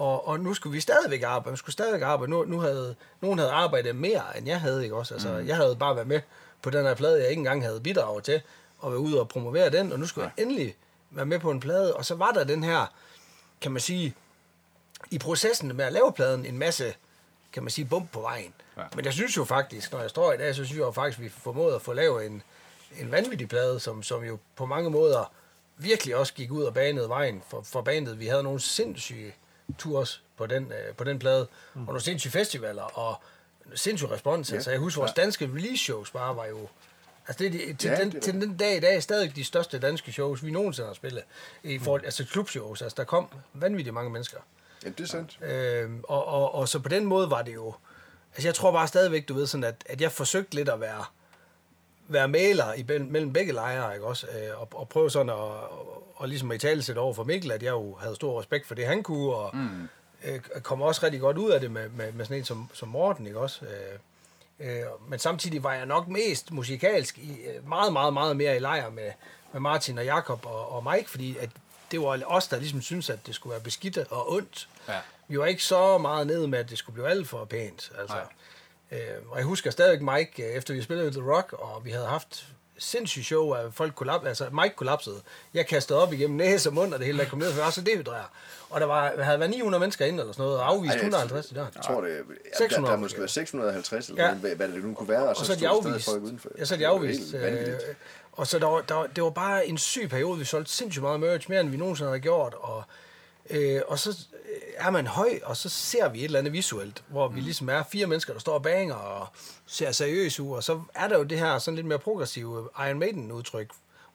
[0.00, 2.30] Og, og nu skulle vi stadigvæk arbejde, man skulle stadigvæk arbejde.
[2.30, 5.14] Nu, nu havde, nogen havde arbejdet mere, end jeg havde, ikke også?
[5.14, 5.46] Altså, mm.
[5.46, 6.20] jeg havde bare været med
[6.62, 8.42] på den her plade, jeg ikke engang havde bidraget til,
[8.78, 10.76] og være ude og promovere den, og nu skulle jeg endelig
[11.10, 12.92] være med på en plade, og så var der den her,
[13.60, 14.14] kan man sige,
[15.10, 16.94] i processen med at lave pladen, en masse,
[17.52, 18.54] kan man sige, bump på vejen.
[18.76, 18.82] Ja.
[18.82, 18.86] Ja.
[18.96, 21.18] Men jeg synes jo faktisk, når jeg står i dag, så synes jeg jo faktisk,
[21.18, 22.42] at vi formåede at få lavet en,
[23.00, 25.32] en vanvittig plade, som, som jo på mange måder
[25.76, 28.20] virkelig også gik ud og banede vejen for, for bandet.
[28.20, 29.34] Vi havde nogle sindssyge
[29.78, 31.80] tours på den, øh, på den plade, mm.
[31.80, 33.22] og nogle sindssyge festivaler, og
[33.74, 34.50] sindssyg respons.
[34.50, 34.54] Ja.
[34.54, 36.68] Altså, jeg husker, vores danske release shows bare var jo...
[37.28, 39.44] Altså, det, er til, Ja, ja, den, det til den dag i dag stadig de
[39.44, 41.22] største danske shows, vi nogensinde har spillet.
[41.62, 42.82] I forhold, Altså klubshows.
[42.82, 44.38] Altså, der kom vanvittigt mange mennesker.
[44.84, 45.38] Ja, det er sandt.
[45.42, 47.74] Øhm, og, og, og så på den måde var det jo...
[48.34, 51.04] Altså jeg tror bare stadigvæk, du ved, sådan at, at jeg forsøgte lidt at være,
[52.10, 54.26] være maler i, mellem begge lejre, ikke også?
[54.26, 57.24] Øh, og, og prøve sådan at og, og ligesom at i tale sætte over for
[57.24, 59.88] Mikkel, at jeg jo havde stor respekt for det, han kunne, og mm.
[60.24, 62.88] øh, kom også rigtig godt ud af det med, med, med sådan en som, som
[62.88, 63.60] Morten, ikke også?
[63.64, 68.56] Øh, øh, men samtidig var jeg nok mest musikalsk, i, øh, meget, meget, meget mere
[68.56, 69.10] i lejr med,
[69.52, 71.50] med Martin og Jakob og, og Mike, fordi at
[71.90, 74.68] det var os, der ligesom syntes, at det skulle være beskidt og ondt.
[74.88, 74.98] Ja.
[75.28, 77.92] Vi var ikke så meget nede med, at det skulle blive alt for pænt.
[77.98, 78.16] Altså.
[78.92, 78.98] Øh,
[79.30, 82.46] og jeg husker stadigvæk Mike, øh, efter vi spillede The Rock, og vi havde haft
[82.78, 84.28] sindssygt show, at folk kollapsede.
[84.28, 85.16] Altså, Mike kollapsede.
[85.54, 87.64] Jeg kastede op igennem næse og mund, og det hele, der kom ned, for jeg
[87.64, 88.24] var så dehydreret.
[88.70, 90.96] Og der var, der havde været 900 mennesker inde, eller sådan noget, og afvist Ej,
[90.98, 91.68] jeg- 150 i døren.
[91.74, 92.24] Jeg tror, det, ja, der,
[92.58, 94.34] 600 der måske være 650, eller Ja.
[94.34, 96.04] hvad, hvad det nu kunne være, og så, og så er de der afvist.
[96.10, 96.48] folk udenfor.
[96.58, 97.34] Ja, så de afvist.
[97.34, 97.68] Øh,
[98.32, 100.38] og så der der, det var bare en syg periode.
[100.38, 102.54] Vi solgte sindssygt meget merch, mere end vi nogensinde havde gjort.
[102.60, 102.82] Og,
[103.50, 107.04] øh, og så øh, er man høj, og så ser vi et eller andet visuelt,
[107.08, 109.26] hvor vi ligesom er fire mennesker, der står og banger og
[109.66, 110.56] ser seriøse ud.
[110.56, 113.70] Og så er der jo det her sådan lidt mere progressive Iron Maiden-udtryk,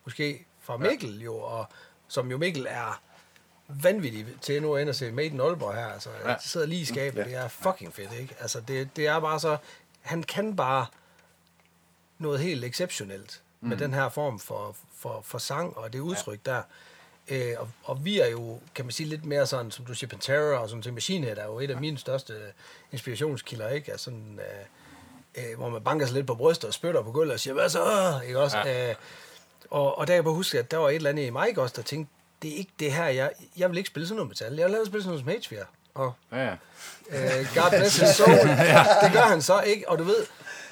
[0.06, 1.66] måske fra Mikkel jo, og
[2.08, 3.02] som jo Mikkel er
[3.68, 5.88] vanvittig til nu at se Maiden Aalborg her.
[5.88, 6.10] Altså.
[6.26, 6.34] Ja.
[6.34, 7.20] de sidder lige i skabet.
[7.20, 7.24] Ja.
[7.26, 8.36] Det er fucking fedt, ikke?
[8.40, 9.58] Altså, det, det er bare så...
[10.02, 10.86] Han kan bare
[12.18, 13.70] noget helt exceptionelt mm.
[13.70, 16.52] med den her form for, for, for sang og det udtryk ja.
[16.52, 16.62] der.
[17.30, 20.10] Øh, og, og vi er jo, kan man sige, lidt mere sådan, som du siger,
[20.10, 20.94] Pantera og sådan ting.
[20.94, 22.34] Machine Head er jo et af mine største
[22.92, 23.92] inspirationskilder, ikke?
[23.92, 24.40] Altså sådan,
[25.36, 27.54] øh, øh, hvor man banker sig lidt på brystet og spytter på gulvet og siger,
[27.54, 28.20] hvad så?
[28.28, 28.58] Ikke også?
[28.58, 28.90] Ja.
[28.90, 28.96] Øh,
[29.70, 31.58] og, og der kan jeg bare huske, at der var et eller andet i mig
[31.58, 34.30] også, der tænkte, det er ikke det her, jeg, jeg vil ikke spille sådan noget
[34.30, 34.46] metal.
[34.48, 35.66] Jeg vil hellere spille sådan noget som Hatesphere.
[35.94, 36.52] Og Ja, ja.
[37.10, 38.32] øh, God bless his soul.
[39.04, 40.26] Det gør han så ikke, og du ved,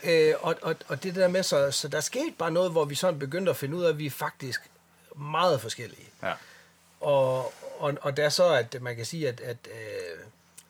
[0.04, 2.96] øh, og, og, og det der med, så, så der skete bare noget, hvor vi
[2.96, 4.62] sådan begyndte at finde ud af, at vi er faktisk
[5.16, 6.10] meget forskellige.
[6.24, 6.34] ja.
[7.02, 10.20] Og, og, og der så, at man kan sige, at, at, øh,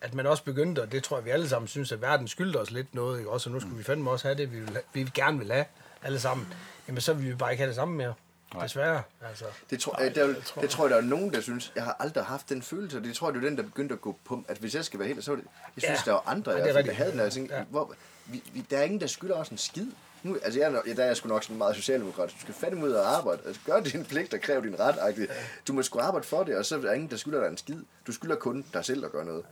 [0.02, 2.60] at man også begyndte, og det tror jeg, vi alle sammen synes, at verden skylder
[2.60, 3.32] os lidt noget, ikke?
[3.32, 5.66] også, og nu skulle vi fandme også have det, vi, vil, vi gerne vil have,
[6.04, 6.54] alle sammen.
[6.88, 8.14] Jamen, så vil vi bare ikke have det samme mere.
[8.62, 9.46] Desværre, altså.
[9.70, 11.96] Det tror, jeg, der, det, det tror jeg, der er nogen, der synes, jeg har
[12.00, 14.18] aldrig haft den følelse, og det tror jeg, det er den, der begyndte at gå
[14.26, 15.46] på, at hvis jeg skal være helt, så var det,
[15.76, 16.04] jeg synes, Ja.
[16.06, 16.98] der var andre, Ja, jeg, det er der rigtigt.
[16.98, 17.64] havde den, og jeg tænkte, Ja.
[17.64, 17.94] hvor,
[18.26, 19.88] vi, vi, der er ingen, der skylder os en skid.
[20.24, 22.30] Nu, altså jeg, ja, der er jeg sgu nok sådan meget socialdemokrat.
[22.30, 23.42] Du skal fandme ud og arbejde.
[23.46, 24.96] Altså, gør din pligt og kræv din ret.
[24.96, 25.32] -agtigt.
[25.68, 27.58] Du må sgu arbejde for det, og så er der ingen, der skylder dig en
[27.58, 27.80] skid.
[28.08, 29.46] Du skylder kun dig selv at gøre noget.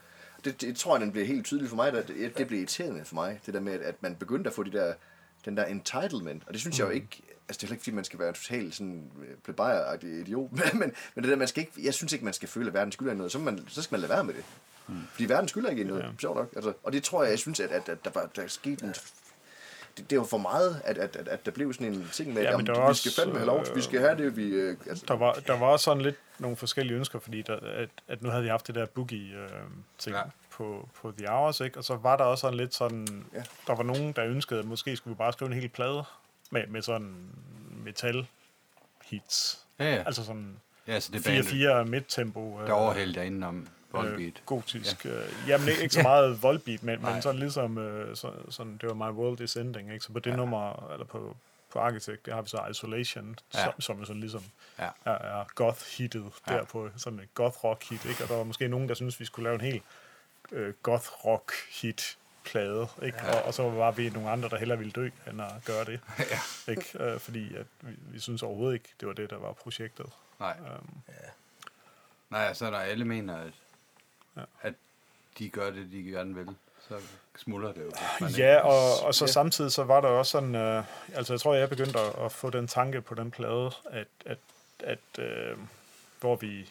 [0.46, 1.94] Det, det tror jeg, den bliver helt tydelig for mig.
[1.94, 4.64] Der, det, det bliver irriterende for mig, det der med, at, man begyndte at få
[4.64, 4.94] de der,
[5.46, 6.44] den der entitlement.
[6.48, 6.84] Og det synes mm.
[6.84, 9.94] jeg jo ikke, altså det er ikke, fordi man skal være totalt sådan øh, plebejer
[10.04, 12.74] idiot, men, men, det der, man skal ikke, jeg synes ikke, man skal føle, at
[12.74, 14.44] verden skylder noget, så, man, så skal man lade være med det.
[14.88, 14.96] Mm.
[15.12, 16.10] Fordi verden skylder ikke noget, ja.
[16.20, 16.50] sjovt nok.
[16.56, 18.82] Altså, og det tror jeg, jeg synes, at, at, at der, var, der er sket
[18.82, 18.94] en
[19.98, 22.42] det, det var for meget, at, at, at, at der blev sådan en ting med,
[22.42, 24.44] Ja, ja, at der vi skal fandme have lov, vi skal have det, vi...
[24.50, 27.90] Øh, altså, Der var, der var også sådan lidt nogle forskellige ønsker, fordi der, at,
[28.08, 30.22] at nu havde jeg haft det der boogie-ting Ja.
[30.22, 31.78] øh, på, på The Hours, ikke?
[31.78, 33.44] og så var der også sådan lidt sådan, Ja.
[33.68, 36.04] der var nogen, der ønskede, at måske skulle vi bare skrive en hel plade
[36.52, 37.16] med, med sådan
[37.86, 38.28] metal
[39.06, 39.60] hits.
[39.80, 40.04] Ja, ja.
[40.06, 40.56] Altså sådan,
[40.88, 42.60] Ja, så det bandet, 4-4 midttempo.
[42.68, 44.20] der overhældte jeg indenom Volbeat.
[44.38, 45.06] Øh, gotisk.
[45.06, 45.10] Ja.
[45.10, 47.14] Øh, jamen, ikke, så meget Volbeat, men, Nej.
[47.14, 50.06] men sådan ligesom, øh, så, sådan, det var My World is Ending, ikke?
[50.06, 50.36] Så på det ja.
[50.36, 51.38] nummer, eller på,
[51.74, 53.60] på Architect, der har vi så Isolation, Ja.
[53.60, 53.66] ja.
[53.66, 54.44] som, som er sådan ligesom
[54.80, 54.90] Ja.
[55.06, 56.54] er, er goth-hittet Ja.
[56.54, 56.60] ja.
[56.60, 58.24] der på sådan et goth-rock-hit, ikke?
[58.24, 59.84] Og der var måske nogen, der synes vi skulle lave en helt
[60.52, 63.18] øh, goth-rock-hit plade, ikke?
[63.24, 63.40] Ja.
[63.40, 66.00] Og, og, så var vi nogle andre, der hellere ville dø, end at gøre det,
[66.68, 66.72] ja.
[66.72, 67.04] ikke?
[67.04, 70.06] Øh, fordi at vi, vi synes overhovedet ikke, det var det, der var projektet.
[70.40, 70.58] Nej.
[70.80, 70.90] Um,
[72.30, 73.52] Nej, så er der alle mener, at,
[74.38, 74.42] Ja.
[74.62, 74.74] at
[75.40, 76.48] de gør det, de gerne vil.
[76.90, 76.96] Så
[77.38, 77.92] smuldrer det jo.
[78.22, 79.32] Ja, ikke- og, og så Ja.
[79.32, 80.84] samtidig så var der også sådan, øh,
[81.16, 84.38] altså jeg tror, jeg begyndte at, at få den tanke på den plade, at, at,
[84.80, 85.58] at øh,
[86.20, 86.70] hvor vi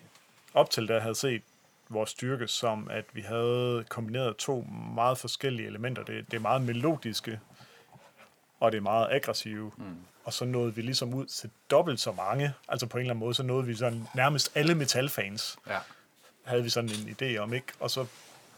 [0.54, 1.42] op til der havde set
[1.88, 4.60] vores styrke som, at vi havde kombineret to
[4.94, 6.02] meget forskellige elementer.
[6.04, 7.40] Det, det er meget melodiske,
[8.60, 9.72] og det er meget aggressive.
[9.76, 9.84] Mm.
[10.24, 12.52] Og så nåede vi ligesom ud til dobbelt så mange.
[12.68, 15.78] Altså på en eller anden måde, så nåede vi sådan nærmest alle metalfans Ja.
[16.44, 17.66] Havde vi sådan en idé om, ikke?
[17.80, 18.06] Og så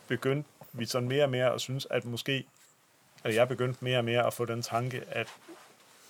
[0.09, 2.45] begyndte vi sådan mere og mere at synes, at måske,
[3.25, 5.29] eller jeg begyndte mere og mere at få den tanke, at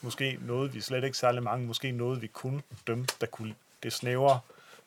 [0.00, 3.92] måske nåede vi slet ikke særlig mange, måske nåede vi kun dem, der kunne det
[3.92, 4.40] snævre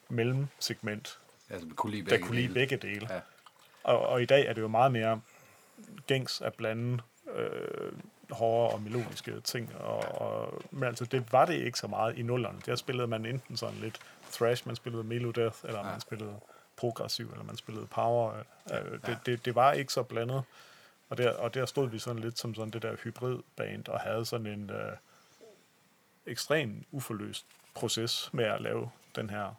[0.08, 1.18] mellemsegment,
[1.50, 3.14] Altså, kunne lide der kunne lide begge dele.
[3.14, 3.20] Ja.
[3.84, 5.20] Og, og i dag er det jo meget mere
[6.06, 7.02] gængs at blande
[7.34, 7.92] øh,
[8.30, 9.76] hårde og melodiske ting.
[9.76, 12.58] Og, og, men altså, det var det ikke så meget i nullerne.
[12.66, 14.00] Der spillede man enten sådan lidt
[14.32, 15.90] thrash, man spillede melodeath, eller Ja.
[15.90, 16.34] man spillede
[16.76, 18.32] progressiv, eller man spillede power.
[18.72, 20.42] Øh, det, det, det var ikke så blandet.
[21.08, 24.24] Og der, og der stod vi sådan lidt som sådan det der hybridband, og havde
[24.26, 24.92] sådan en øh,
[26.26, 29.54] ekstrem uforløst proces med at lave den her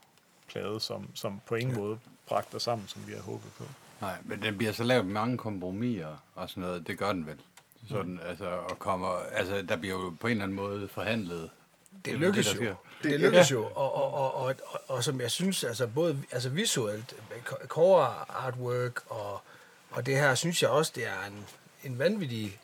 [0.48, 3.64] plade, som, som på ingen måde bragte os sammen, som vi havde håbet på.
[4.02, 6.88] Nej, men den bliver så lavet med mange kompromiser og sådan noget.
[6.88, 7.40] Det gør den vel.
[7.90, 8.20] Sådan, Mm.
[8.24, 11.50] altså, og kommer, altså, der bliver jo på en eller anden måde forhandlet.
[12.12, 12.76] Det lykkes jo.
[13.04, 16.50] Det lykkes jo, og, og, og, og, og, og som jeg synes, altså både altså
[16.50, 17.14] visuelt,
[17.68, 19.42] core artwork og,
[19.92, 21.46] og det her, synes jeg også, det er en,
[21.84, 22.60] en vanvittig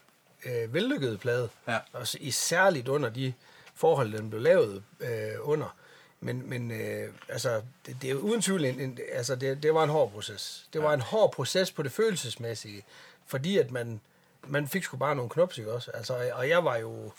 [0.46, 1.50] øh, vellykket plade.
[1.68, 1.78] Ja.
[1.94, 3.34] Og særligt under de
[3.76, 5.76] forhold, den blev lavet øh, under.
[6.20, 9.84] Men, men øh, altså, det, det er uden tvivl, en, en, altså det, det var
[9.84, 10.68] en hård proces.
[10.74, 10.94] Det var Ja.
[10.96, 12.84] en hård proces på det følelsesmæssige,
[13.28, 14.02] fordi at man,
[14.48, 15.92] man fik sgu bare nogle knops, ikke også?
[15.92, 17.12] Altså, og jeg var jo,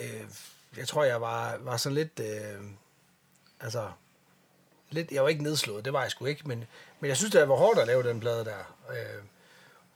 [0.00, 0.22] øh,
[0.76, 2.60] jeg tror, jeg var, var sådan lidt, øh,
[3.60, 3.90] altså,
[4.90, 6.64] lidt, jeg var ikke nedslået, det var jeg sgu ikke, men,
[7.00, 8.76] men jeg synes, det var hårdt at lave den plade der.
[8.90, 9.22] Øh,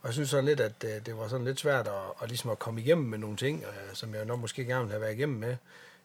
[0.00, 2.50] og jeg synes sådan lidt, at øh, det var sådan lidt svært at, at, ligesom
[2.50, 5.14] at komme igennem med nogle ting, øh, som jeg nok måske gerne ville have været
[5.14, 5.56] igennem med.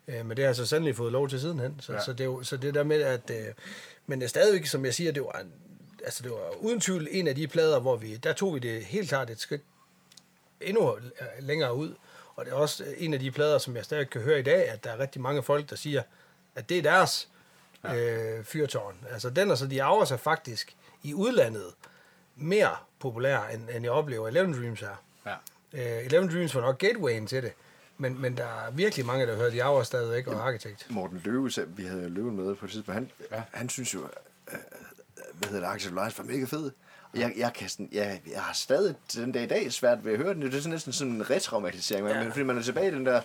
[0.07, 1.75] Øh, men det har jeg så sandelig fået lov til sidenhen.
[1.79, 1.99] Så, Ja.
[2.03, 3.29] så, det, så det der med, at...
[3.29, 3.53] Øh,
[4.07, 5.45] men stadigvæk, som jeg siger, det var,
[6.03, 8.85] altså det var uden tvivl en af de plader, hvor vi, der tog vi det
[8.85, 9.61] helt klart et skridt
[10.61, 10.97] endnu
[11.39, 11.95] længere ud.
[12.39, 14.69] Og det er også en af de plader, som jeg stadig kan høre i dag,
[14.69, 16.03] at der er rigtig mange folk, der siger,
[16.55, 17.29] at det er deres
[17.83, 17.95] ja.
[17.95, 18.95] øh, fyrtårn.
[19.11, 21.73] Altså den og så de Hours er faktisk i udlandet
[22.35, 25.03] mere populær, end, end jeg oplever Eleven Dreams er.
[25.25, 25.33] Ja.
[25.73, 27.51] Øh, Eleven Dreams var nok gatewayen til det.
[27.97, 30.87] Men, men der er virkelig mange, der hører de Hours stadigvæk, og Architect.
[30.89, 33.43] Morten Løve, vi havde Løven med på et tidspunkt, han, Ja.
[33.51, 33.99] han synes jo,
[34.51, 34.57] øh,
[35.33, 36.71] hvad hedder det, Axel Lions var mega fed.
[37.13, 40.17] Jeg, jeg, kan sådan, jeg, jeg har stadig den dag i dag svært ved at
[40.17, 40.41] høre den.
[40.41, 42.23] Det er sådan næsten sådan en retraumatisering, ja.
[42.23, 43.21] men fordi man er tilbage i den der,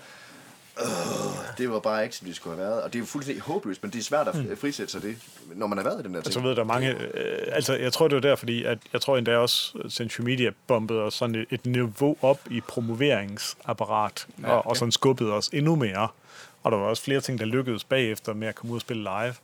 [0.80, 2.82] øh, det var bare ikke, som det skulle have været.
[2.82, 4.56] Og det er jo fuldstændig håbløst, men det er svært at mm.
[4.56, 5.16] frisætte sig det,
[5.54, 6.44] når man har været i den der Altså ting.
[6.44, 9.16] ved der er mange, øh, altså jeg tror det var der, fordi at jeg tror
[9.16, 14.50] endda også at Century Media bombede os sådan et, et niveau op i promoveringsapparat, ja,
[14.50, 16.08] og, og sådan skubbede os endnu mere.
[16.62, 19.02] Og der var også flere ting, der lykkedes bagefter med at komme ud og spille
[19.02, 19.34] live.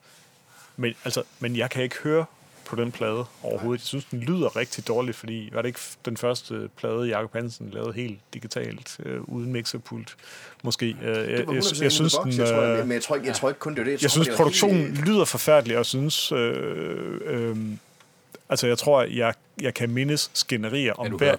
[0.77, 2.25] Men, altså, men jeg kan ikke høre
[2.71, 3.81] på den plade overhovedet.
[3.81, 7.71] Jeg synes, den lyder rigtig dårligt, fordi var det ikke den første plade, Jacob Hansen
[7.73, 10.17] lavede helt digitalt, øh, uden mixerpult,
[10.63, 10.97] måske.
[11.03, 13.03] Øh, jeg, det var jeg, 100% jeg, synes, den, jeg tror, øh, jeg, men jeg
[13.03, 14.03] tror, ikke, jeg tror ikke kun, det var det.
[14.03, 16.33] jeg tror, synes, produktionen helt- lyder forfærdelig, og synes...
[16.33, 17.57] Øh, øh,
[18.49, 21.37] altså, jeg tror, jeg, jeg kan mindes skænderier om hver,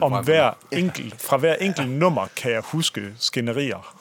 [0.00, 3.97] om hver enkelt, fra hver enkelt nummer kan jeg huske skænderier.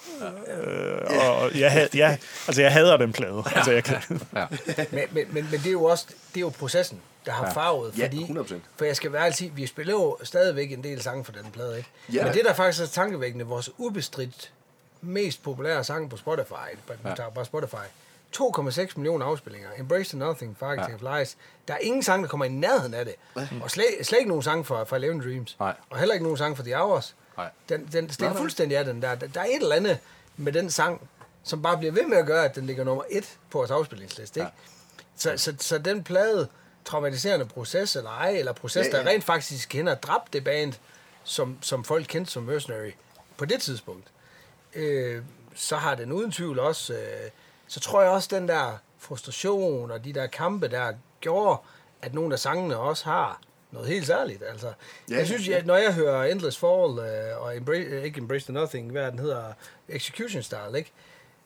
[0.48, 1.02] Øh,
[1.40, 3.44] og jeg, had, jeg, altså, jeg hader den plade.
[3.56, 4.46] Altså, jeg kan, Ja.
[4.78, 7.98] Men, men, men, men det er jo også det er jo processen, der har farvet.
[7.98, 8.54] Ja, Fordi, 100%.
[8.78, 11.52] For jeg skal være ærlig sige, vi spiller jo stadigvæk en del sange for den
[11.54, 11.90] plade, ikke?
[12.14, 12.26] Ja.
[12.26, 14.52] Men det, der faktisk er tankevækkende, vores ubestridt
[15.02, 16.54] mest populære sang på Spotify,
[17.06, 17.30] Ja.
[17.30, 17.76] på Spotify,
[18.38, 19.70] 2,6 millioner afspillinger.
[19.80, 21.08] Embrace the Nothing, for Architect ja.
[21.14, 21.38] of Lies.
[21.68, 23.16] Der er ingen sang, der kommer i nærheden af det.
[23.62, 25.56] Og slet, slet ikke nogen sang fra, fra Eleven Dreams.
[25.60, 25.74] Nej.
[25.90, 27.16] Og heller ikke nogen sang fra The Hours.
[27.38, 27.50] Nej.
[27.70, 29.16] Den, den stikker fuldstændig af den der.
[29.16, 29.98] Der er et eller andet
[30.38, 31.10] med den sang,
[31.44, 34.40] som bare bliver ved med at gøre, at den ligger nummer et på vores afspillingsliste.
[34.40, 34.52] Ikke?
[35.18, 36.48] Så, så, så den plade,
[36.86, 38.98] traumatiserende proces eller ej, eller proces, Ja, ja, ja.
[38.98, 39.04] ja.
[39.04, 40.74] der rent faktisk hen og dræbt det band,
[41.24, 42.92] som, som folk kendte som Mercenary
[43.38, 44.08] på det tidspunkt,
[44.76, 45.24] øh,
[45.56, 47.30] så har den uden tvivl også, øh,
[47.68, 51.58] så tror jeg også, den der frustration og de der kampe, der gjorde,
[52.02, 53.42] at nogle af sangene også har
[53.72, 54.44] noget helt særligt.
[54.52, 54.74] Altså,
[55.10, 58.46] Ja, jeg synes, at når jeg hører Endless Fall øh, og Embrace, øh, ikke Embrace
[58.46, 59.54] the Nothing, hvad den hedder,
[59.90, 60.92] Execution Style, ikke?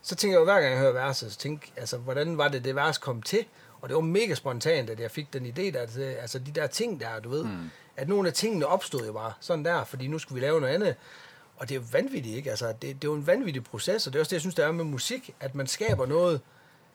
[0.02, 2.64] så tænker jeg jo hver gang jeg hører verset, så tænker, altså, hvordan var det,
[2.64, 3.45] det vers kom til?
[3.81, 6.68] Og det var mega spontant, at jeg fik den idé der, til, altså de der
[6.68, 7.69] ting der, du ved, mm.
[7.98, 10.73] at nogle af tingene opstod jo bare sådan der, fordi nu skulle vi lave noget
[10.73, 10.95] andet.
[11.57, 12.49] Og det er jo vanvittigt, ikke?
[12.49, 14.56] Altså, det, det er jo en vanvittig proces, og det er også det, jeg synes,
[14.56, 16.41] der er med musik, at man skaber noget,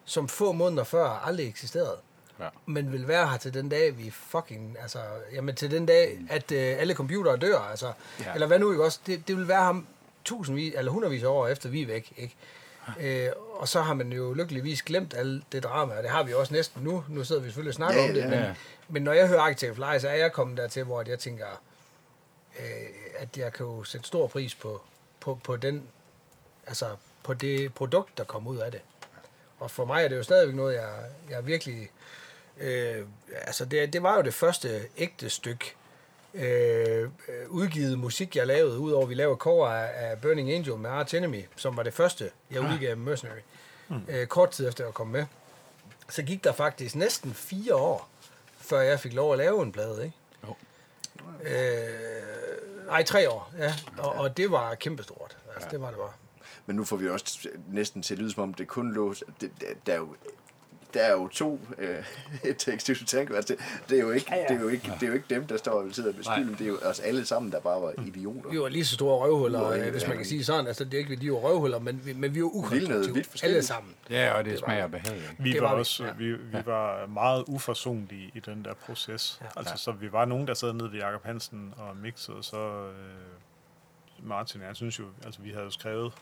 [0.05, 1.97] som få måneder før aldrig eksisterede.
[2.41, 2.49] Ja.
[2.67, 4.99] Men vil være her til den dag, vi fucking, altså,
[5.33, 8.35] jamen til den dag, at øh, alle computere dør, altså, Ja.
[8.35, 9.01] eller hvad nu, ikke også?
[9.07, 9.87] Det, det vil være ham
[10.25, 12.37] tusindvis, eller hundredvis af år efter, vi er væk, ikke?
[13.01, 16.35] Øh, og så har man jo lykkeligvis glemt alt det drama, og det har vi
[16.35, 17.05] også næsten nu.
[17.09, 18.55] Nu sidder vi selvfølgelig og snakker Ja, om det, ja, men, ja.
[18.89, 21.47] men når jeg hører Architect Lies, så er jeg kommet dertil, hvor jeg tænker,
[22.61, 22.65] øh,
[23.19, 24.83] at jeg kan jo sætte stor pris på,
[25.21, 25.83] på, på den,
[26.67, 26.87] altså
[27.23, 28.81] på det produkt, der kommer ud af det.
[29.59, 30.91] Og for mig er det jo stadigvæk noget, jeg,
[31.31, 31.91] jeg virkelig...
[32.61, 35.75] Øh, altså, det, det var jo det første ægte stykke
[36.35, 37.09] øh, øh,
[37.49, 41.45] udgivet musik, jeg lavede, udover vi lavede cover af, af Burning Angel med Arch Enemy,
[41.57, 43.41] som var det første, jeg udgav med Mercenary.
[43.89, 44.01] Mm.
[44.09, 45.27] Øh, kort tid efter jeg kom med.
[46.09, 48.09] Så gik der faktisk næsten fire år,
[48.59, 50.17] før jeg fik lov at lave en plade, ikke?
[50.49, 50.57] Jo.
[51.43, 53.75] Øh, nej, tre år, ja.
[53.99, 55.37] Og, og det var kæmpestort.
[55.55, 56.13] Altså, det var det bare.
[56.67, 59.15] Men nu får vi også næsten til at lyde, som om det kun lå...
[59.15, 60.17] Det, det, der, er jo,
[60.95, 63.37] der er jo to øh, tekstiver tanker.
[63.37, 65.47] Altså, det, det, er jo ikke, det, er jo ikke, det er jo ikke dem,
[65.47, 66.53] der står og sidder med skylden.
[66.59, 68.51] Det er jo os alle sammen, der bare var idioter.
[68.51, 70.09] Vi var lige så store røvhuller, Jo, øh, ja, hvis ja.
[70.09, 70.67] man kan sige sådan.
[70.67, 73.25] Altså, det er ikke, de var røvhuller, men vi, men vi var ukonstruktive.
[73.43, 73.95] Alle sammen.
[74.11, 75.23] Ja, og det smager behag.
[75.39, 76.13] Vi Det var, var vi, også, ja.
[76.19, 79.41] vi, vi var meget uforsonlige i den der proces.
[79.43, 79.47] Ja.
[79.57, 84.29] Altså, så vi var nogen, der sad nede ved Jakob Hansen og mixede, så øh,
[84.29, 86.13] Martin, jeg synes jo, altså vi havde jo skrevet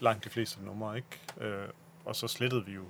[0.00, 1.08] langt de fleste numre, ikke?
[1.40, 1.68] Øh,
[2.04, 2.82] og så slettede vi jo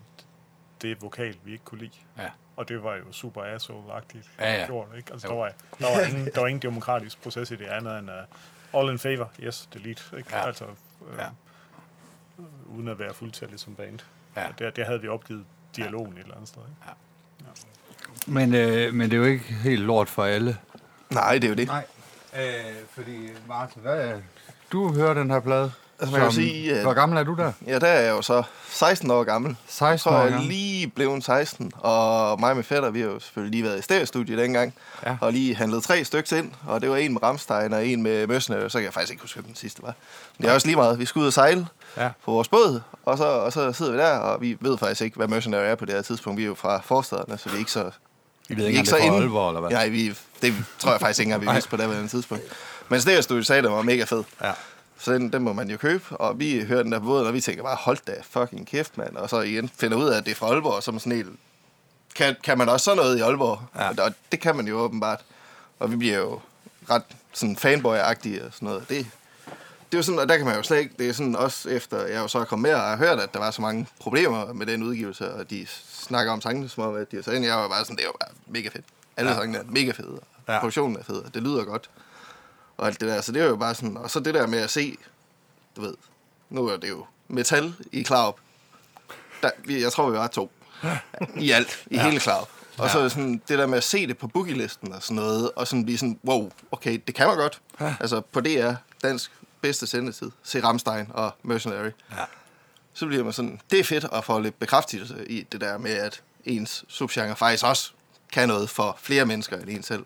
[0.83, 1.91] det vokal, vi ikke kunne lide.
[2.19, 2.31] Ja.
[2.57, 4.67] Og det var jo super asshole-agtigt Ja, ja.
[4.67, 5.13] gjort, ikke?
[5.13, 5.33] Altså, Jo.
[5.35, 8.81] der var, der, var ingen, der var ingen demokratisk proces i det andet end uh,
[8.81, 10.37] all in favor, yes, delete, ikke?
[10.37, 10.47] Ja.
[10.47, 11.27] Altså, øh, Ja.
[12.67, 13.99] uden at være fuldtændig som band.
[14.37, 14.49] Ja.
[14.49, 15.45] Og Der, der havde vi opgivet
[15.77, 16.93] dialogen et eller andet sted, ikke?
[18.27, 20.57] Men, øh, men det er jo ikke helt lort for alle.
[21.11, 21.67] Nej, det er jo det.
[21.67, 21.87] Nej.
[22.37, 24.21] Øh, fordi, Martin, hvad,
[24.73, 25.73] du hører den her plade.
[26.01, 27.53] Altså, man kan jo sige, at- Hvor gammel er du der?
[27.67, 29.57] Ja, der er jeg jo så 16 år gammel.
[29.69, 30.49] 16 Så år er jeg gammel.
[30.49, 34.39] lige blevet 16, og mig med fætter, vi har jo selvfølgelig lige været i stereostudiet
[34.39, 34.75] dengang,
[35.07, 35.17] Ja.
[35.21, 38.27] og lige handlet tre stykker ind, og det var en med Ramstein og en med
[38.27, 39.95] Mercenary, så kan jeg faktisk ikke huske, hvem den sidste var.
[40.39, 40.99] Men det er også lige meget.
[40.99, 41.67] Vi skal ud og sejle
[41.97, 42.09] Ja.
[42.25, 45.17] på vores båd, og så, og så sidder vi der, og vi ved faktisk ikke,
[45.17, 46.37] hvad Mercenary er på det her tidspunkt.
[46.39, 47.91] Vi er jo fra forstederne, så vi er ikke så...
[48.51, 49.71] I ved ikke, er om det er alvor, eller hvad?
[49.71, 52.45] Nej, vi, det tror jeg faktisk ikke engang, vi vidste på det her tidspunkt.
[52.89, 54.23] Men stereostudiet sagde, den var mega fed.
[54.43, 54.53] Ja.
[54.99, 57.41] Så den, den må man jo købe, og vi hører den der båden, og vi
[57.41, 59.17] tænker bare, hold da fucking kæft, mand.
[59.17, 61.29] Og så igen finder ud af, at det er fra Aalborg, er man sådan helt,
[62.15, 63.63] kan, kan man også sådan noget i Aalborg?
[63.77, 64.03] Ja.
[64.05, 65.21] Og det kan man jo åbenbart.
[65.79, 66.41] Og vi bliver jo
[66.91, 67.03] ret
[67.33, 68.89] sådan fanboy-agtige og sådan noget.
[68.89, 69.07] Det,
[69.93, 71.69] det er jo sådan, og der kan man jo slet ikke, det er sådan også
[71.69, 74.53] efter, jeg jo så kom med og har hørt, at der var så mange problemer
[74.53, 77.45] med den udgivelse, og de snakker om sangene som om, at de har ind.
[77.45, 78.85] Jeg var bare sådan, det er jo bare mega fedt.
[79.17, 79.37] Alle Ja.
[79.37, 80.59] sangene er mega fede, og ja.
[80.59, 81.91] produktionen er fed, og det lyder godt.
[82.79, 84.59] Og alt det der, så det er jo bare sådan, og så det der med
[84.59, 84.97] at se,
[85.77, 85.95] du ved,
[86.51, 88.37] nu er det jo metal i Klaup.
[89.43, 90.51] Der, jeg tror, vi var to.
[91.37, 92.03] I alt, i ja.
[92.03, 92.49] hele Klaup.
[92.79, 95.17] Og så er det sådan, det der med at se det på boogie-listen og sådan
[95.17, 97.61] noget, og sådan blive sådan, wow, okay, det kan man godt.
[97.81, 97.95] Ja.
[98.01, 98.73] Altså på DR,
[99.03, 101.91] dansk bedste sendetid, se Ramstein og Mercenary.
[102.11, 102.25] Ja.
[102.93, 105.91] Så bliver man sådan, det er fedt at få lidt bekræftelse i det der med,
[105.91, 107.91] at ens subgenre faktisk også
[108.33, 110.05] kan noget for flere mennesker end en selv.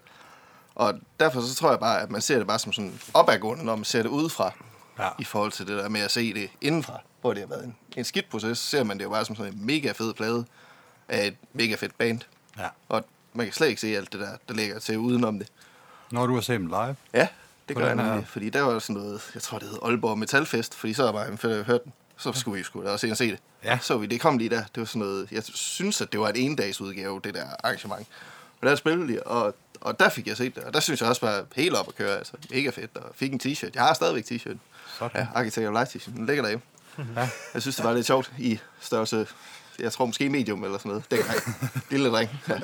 [0.75, 3.77] Og derfor så tror jeg bare, at man ser det bare som sådan opadgående, når
[3.77, 4.53] man ser det udefra,
[4.99, 5.09] Ja.
[5.19, 7.77] i forhold til det der med at se det indenfra, hvor det har været en,
[7.97, 10.45] en skidt proces, så ser man det jo bare som sådan en mega fed plade
[11.09, 12.21] af et mega fedt band.
[12.59, 12.69] Ja.
[12.89, 15.49] Og man kan slet ikke se alt det der, der ligger til udenom det.
[16.11, 16.97] Når du har set dem live.
[17.15, 17.29] Ja,
[17.69, 20.75] det gør jeg nemlig, fordi der var sådan noget, jeg tror det hed Aalborg Metalfest,
[20.75, 23.13] fordi så var bare, før jeg hørte den, så skulle vi sgu da også ind
[23.13, 23.39] og se det.
[23.65, 23.79] Ja.
[23.83, 26.29] Så vi, det kom lige der, det var sådan noget, jeg synes, at det var
[26.29, 28.07] en endags udgave, det der arrangement.
[28.61, 31.09] Og der spillede de, og, og der fik jeg set det, og der synes jeg
[31.09, 33.71] også var helt op at køre, altså mega fedt, og fik en t-shirt.
[33.75, 34.57] Jeg har stadigvæk t-shirt.
[34.99, 35.21] Sådan.
[35.21, 36.65] Ja, Architect of Light t-shirt, den ligger derhjemme.
[37.17, 37.29] Ja.
[37.55, 39.27] Jeg synes, det var lidt sjovt i størrelse,
[39.79, 41.39] jeg tror måske medium eller sådan noget, dengang.
[41.91, 42.31] Lille dreng.
[42.49, 42.59] Ja.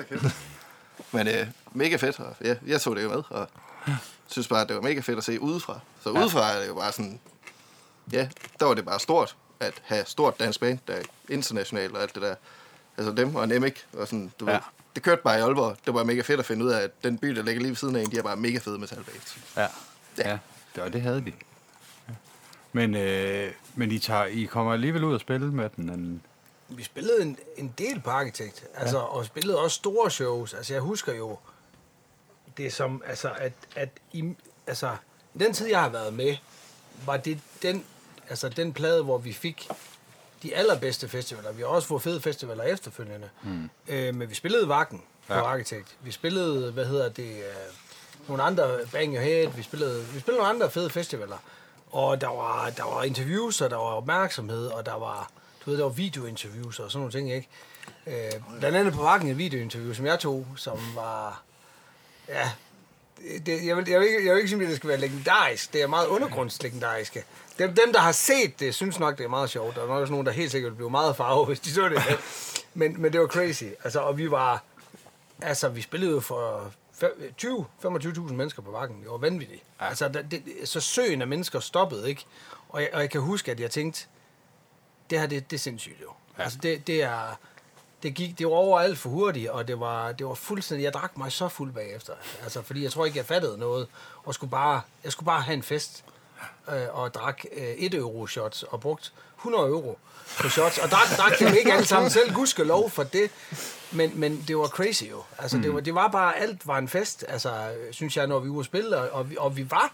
[1.13, 3.49] Men øh, mega fedt, og ja, jeg tog det jo med, og
[4.27, 5.81] synes bare, at det var mega fedt at se udefra.
[6.03, 7.21] Så udefra er det jo bare sådan,
[8.13, 8.29] ja,
[8.61, 12.15] der var det bare stort at have stort dansk band, der er internationalt og alt
[12.15, 12.35] det der.
[12.97, 14.53] Altså dem og Nemik, og sådan, du ja.
[14.53, 14.61] ved,
[14.99, 15.77] det kørte bare i Aalborg.
[15.87, 17.77] Det var mega fedt at finde ud af, at den by, der ligger lige ved
[17.77, 19.39] siden af en, de er bare mega fede metalbands.
[19.57, 19.67] Ja.
[20.19, 20.39] Ja,
[20.75, 21.33] det, var, det havde de.
[22.09, 22.15] Ja.
[22.73, 26.23] Men, øh, men I, tager, I kommer alligevel ud og spille med den en,
[26.69, 29.05] vi spillede en, en del på Arkitekt, altså, ja.
[29.05, 30.55] og spillede også store shows.
[30.55, 31.39] Altså, jeg husker jo,
[32.57, 34.35] det som, altså, at, at i,
[34.67, 34.97] altså,
[35.39, 36.37] den tid, jeg har været med,
[37.07, 37.85] var det den,
[38.29, 39.69] altså, den plade, hvor vi fik
[40.43, 41.53] de allerbedste festivaler.
[41.53, 43.29] Vi har også fået fede festivaler efterfølgende.
[43.43, 43.71] Mm.
[43.89, 45.41] Øh, men vi spillede Vakken på Ja.
[45.45, 45.97] Arkitekt.
[46.01, 47.43] Vi spillede, hvad hedder det, øh,
[48.29, 51.37] nogle andre, Bang Your Head, vi spillede, vi spillede nogle andre fede festivaler.
[51.91, 55.31] Og der var, der var interviews, og der var opmærksomhed, og der var,
[55.65, 57.49] du ved, der var videointerviews og sådan nogle ting, ikke?
[58.07, 61.43] Øh, blandt andet på Vakken et videointerview, som jeg tog, som var,
[62.29, 62.51] ja,
[63.47, 65.73] det, jeg, vil, jeg, vil ikke, jeg vil ikke sige, at det skal være legendarisk.
[65.73, 67.25] Det er meget undergrundslegendariske.
[67.59, 69.75] Dem, dem, der har set det, synes nok, det er meget sjovt.
[69.75, 72.03] Der er nok også nogen, der helt sikkert blive meget farve, hvis de så det.
[72.75, 73.65] men, men det var crazy.
[73.85, 74.65] Altså, og vi var...
[75.43, 76.73] Altså, vi spillede jo for
[77.03, 79.03] fe- 20 25.000 mennesker på vakken.
[79.03, 79.63] Det var vanvittigt.
[79.81, 79.89] Ja.
[79.89, 82.25] Altså, der, det, så søen af mennesker stoppede, ikke?
[82.69, 84.07] Og jeg, og jeg kan huske, at jeg tænkte,
[85.11, 86.13] det her, det, det er sindssygt jo.
[86.39, 86.43] Ja.
[86.43, 87.39] Altså, det, det er...
[88.03, 90.85] Det, gik, det var over alt for hurtigt, og det var, det var fuldstændig...
[90.85, 92.13] Jeg drak mig så fuld bagefter.
[92.43, 93.87] Altså, fordi jeg tror ikke, jeg fattede noget.
[94.25, 96.05] Og skulle bare, jeg skulle bare have en fest.
[96.69, 99.99] Øh, og drak øh, 1 euro shots og brugt 100 euro
[100.41, 100.79] på shots.
[100.79, 102.35] Og drak, drak dem ikke alle sammen selv.
[102.35, 103.31] Gudske lov for det.
[103.93, 105.23] Men, men det var crazy jo.
[105.39, 106.39] Altså, det, var, det var bare...
[106.39, 108.99] Alt var en fest, altså, synes jeg, når vi var spille.
[108.99, 109.93] Og, og, vi, og vi var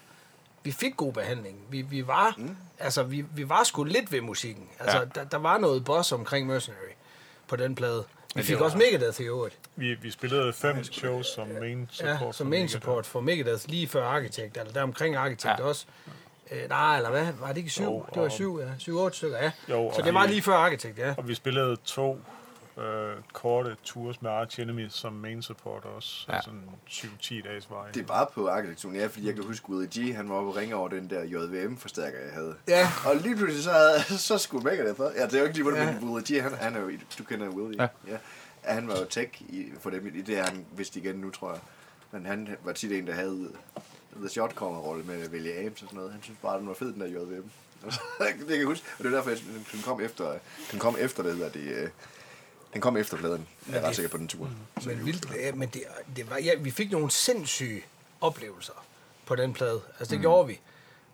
[0.62, 1.58] vi fik god behandling.
[1.68, 2.56] Vi, vi var mm.
[2.78, 4.68] altså vi, vi var sgu lidt ved musikken.
[4.78, 5.04] Altså ja.
[5.14, 6.93] der, der var noget boss omkring Mercenary
[7.48, 8.04] på den plade.
[8.34, 9.58] Vi fik også Megadeth i øvrigt.
[9.76, 12.20] Vi, vi spillede fem shows som main support.
[12.20, 15.64] Ja, som main support for Megadeth lige før Architect, eller der omkring Architect ja.
[15.64, 15.86] også.
[16.50, 17.26] Øh, nej, eller hvad?
[17.40, 17.84] Var det ikke syv?
[17.84, 18.68] Jo, det var syv, ja.
[18.78, 19.50] Syv-otte stykker, ja.
[19.68, 21.14] Jo, Så det var lige før Architect, ja.
[21.16, 22.18] Og vi spillede to
[22.78, 26.26] øh, korte tours med Arch Enemy som main support også.
[26.32, 26.40] Ja.
[26.40, 27.90] Sådan 7-10 dages vej.
[27.90, 30.50] Det er bare på arkitekturen, ja, fordi jeg kan huske, Willie G, han var oppe
[30.50, 32.54] og ringe over den der JVM-forstærker, jeg havde.
[32.68, 32.88] Ja.
[33.06, 35.12] Og lige pludselig så, havde, så skulle Megadeth for.
[35.16, 35.84] Ja, det er jo ikke lige, Ja.
[35.84, 35.98] ja.
[36.02, 37.82] Willie G, han, han er jo, du kender Willie.
[37.82, 37.88] Ja.
[38.12, 38.16] ja.
[38.62, 41.50] Han var jo tech i, for dem, i det er han vist igen nu, tror
[41.52, 41.60] jeg.
[42.10, 43.50] Men han var tit en, der havde
[44.16, 46.12] The Shot rolle med Willie Ames og sådan noget.
[46.12, 47.50] Han synes bare, den var fed, den der JVM.
[48.18, 49.38] det kan jeg huske, og det er derfor, jeg,
[49.72, 50.38] den kom efter,
[50.70, 51.88] den kom efter det, hedder det, øh,
[52.74, 53.46] den kom efter pladen.
[53.68, 54.50] Jeg er ret sikker på den tur.
[54.86, 55.82] Men, vildt, ja, men det,
[56.16, 57.82] det var, ja, vi fik nogle sindssyge
[58.20, 58.84] oplevelser
[59.26, 59.80] på den plade.
[59.98, 60.22] Altså, det mm.
[60.22, 60.60] gjorde vi.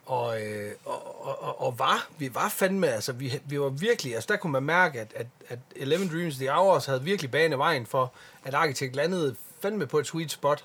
[0.07, 4.27] Og, øh, og, og, og, var, vi var fandme, altså, vi, vi var virkelig, altså,
[4.31, 7.87] der kunne man mærke, at, at, at Eleven Dreams The Hours havde virkelig banet vejen
[7.87, 8.13] for,
[8.45, 10.65] at Architect landede fandme på et sweet spot.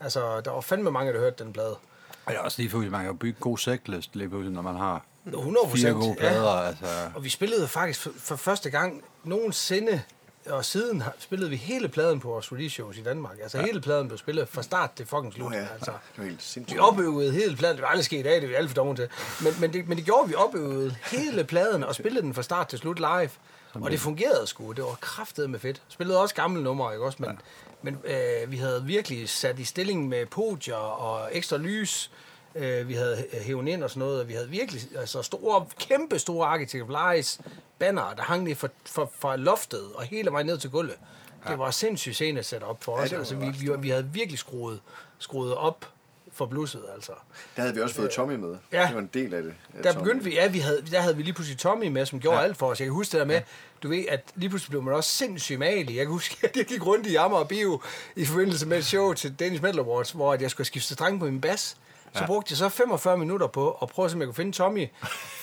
[0.00, 1.76] Altså, der var fandme mange, der hørte den plade.
[2.26, 4.62] Og det er også lige for, at man kan bygge god sæklist lige pludselig, når
[4.62, 6.14] man har 100 fire gode ja.
[6.14, 6.50] plader.
[6.50, 10.02] Altså, Og vi spillede faktisk for, for første gang nogensinde,
[10.48, 13.38] og siden har, spillede vi hele pladen på vores release shows i Danmark.
[13.42, 13.64] Altså ja.
[13.64, 15.50] hele pladen blev spillet fra start til fucking slut.
[15.50, 16.76] Nå ja, altså, det var helt sindssygt.
[16.76, 17.76] vi opøvede hele pladen.
[17.76, 19.08] Det var aldrig sket i dag, det er vi alt for dogne til.
[19.42, 22.68] Men, men, det, men det gjorde vi opøvede hele pladen og spillede den fra start
[22.68, 23.30] til slut live.
[23.74, 24.72] Og det fungerede sgu.
[24.72, 25.82] Det var kraftet med fedt.
[25.88, 27.18] Spillede også gamle numre, ikke også?
[27.20, 27.36] Men, ja.
[27.82, 32.10] men øh, vi havde virkelig sat i stilling med podier og ekstra lys.
[32.56, 36.18] Øh, vi havde hævet ind og sådan noget, og vi havde virkelig altså store, kæmpe
[36.18, 36.58] store
[37.14, 37.40] Lies
[37.78, 40.96] banner, der hang lige fra, fra, fra loftet og hele vejen ned til gulvet.
[41.44, 41.50] Ja.
[41.50, 43.02] Det var sindssygt scene sat op for os.
[43.02, 44.80] det var altså, vi, vi, vi havde virkelig skruet,
[45.18, 45.86] skruet op
[46.32, 47.12] for blusset, altså.
[47.56, 48.56] Der havde vi også fået Tommy med.
[48.72, 48.86] Ja.
[48.86, 49.54] Det var en del af det.
[49.74, 50.04] af Der Tommy.
[50.04, 52.44] begyndte vi, ja, vi havde, der havde vi lige pludselig Tommy med, som gjorde ja.
[52.44, 52.80] alt for os.
[52.80, 53.40] Jeg kan huske det der med,
[53.82, 55.96] du ved, at lige pludselig blev man også sindssygt malig.
[55.96, 57.80] Jeg kan huske, at jeg gik rundt i Amager Bio
[58.16, 61.24] i forbindelse med et show til Danish Metal Awards, hvor jeg skulle skifte streng på
[61.24, 61.76] min bas.
[62.16, 62.26] Så ja.
[62.26, 64.88] brugte jeg så 45 minutter på at prøve, om jeg kunne finde Tommy,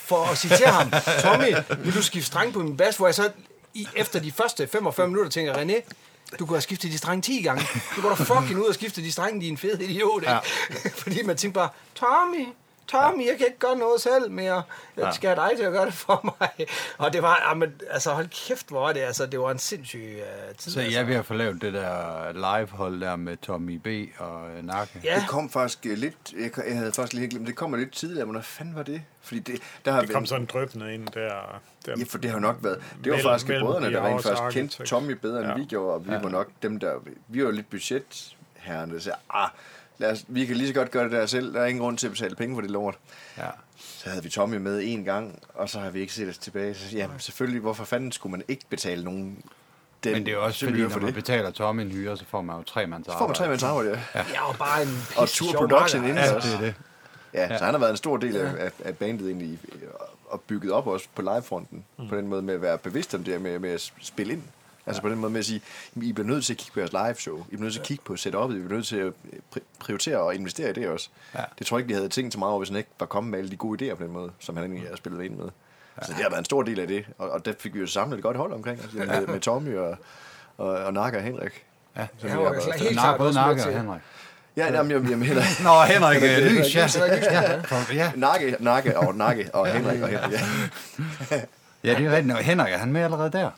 [0.06, 0.91] for at sige til ham,
[1.24, 2.98] Tommy, vil du skifte streng på min bas?
[2.98, 3.32] Hvor jeg så
[3.74, 5.94] i, efter de første 45 minutter tænker, René,
[6.40, 7.66] du kunne have skiftet de strenge 10 gange.
[7.95, 10.22] Du går da fucking ud og skifte de strenge, din fede idiot.
[10.22, 10.32] Ikke?
[10.32, 10.40] Ja.
[11.04, 12.45] Fordi man tænker bare, Tommy,
[12.88, 14.64] Tommy, jeg kan ikke gøre noget selv mere.
[14.97, 16.68] Jeg skal have dig til at gøre det for mig.
[16.97, 19.99] Og det var, jamen, altså hold kæft, hvor var det, altså, det var en sindssyg
[20.49, 20.72] uh, tid.
[20.72, 20.93] så altså.
[20.95, 23.88] jeg er ved at få lavet det der livehold der med Tommy B.
[24.22, 25.01] og øh, Nakke.
[25.03, 27.91] Ja, Det kom faktisk øh, lidt, jeg, jeg havde faktisk lige glemt, det kommer lidt
[27.93, 29.01] tidligere, men hvad fanden var det?
[29.22, 31.60] Fordi det, der har Det kom sådan drøbende ind der.
[31.85, 32.77] der Ja, for det har nok været.
[33.03, 35.55] Det var Mellem- faktisk mellem brødrene, der de rent faktisk kendte Tommy bedre, end Ja.
[35.55, 36.93] vi gjorde, og vi var nok dem, der...
[37.27, 39.49] Vi var lidt budgetherrende, så ah,
[39.98, 41.53] lad os, vi kan lige så godt gøre det der selv.
[41.53, 42.95] Der er ingen grund til at betale penge for det lort.
[43.38, 43.48] Ja.
[43.78, 46.74] Så havde vi Tommy med en gang, og så har vi ikke set os tilbage.
[46.74, 49.44] Så jamen, selvfølgelig, hvorfor fanden skulle man ikke betale nogen
[50.03, 52.57] den Men det er også fordi, når man betaler Tommy en hyre, så får man
[52.57, 54.20] jo tre mands Så får man tre mands arbejde, ja.
[54.20, 56.48] jeg var bare en Og Tour Production inden Ja, også.
[56.48, 56.76] det er det.
[57.34, 59.60] Ja, ja, så han har været en stor del af, af, af bandet egentlig,
[60.26, 62.07] og bygget op også på livefronten, mm.
[62.07, 64.44] på den måde med at være bevidst om det her med, med at spille ind.
[64.85, 65.61] Altså på den måde med at sige,
[65.95, 67.38] "Jamen, I bliver nødt til at kigge på jeres live show.
[67.39, 68.51] I bliver nødt til at kigge på setup'et.
[68.55, 69.14] I bliver nødt til at
[69.55, 71.10] pri- prioritere og investere i det også.
[71.35, 71.39] Ja.
[71.60, 73.31] Det tror jeg ikke, vi havde tænkt så meget over, hvis han ikke var kommet
[73.31, 75.45] med alle de gode idéer på den måde, som han egentlig har spillet ind med.
[76.01, 76.05] Ja.
[76.05, 77.88] Så det har været en stor del af det, og, og der fik vi jo
[77.88, 79.05] samlet et godt hold omkring os, ja.
[79.19, 79.97] med, med Tommy og,
[80.57, 81.65] og, og Naga og Henrik.
[81.97, 82.07] Ja.
[82.18, 84.01] Som Ja, altså været- helt klart både også med Nakke og Henrik.
[84.57, 85.45] Ja, jamen, jamen, jamen, Henrik.
[85.64, 86.88] Nå, Henrik Henrik, øh, Lys, ja.
[87.31, 87.84] Ja.
[87.93, 88.11] Ja.
[88.15, 90.39] Nakke, Nakke og Nakke og Henrik og Henrik.
[91.31, 91.41] Ja.
[91.84, 92.38] Ja, det er rigtigt.
[92.38, 93.49] Henrik, er han med allerede der?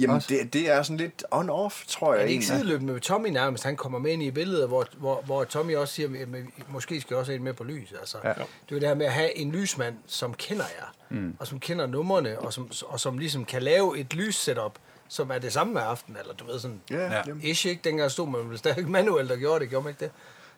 [0.00, 0.28] Jamen, Også.
[0.34, 3.64] det, det er sådan lidt on-off, tror jeg Er det ikke sideløbende med Tommy nærmest?
[3.64, 7.00] Han kommer med ind i billedet, hvor, hvor, hvor Tommy også siger, at vi- måske
[7.00, 7.92] skal jeg også have en med på lys.
[8.00, 8.28] Altså, Ja.
[8.28, 11.36] Det er det her med at have en lysmand, som kender jer, mm.
[11.38, 14.72] og som kender numrene, og som, og som ligesom kan lave et lyssetup,
[15.08, 17.22] som er det samme hver aften, eller du ved sådan, Ja, Ja.
[17.42, 20.10] ish ikke, dengang stod man vel stadig manuelt og gjorde det, gjorde man ikke det?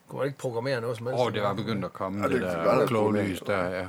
[0.08, 1.20] Kunne man ikke programmere noget som helst?
[1.20, 3.86] Åh, oh, det var begyndt at komme, Ja, det, det der kloge lys der, ja.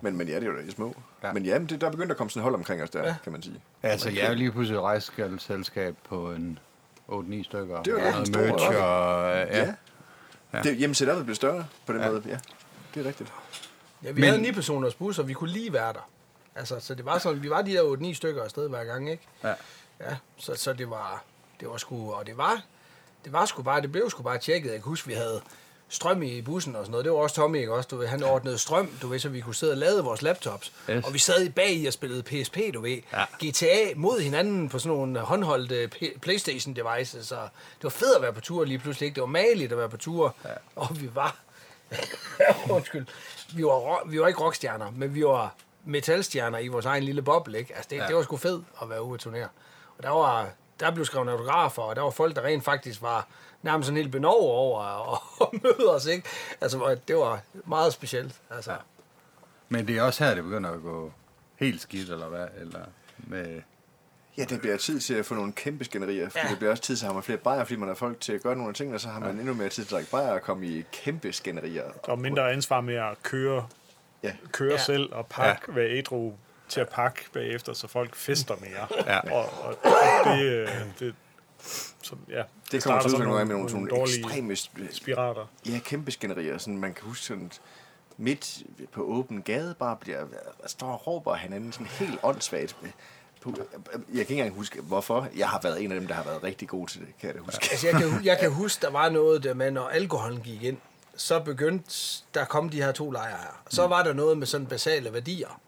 [0.00, 0.94] Men, men ja, det er jo da små.
[1.22, 1.26] Ja.
[1.28, 1.32] Ja.
[1.32, 3.06] Men ja, men det, der er begyndt at komme sådan et hold omkring os der,
[3.06, 3.14] ja.
[3.22, 3.60] kan man sige.
[3.82, 6.58] Altså, jeg er jo lige pludselig rejseselskab på en
[7.08, 7.82] 8-9 stykker.
[7.82, 8.44] Det er jo noget stort.
[8.44, 8.74] merch og...
[8.74, 9.38] Ja.
[9.38, 9.58] Ja.
[9.58, 9.74] ja.
[10.52, 10.62] ja.
[10.62, 12.06] Det, jamen, setupet blev større på den Ja.
[12.06, 12.12] ja.
[12.12, 12.22] måde.
[12.28, 12.38] Ja,
[12.94, 13.32] det er rigtigt.
[14.04, 16.08] Ja, vi Men- havde ni personers bus, og vi kunne lige være der.
[16.54, 17.82] Altså, så det var sådan, vi var de der
[18.12, 19.26] 8-9 stykker afsted hver gang, ikke?
[19.44, 19.54] Ja.
[20.00, 21.24] Ja, så, så det var,
[21.60, 22.62] det var sgu, og det var,
[23.24, 24.70] det var sgu bare, det blev sgu bare tjekket.
[24.70, 25.40] Jeg kan huske, vi havde
[25.88, 27.04] strøm i bussen og sådan noget.
[27.04, 27.86] Det var også Tommy, ikke også?
[27.90, 30.72] Du ved, han ordnede strøm, du ved, så vi kunne sidde og lade vores laptops.
[30.90, 31.04] Yes.
[31.06, 32.98] Og vi sad i bag i og spillede PSP, du ved.
[33.12, 33.24] Ja.
[33.24, 37.26] GTA mod hinanden på sådan nogle håndholdte P- Playstation devices.
[37.26, 39.14] Så det var fedt at være på tur lige pludselig, ikke?
[39.14, 40.34] Det var mageligt at være på tur.
[40.44, 40.48] Ja.
[40.76, 41.36] Og vi var,
[42.70, 43.06] undskyld,
[43.54, 45.54] vi var, vi var ikke rockstjerner, men vi var
[45.84, 47.74] metalstjerner i vores egen lille boble, ikke?
[47.76, 48.06] Altså, det, Ja.
[48.06, 49.48] det var sgu fedt at være ude at turnere.
[49.98, 50.48] Og der var,
[50.80, 53.26] der blev skrevet autografer, og der var folk, der rent faktisk var
[53.62, 54.80] nærmest sådan helt benov over
[55.12, 55.18] at
[55.62, 56.28] møde os, ikke?
[56.60, 58.72] Altså, det var meget specielt, altså.
[58.72, 58.76] Ja.
[59.68, 61.12] Men det er også her, det begynder at gå
[61.56, 62.46] helt skidt, eller hvad?
[62.60, 62.80] Eller
[63.18, 63.62] med...
[64.38, 66.50] Ja, det bliver tid til at få nogle kæmpe skænderier, fordi ja.
[66.50, 68.32] Det bliver også tid til at have man flere bajer, fordi man har folk til
[68.32, 69.40] at gøre nogle ting, og så har man ja.
[69.40, 71.84] endnu mere tid til at drikke bajer og komme i kæmpe skænderier.
[72.06, 73.66] Der er mindre ansvar med at køre,
[74.22, 74.32] Ja.
[74.52, 74.78] køre Ja.
[74.78, 75.72] selv og pakke, ja.
[75.74, 76.32] være ædru
[76.68, 78.86] til at pakke bagefter, så folk fester mere.
[79.06, 79.32] Ja.
[79.34, 79.74] Og, og
[80.24, 80.68] det, øh,
[80.98, 81.14] det,
[82.02, 82.42] så, ja,
[82.72, 85.46] Det kommer starter til udtryk nogle gange med nogle, nogle dårlige ekstreme sp- spirater.
[85.68, 86.58] ja, kæmpe skænderier.
[86.58, 87.52] Sådan, man kan huske sådan,
[88.16, 88.62] midt
[88.92, 90.24] på åben gade bare bliver,
[90.66, 92.76] står og råber hinanden sådan helt åndssvagt.
[93.40, 93.54] På-
[93.94, 95.28] Jeg kan ikke engang huske, hvorfor.
[95.36, 97.34] Jeg har været en af dem, der har været rigtig god til det, kan jeg
[97.34, 97.68] da huske.
[97.70, 100.76] Altså, jeg kan, jeg kan huske, der var noget der med, når alkoholen gik ind,
[101.16, 101.94] så begyndte
[102.34, 103.62] der kom de her to lejre her.
[103.70, 105.60] Så var der noget med sådan basale værdier.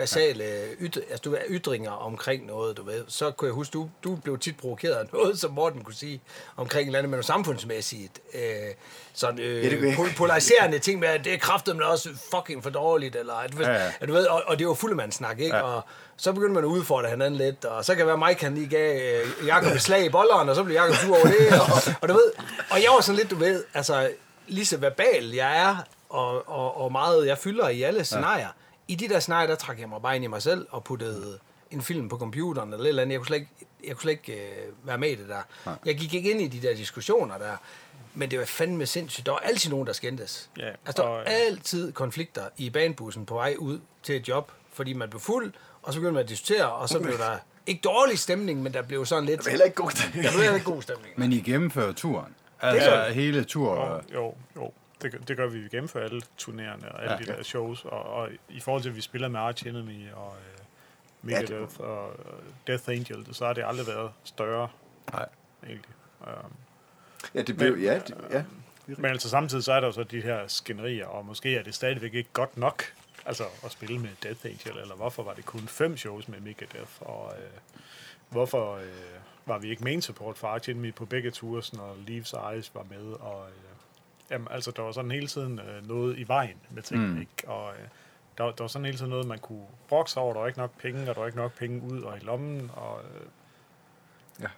[0.00, 0.44] Basale
[0.80, 3.04] yt, altså, du ved, ytringer omkring noget, du ved.
[3.08, 6.20] Så kunne jeg huske, du, du blev tit provokeret af noget, som Morten kunne sige
[6.56, 8.20] omkring et eller andet med noget samfundsmæssigt.
[8.34, 8.40] Øh,
[9.14, 12.62] sådan øh, Ja, det pol- polariserende ting med, at det er kraftet men også fucking
[12.62, 13.92] for dårligt, eller at, Ja, ja.
[14.00, 15.56] at du ved, og, og det var fuldemandssnak, ikke?
[15.56, 15.62] Ja.
[15.62, 15.82] Og
[16.16, 18.68] så begyndte man at udfordre hinanden lidt, og så kan det være, Mike han lige
[18.68, 21.94] gav øh, Jacob et slag i bolleren, og så blev Jacob sur over det, og,
[22.00, 22.32] og du ved,
[22.70, 24.10] og jeg var sådan lidt, du ved, altså,
[24.46, 25.76] lige så verbal jeg er,
[26.08, 28.48] og, og, og meget jeg fylder i alle scenarier.
[28.90, 31.38] I de der scenarier, der trak jeg mig bare ind i mig selv, og puttede
[31.70, 33.12] en film på computeren, eller et eller andet.
[33.12, 33.50] Jeg kunne slet ikke,
[33.84, 35.42] jeg kunne slet ikke øh, være med i det der.
[35.66, 35.74] Nej.
[35.86, 37.56] Jeg gik ikke ind i de der diskussioner der,
[38.14, 39.26] men det var fandme sindssygt.
[39.26, 40.50] Der var altid nogen, der skændtes.
[40.58, 44.52] Ja, altså, der var og- altid konflikter i banebussen på vej ud til et job,
[44.72, 45.52] fordi man blev fuld,
[45.82, 48.82] og så begyndte man at diskutere, og så blev der ikke dårlig stemning, men der
[48.82, 49.40] blev sådan lidt...
[49.40, 50.24] Det er heller ikke god stemning.
[50.24, 51.14] Der blev heller ikke god stemning.
[51.16, 52.34] Men I gennemfører turen.
[52.62, 53.14] Altså vi.
[53.14, 54.02] hele tur.
[54.14, 54.72] Jo, jo, jo.
[55.02, 55.58] Det, gør- det gør vi.
[55.58, 57.18] Vi gennemfører alle turnerende og alle Ja.
[57.26, 57.32] ja.
[57.32, 57.84] de der shows.
[57.84, 60.58] Og, og i forhold til, at vi spiller med Arch Enemy og øh,
[61.22, 64.68] Megadeth og øh, Death Angel, så har det aldrig været større,
[65.12, 65.28] Nej.
[65.66, 65.90] egentlig.
[66.20, 66.52] Um,
[67.34, 68.44] Ja, det blev, Men- ja, det, ja.
[68.86, 71.74] men altså samtidig så er der jo så de her skænderier, og måske er det
[71.74, 72.82] stadigvæk ikke godt nok
[73.26, 76.90] altså at spille med Death Angel, eller hvorfor var det kun fem shows med Megadeth,
[77.00, 77.48] og øh,
[78.28, 78.82] hvorfor øh,
[79.46, 82.86] var vi ikke main support for Arch Enemy på begge ture, når Leaves Eyes var
[82.90, 83.69] med, og øh,
[84.30, 87.20] jamen, altså der var sådan hele tiden øh, noget i vejen med tingene, Mm.
[87.20, 87.48] ikke?
[87.48, 87.88] og øh,
[88.38, 90.78] der, der var sådan hele tiden noget, man kunne brokse over, der var ikke nok
[90.78, 93.26] penge, og der var ikke nok penge ud og i lommen, og øh,
[94.40, 94.48] Ja.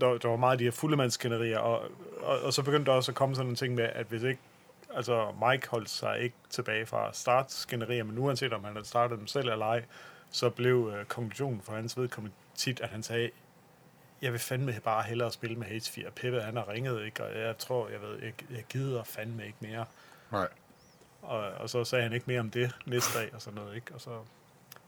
[0.00, 1.82] der, der var meget af de her fuldemandskænderier, og,
[2.22, 4.40] og, og så begyndte der også at komme sådan en ting med, at hvis ikke,
[4.94, 8.86] altså Mike holdt sig ikke tilbage fra at starte skænderier, men uanset om han havde
[8.86, 9.84] startet dem selv eller ej,
[10.30, 13.30] så blev øh, konklusionen for hans vedkommende tit, at han sagde,
[14.22, 16.10] jeg vil fandme bare hellere spille med H4.
[16.10, 17.24] Peppe, han har ringet, ikke?
[17.24, 19.84] og jeg tror, jeg ved, jeg, jeg gider fandme ikke mere.
[20.32, 20.48] Nej.
[21.22, 23.94] Og, og så sagde han ikke mere om det næste dag og sådan noget, ikke?
[23.94, 24.18] Og så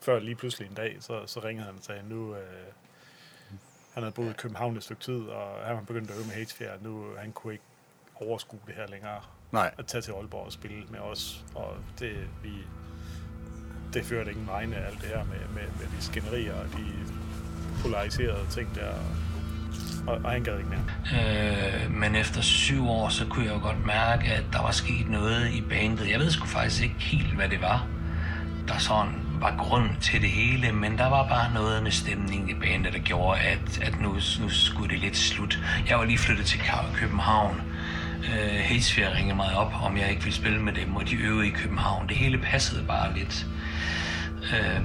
[0.00, 2.42] før lige pludselig en dag, så, så ringede han og sagde, nu, øh,
[3.94, 6.34] han havde boet i København et stykke tid, og han var begyndt at øve med
[6.34, 7.64] H4, nu han kunne ikke
[8.14, 9.20] overskue det her længere,
[9.52, 9.74] Nej.
[9.78, 12.52] at tage til Aalborg og spille med os, og det, vi,
[13.94, 17.06] det førte ingen vegne af alt det her med, med, med de skænderier og de
[17.82, 18.88] polariserede ting der,
[20.06, 20.80] og, og han gad ikke mere.
[21.84, 25.08] Øh, men efter syv år, så kunne jeg jo godt mærke, at der var sket
[25.08, 26.10] noget i bandet.
[26.10, 27.86] Jeg ved sgu faktisk ikke helt, hvad det var,
[28.68, 32.54] der sådan var grunden til det hele, men der var bare noget med stemningen i
[32.54, 35.58] bandet, der gjorde, at, at nu, nu skulle det lidt slut.
[35.88, 36.60] Jeg var lige flyttet til
[36.94, 37.62] København.
[38.24, 41.46] Øh, Hedsfjær ringede mig op, om jeg ikke ville spille med dem, og de øvede
[41.46, 42.08] i København.
[42.08, 43.46] Det hele passede bare lidt.
[44.42, 44.80] Øh,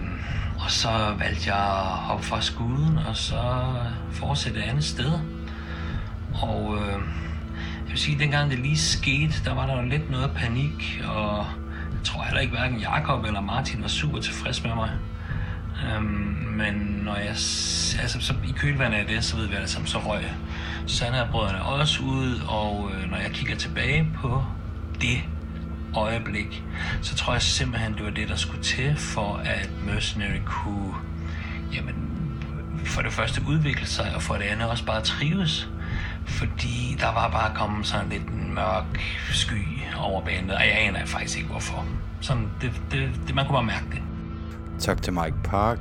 [0.68, 3.41] og så valgte jeg at hoppe fra skuden, og så
[4.11, 5.11] fortsætte et andet sted.
[6.34, 6.91] Og øh,
[7.84, 11.45] jeg vil sige, dengang det lige skete, der var der jo lidt noget panik, og
[11.91, 14.91] jeg tror heller ikke, hverken Jakob eller Martin var super tilfreds med mig.
[15.85, 16.06] Øhm,
[16.57, 16.73] men
[17.03, 17.30] når jeg,
[18.02, 20.23] altså så i kølvandet af det, så ved vi alle sammen, så røg
[20.88, 24.44] Sandherbrødrene også ud, og øh, når jeg kigger tilbage på
[25.02, 25.18] det
[25.96, 26.64] øjeblik,
[27.02, 30.94] så tror jeg simpelthen, det var det, der skulle til, for at Mercenary kunne,
[31.74, 31.96] jamen,
[32.86, 35.70] for det første udvikle sig, og for det andet også bare trives.
[36.26, 39.02] Fordi der var bare kommet sådan lidt en mørk
[39.32, 39.64] sky
[39.98, 41.86] over bandet, og jeg aner faktisk ikke hvorfor.
[42.22, 44.02] Sådan, det, det, det, man kunne bare mærke det.
[44.80, 45.80] Tak til Mike Park.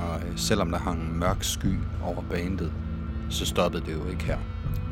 [0.00, 2.72] Og øh, selvom der hang en mørk sky over bandet,
[3.30, 4.38] så stoppede det jo ikke her.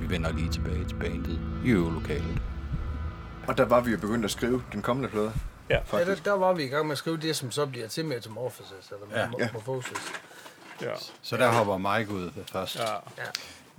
[0.00, 2.42] Vi vender lige tilbage til bandet i øvelokalet.
[3.50, 5.32] Og der var vi jo begyndt at skrive den kommende plade.
[5.70, 5.78] Ja.
[5.92, 8.04] Ja, der, der var vi i gang med at skrive det, som så bliver til
[8.04, 9.28] Metamorphosis, eller Ja.
[9.38, 9.96] Metamorphosis.
[10.82, 10.90] Ja.
[11.22, 12.76] Så der hopper Mike ud først.
[12.78, 12.82] ja.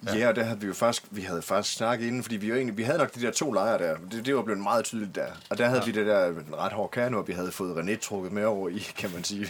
[0.09, 0.17] Ja.
[0.17, 2.55] Ja, og der havde vi jo faktisk, vi havde faktisk snakket inden, fordi vi, jo
[2.55, 3.95] egentlig, vi havde nok de der to lejre der.
[4.11, 5.27] Det, det var blevet meget tydeligt der.
[5.49, 5.85] Og der havde ja.
[5.85, 8.69] vi det der en ret hård kerne, og vi havde fået René trukket med over
[8.69, 9.49] i, kan man sige.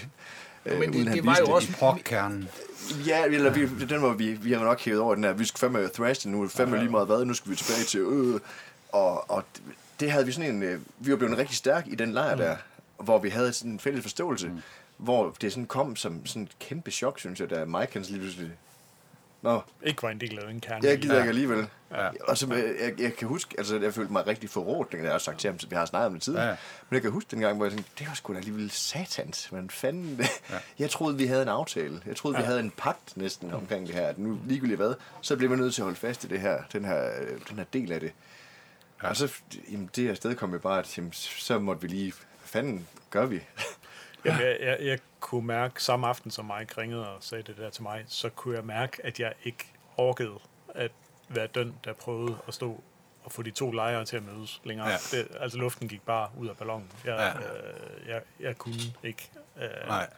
[0.65, 2.49] Øh, Men det- uden han det var jo også- I prokkernen.
[3.07, 5.60] Ja, eller vi, den var vi, vi har nok hævet over den her, vi skal
[5.60, 7.99] fandme thrash det nu, er det fandme lige meget hvad, nu skal vi tilbage til
[7.99, 8.39] øh,
[8.91, 9.43] og, og
[10.02, 12.36] det- det havde vi sådan en, øh, vi var blevet rigtig stærk i den lejr
[12.36, 12.56] der,
[12.98, 14.60] hvor vi havde sådan en fælles forståelse, mm.
[14.98, 18.52] hvor det sådan kom som sådan et kæmpe chok, synes jeg, da Mike lige pludselig,
[19.44, 20.88] Nå, Ikke var en del af den kerne.
[20.88, 21.68] jeg gider ikke alligevel.
[21.91, 22.10] Ja.
[22.23, 25.14] Og så, øh, jeg, jeg, kan huske, altså jeg følte mig rigtig forrådt, dengang jeg
[25.14, 26.45] har sagt til ham, så vi har snakket om det tidligere.
[26.45, 26.52] Ja.
[26.52, 26.57] Ja.
[26.90, 29.52] Men jeg kan huske dengang, hvor jeg tænkte, det var sgu da alligevel satans.
[29.52, 30.19] Men fanden,
[30.49, 30.56] ja.
[30.80, 32.02] jeg troede, vi havde en aftale.
[32.06, 34.07] Jeg troede, vi havde en pagt næsten omkring det her.
[34.07, 36.57] At nu ligegyldigt hvad, så blev man nødt til at holde fast i det her,
[36.73, 38.11] den her, øh, den her del af det.
[39.03, 39.10] Ja.
[39.10, 39.34] Og så,
[39.72, 42.88] jamen, det her sted kom jeg bare, at jamen, så måtte vi lige, hvad fanden
[43.10, 43.40] gør vi?
[44.26, 47.69] Jamen, jeg, jeg, jeg kunne mærke, samme aften som Mike ringede og sagde det der
[47.69, 49.65] til mig, så kunne jeg mærke, at jeg ikke
[49.98, 50.40] orkede
[50.76, 50.91] at
[51.30, 52.84] være den, der prøvede at stå
[53.23, 54.88] og få de to lejre til at mødes længere.
[54.90, 54.98] Ja.
[55.11, 56.91] Det, altså luften gik bare ud af ballonen.
[57.06, 57.57] Jeg, Ja.
[57.57, 60.10] øh, jeg, jeg kunne ikke øh, Nej.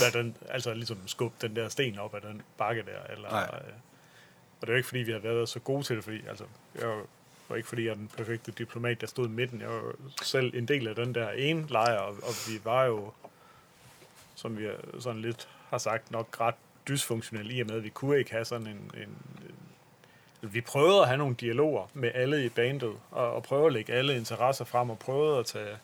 [0.00, 3.12] være den, altså ligesom skubbe den der sten op af den bakke der.
[3.12, 3.42] Eller, Nej.
[3.52, 3.72] øh,
[4.60, 6.44] og det er jo ikke, fordi vi har været så gode til det, fordi altså,
[6.74, 7.00] jeg
[7.48, 9.60] var ikke fordi, jeg er den perfekte diplomat, der stod i midten.
[9.60, 9.92] Jeg var jo
[10.22, 13.12] selv en del af den der ene lejr, og, og vi var jo,
[14.34, 14.68] som vi
[14.98, 16.54] sådan lidt har sagt, nok ret
[16.88, 19.08] dysfunktionelle i og med, at vi kunne ikke have sådan en, en,
[19.48, 19.54] en
[20.42, 23.92] vi prøvede at have nogle dialoger med alle i bandet, og, og prøve at lægge
[23.92, 25.76] alle interesser frem, og prøvede at tage,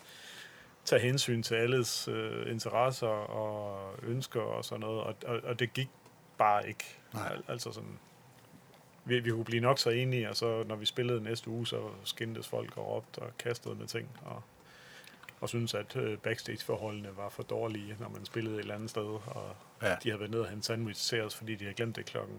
[0.85, 5.73] tage hensyn til alles øh, interesser og ønsker og sådan noget, og, og, og det
[5.73, 5.89] gik
[6.39, 6.85] bare ikke.
[7.15, 7.33] Nej.
[7.33, 7.99] Al, altså sådan,
[9.05, 11.81] vi, vi kunne blive nok så enige, og så når vi spillede næste uge, så
[12.05, 14.43] skændtes folk og råbte og kastede med ting, og,
[15.41, 19.03] og synes at øh, backstage-forholdene var for dårlige, når man spillede et eller andet sted,
[19.27, 19.97] og Ja.
[20.03, 22.37] de havde været nede og hente sandwich til os, fordi de havde glemt det klokken,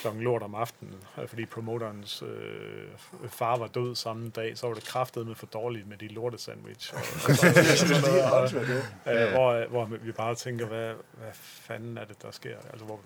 [0.00, 2.88] klokken lort om aftenen, øh, fordi promoterens øh,
[3.28, 6.38] far var død samme dag, så var det kraftet med for dårligt med de lorte
[6.38, 6.94] sandwich.
[6.94, 8.58] Og, og, så,
[9.04, 12.56] og, og, øh, hvor, hvor vi bare tænker, hvad, hvad fanden er det, der sker?
[12.70, 13.00] Altså, hvor,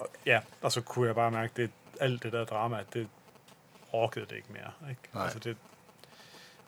[0.00, 1.70] og, ja, og så kunne jeg bare mærke, det
[2.00, 3.08] alt det der drama, det
[3.92, 4.72] orkede det ikke mere.
[4.90, 5.00] Ikke?
[5.14, 5.24] Nej.
[5.24, 5.56] Altså, det,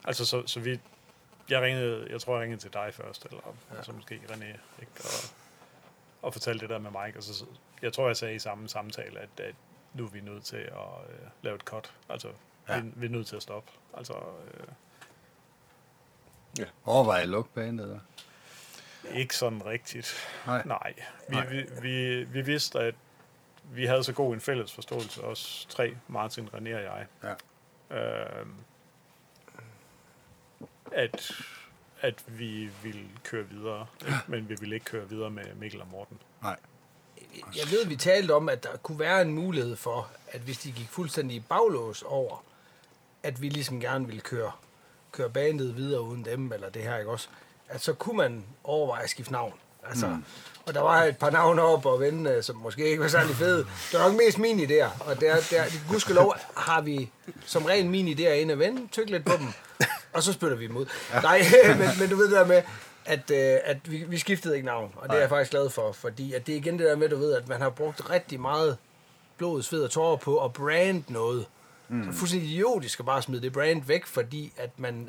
[0.05, 0.81] altså så, så vi,
[1.49, 3.41] jeg ringede, jeg tror, jeg ringede til dig først, eller
[3.77, 3.83] ja.
[3.83, 4.45] så måske René,
[4.81, 4.93] ikke?
[4.99, 5.31] Og,
[6.23, 7.45] og fortalte det der med Mike, og så,
[7.83, 9.55] jeg tror, jeg sagde i samme samtale, at, at
[9.95, 11.95] nu er vi nødt til at øh, lave et cut.
[12.09, 12.29] Altså,
[12.69, 12.75] Ja.
[12.75, 12.81] ja.
[12.81, 13.71] vi, vi er nødt til at stoppe.
[13.97, 14.15] Altså,
[14.55, 14.67] øh,
[16.85, 17.89] Overvej at lukke bandet.
[17.89, 17.99] der.
[19.15, 20.15] ikke sådan rigtigt.
[20.47, 20.63] Nej.
[20.65, 20.95] Nej.
[21.29, 21.47] Vi, Nej.
[21.47, 22.95] Vi, vi, vi vidste, at
[23.73, 27.35] vi havde så god en fælles forståelse, os tre, Martin, René og jeg, Ja.
[27.97, 28.47] øh,
[30.93, 31.31] at,
[32.01, 34.19] at vi ville køre videre, ikke?
[34.27, 36.19] men vi ville ikke køre videre med Mikkel og Morten.
[36.43, 36.57] Nej.
[37.57, 40.73] Jeg ved, vi talte om, at der kunne være en mulighed for, at hvis de
[40.73, 42.45] gik fuldstændig baglås over,
[43.23, 44.53] at vi ligesom gerne ville køre,
[45.13, 47.29] køre bandet videre uden dem, eller det her, ikke også?
[47.69, 49.53] At så kunne man overveje at skifte navn.
[49.89, 50.25] Altså, mm.
[50.67, 53.59] Og der var et par navne op og vende, som måske ikke var særlig fede.
[53.59, 57.11] Det var nok mest mine idéer, og der, der, gudskelov har vi
[57.47, 59.47] som regel mine idéer inde at vende, tykke lidt på dem,
[60.13, 60.87] og så spytter vi dem ud.
[61.13, 61.21] Ja.
[61.21, 61.43] Nej,
[61.79, 62.63] men, men du ved det der med,
[63.05, 65.93] at, øh, at vi, vi skiftede ikke navn, og det er jeg faktisk glad for,
[65.93, 68.41] fordi at det er igen det der med, du ved, at man har brugt rigtig
[68.41, 68.77] meget
[69.37, 71.47] blod, sved og tårer på at brande noget.
[71.89, 72.05] Mm.
[72.05, 75.09] Så fuldstændig idiotisk at bare smide det brand væk, fordi at man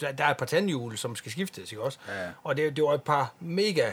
[0.00, 1.98] der, der er et par tandhjul, som skal skiftes, ikke også?
[2.08, 2.28] Ja.
[2.44, 3.92] Og det, det var et par mega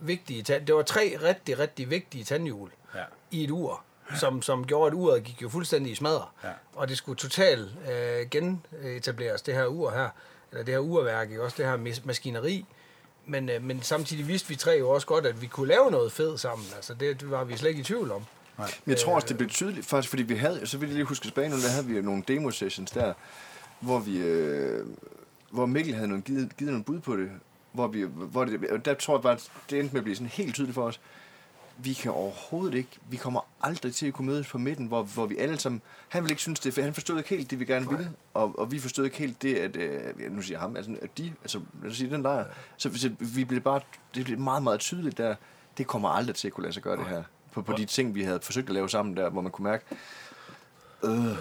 [0.00, 3.02] vigtige tand, det var tre rigtig, rigtig vigtige tandhjul Ja.
[3.30, 3.82] i et ur,
[4.16, 6.24] som, som gjorde, at uret gik jo fuldstændig i smadre.
[6.44, 6.48] Ja.
[6.74, 10.08] Og det skulle totalt øh, genetableres, det her ur her,
[10.52, 12.66] eller det her urværk, ikke også, det her mas- maskineri.
[13.26, 16.12] Men, øh, men samtidig vidste vi tre jo også godt, at vi kunne lave noget
[16.12, 16.66] fedt sammen.
[16.76, 18.24] Altså, det, det var vi slet ikke i tvivl om.
[18.58, 21.06] Men jeg tror også, det blev tydeligt, faktisk, fordi vi havde, så vil jeg lige
[21.06, 23.12] huske tilbage, nu, der havde vi nogle demo-sessions der,
[23.80, 24.86] hvor vi, øh,
[25.50, 27.30] hvor Mikkel havde nogle, givet, givet nogle bud på det,
[27.72, 29.38] hvor vi, hvor det, der tror jeg bare,
[29.70, 31.00] det endte med at blive sådan helt tydeligt for os,
[31.80, 35.26] vi kan overhovedet ikke, vi kommer aldrig til at kunne mødes på midten, hvor, hvor
[35.26, 37.64] vi alle sammen, han ville ikke synes det, for han forstod ikke helt det, vi
[37.64, 40.76] gerne ville, og, og vi forstod ikke helt det, at, øh, nu siger jeg ham,
[40.76, 42.44] altså, at de, altså, lad os sige, den lejr,
[42.76, 43.80] så, så vi blev bare,
[44.14, 45.34] det blev meget, meget tydeligt der,
[45.78, 47.22] det kommer aldrig til at kunne lade sig gøre det her,
[47.52, 49.84] på, på de ting, vi havde forsøgt at lave sammen der, hvor man kunne mærke,
[51.04, 51.38] øh,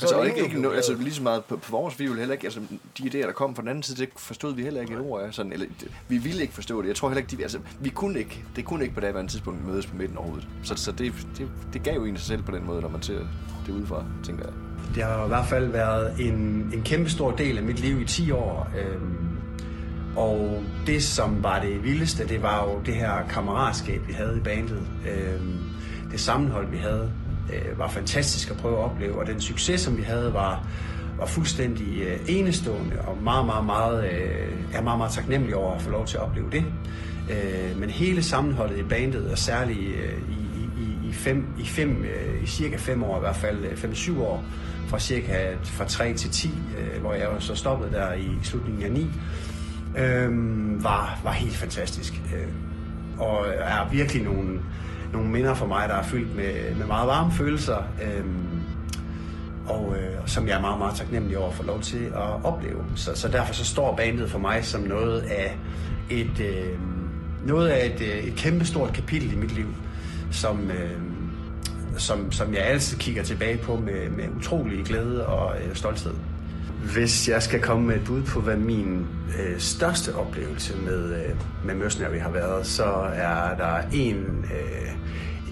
[0.00, 1.04] så altså, er og det ikke, ikke no, altså lavet.
[1.04, 2.60] lige så meget på, på vores, vi ville heller ikke, altså
[2.98, 5.22] de idéer, der kom fra den anden side, det forstod vi heller ikke et ord
[5.22, 6.88] af, sådan, eller det- vi ville ikke forstå det.
[6.88, 9.66] Jeg tror heller ikke, de, altså vi kunne ikke, det kunne ikke på daværende tidspunkt
[9.66, 10.48] mødes på midten overhovedet.
[10.62, 13.02] Så, så det, det, det gav jo en sig selv på den måde, når man
[13.02, 13.18] ser
[13.66, 14.52] det udefra, tænker jeg.
[14.94, 16.34] Det har i hvert fald været en,
[16.74, 18.70] en kæmpe stor del af mit liv i 10 år.
[18.78, 19.16] Øhm,
[20.16, 24.40] og det, som var det vildeste, det var jo det her kammeratskab, vi havde i
[24.40, 24.82] bandet.
[25.10, 25.58] Øhm,
[26.10, 27.10] det sammenhold, vi havde,
[27.52, 29.18] øh, var fantastisk at prøve at opleve.
[29.18, 30.66] Og den succes, som vi havde, var,
[31.18, 35.74] var fuldstændig øh, enestående og meget, meget, meget, øh, jeg er meget, meget taknemmelig over
[35.74, 36.64] at få lov til at opleve det.
[37.30, 41.64] Øh, men hele sammenholdet i bandet, og særligt øh, i, i, i, i, fem, i,
[41.64, 44.44] fem, øh, i cirka fem år, i hvert fald øh, 5-7 år,
[44.88, 46.48] fra cirka fra 3 til 10,
[46.78, 49.10] øh, hvor jeg jo så stoppede der i slutningen af 9,
[49.98, 52.22] øh, var, var helt fantastisk.
[52.34, 52.48] Øh,
[53.18, 54.60] og er virkelig nogle,
[55.12, 58.24] nogle minder for mig, der er fyldt med, med meget varme følelser, øh,
[59.66, 62.84] og øh, som jeg er meget, meget taknemmelig over at få lov til at opleve.
[62.96, 65.56] Så, så derfor så står bandet for mig som noget af
[66.10, 66.78] et, øh,
[67.46, 69.66] noget af et, øh, et kæmpestort kapitel i mit liv,
[70.30, 71.00] som, øh,
[71.98, 76.14] som, som jeg altid kigger tilbage på med, med utrolig glæde og øh, stolthed.
[76.84, 79.06] Hvis jeg skal komme med et bud på, hvad min
[79.38, 81.34] øh, største oplevelse med, øh,
[81.64, 82.84] med Mercenary har været, så
[83.14, 84.90] er der en, øh,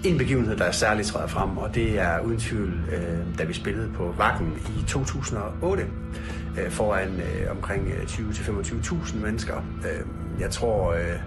[0.03, 3.53] en begivenhed, der er særligt træder frem, og det er uden tvivl, øh, da vi
[3.53, 5.85] spillede på Vakken i 2008
[6.59, 9.55] øh, foran øh, omkring øh, 20-25.000 mennesker.
[9.57, 10.05] Øh,
[10.39, 11.19] jeg tror, øh,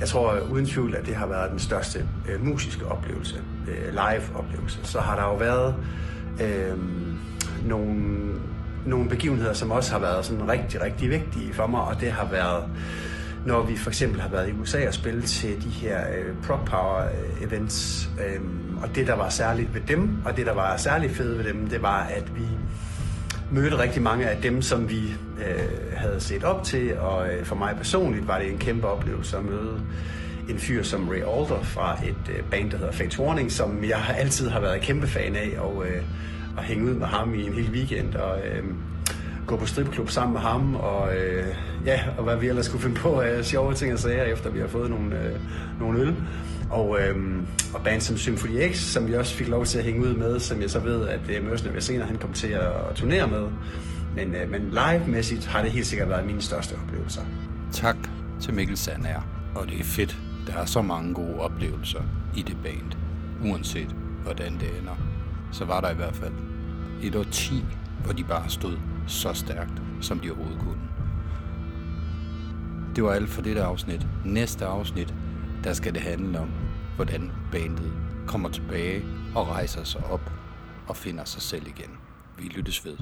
[0.00, 4.22] jeg tror uden tvivl, at det har været den største øh, musiske oplevelse, øh, live
[4.34, 4.78] oplevelse.
[4.82, 5.74] Så har der jo været
[6.40, 6.78] øh,
[7.68, 8.22] nogle
[8.86, 12.28] nogle begivenheder, som også har været sådan rigtig, rigtig vigtige for mig, og det har
[12.30, 12.64] været,
[13.46, 16.64] når vi for eksempel har været i USA og spillet til de her øh, prop
[16.64, 18.40] Power øh, events, øh,
[18.82, 21.66] og det, der var særligt ved dem, og det, der var særligt fedt ved dem,
[21.68, 22.46] det var, at vi
[23.50, 27.56] mødte rigtig mange af dem, som vi øh, havde set op til, og øh, for
[27.56, 29.80] mig personligt var det en kæmpe oplevelse at møde
[30.48, 34.14] en fyr som Ray Alder fra et øh, band, der hedder Fates Warning, som jeg
[34.18, 36.02] altid har været kæmpe fan af, og, øh,
[36.56, 38.64] og hænge ud med ham i en hel weekend, og øh,
[39.46, 41.46] gå på stripklub sammen med ham, og øh,
[41.86, 44.58] ja, og hvad vi ellers skulle finde på af sjove ting og sager, efter vi
[44.60, 45.40] har fået nogle, øh,
[45.80, 46.14] nogle øl.
[46.70, 47.16] Og, øh,
[47.74, 50.40] og band som Symphony X, som vi også fik lov til at hænge ud med,
[50.40, 53.26] som jeg så ved, at øh, Mørsene vil senere han kom til at, at turnere
[53.26, 53.46] med.
[54.16, 57.22] Men, øh, men live-mæssigt har det helt sikkert været mine største oplevelser.
[57.72, 57.96] Tak
[58.40, 59.22] til Mikkel Sandager.
[59.54, 62.02] Og det er fedt, der er så mange gode oplevelser
[62.36, 62.92] i det band.
[63.44, 65.11] Uanset hvordan det ender,
[65.52, 66.34] så var der i hvert fald
[67.02, 67.64] et år 10,
[68.04, 70.88] hvor de bare stod så stærkt, som de overhovedet kunne.
[72.96, 74.06] Det var alt for dette afsnit.
[74.24, 75.14] Næste afsnit,
[75.64, 76.50] der skal det handle om,
[76.96, 77.92] hvordan bandet
[78.26, 79.04] kommer tilbage
[79.34, 80.32] og rejser sig op
[80.88, 81.90] og finder sig selv igen.
[82.38, 82.96] Vi lyttes ved.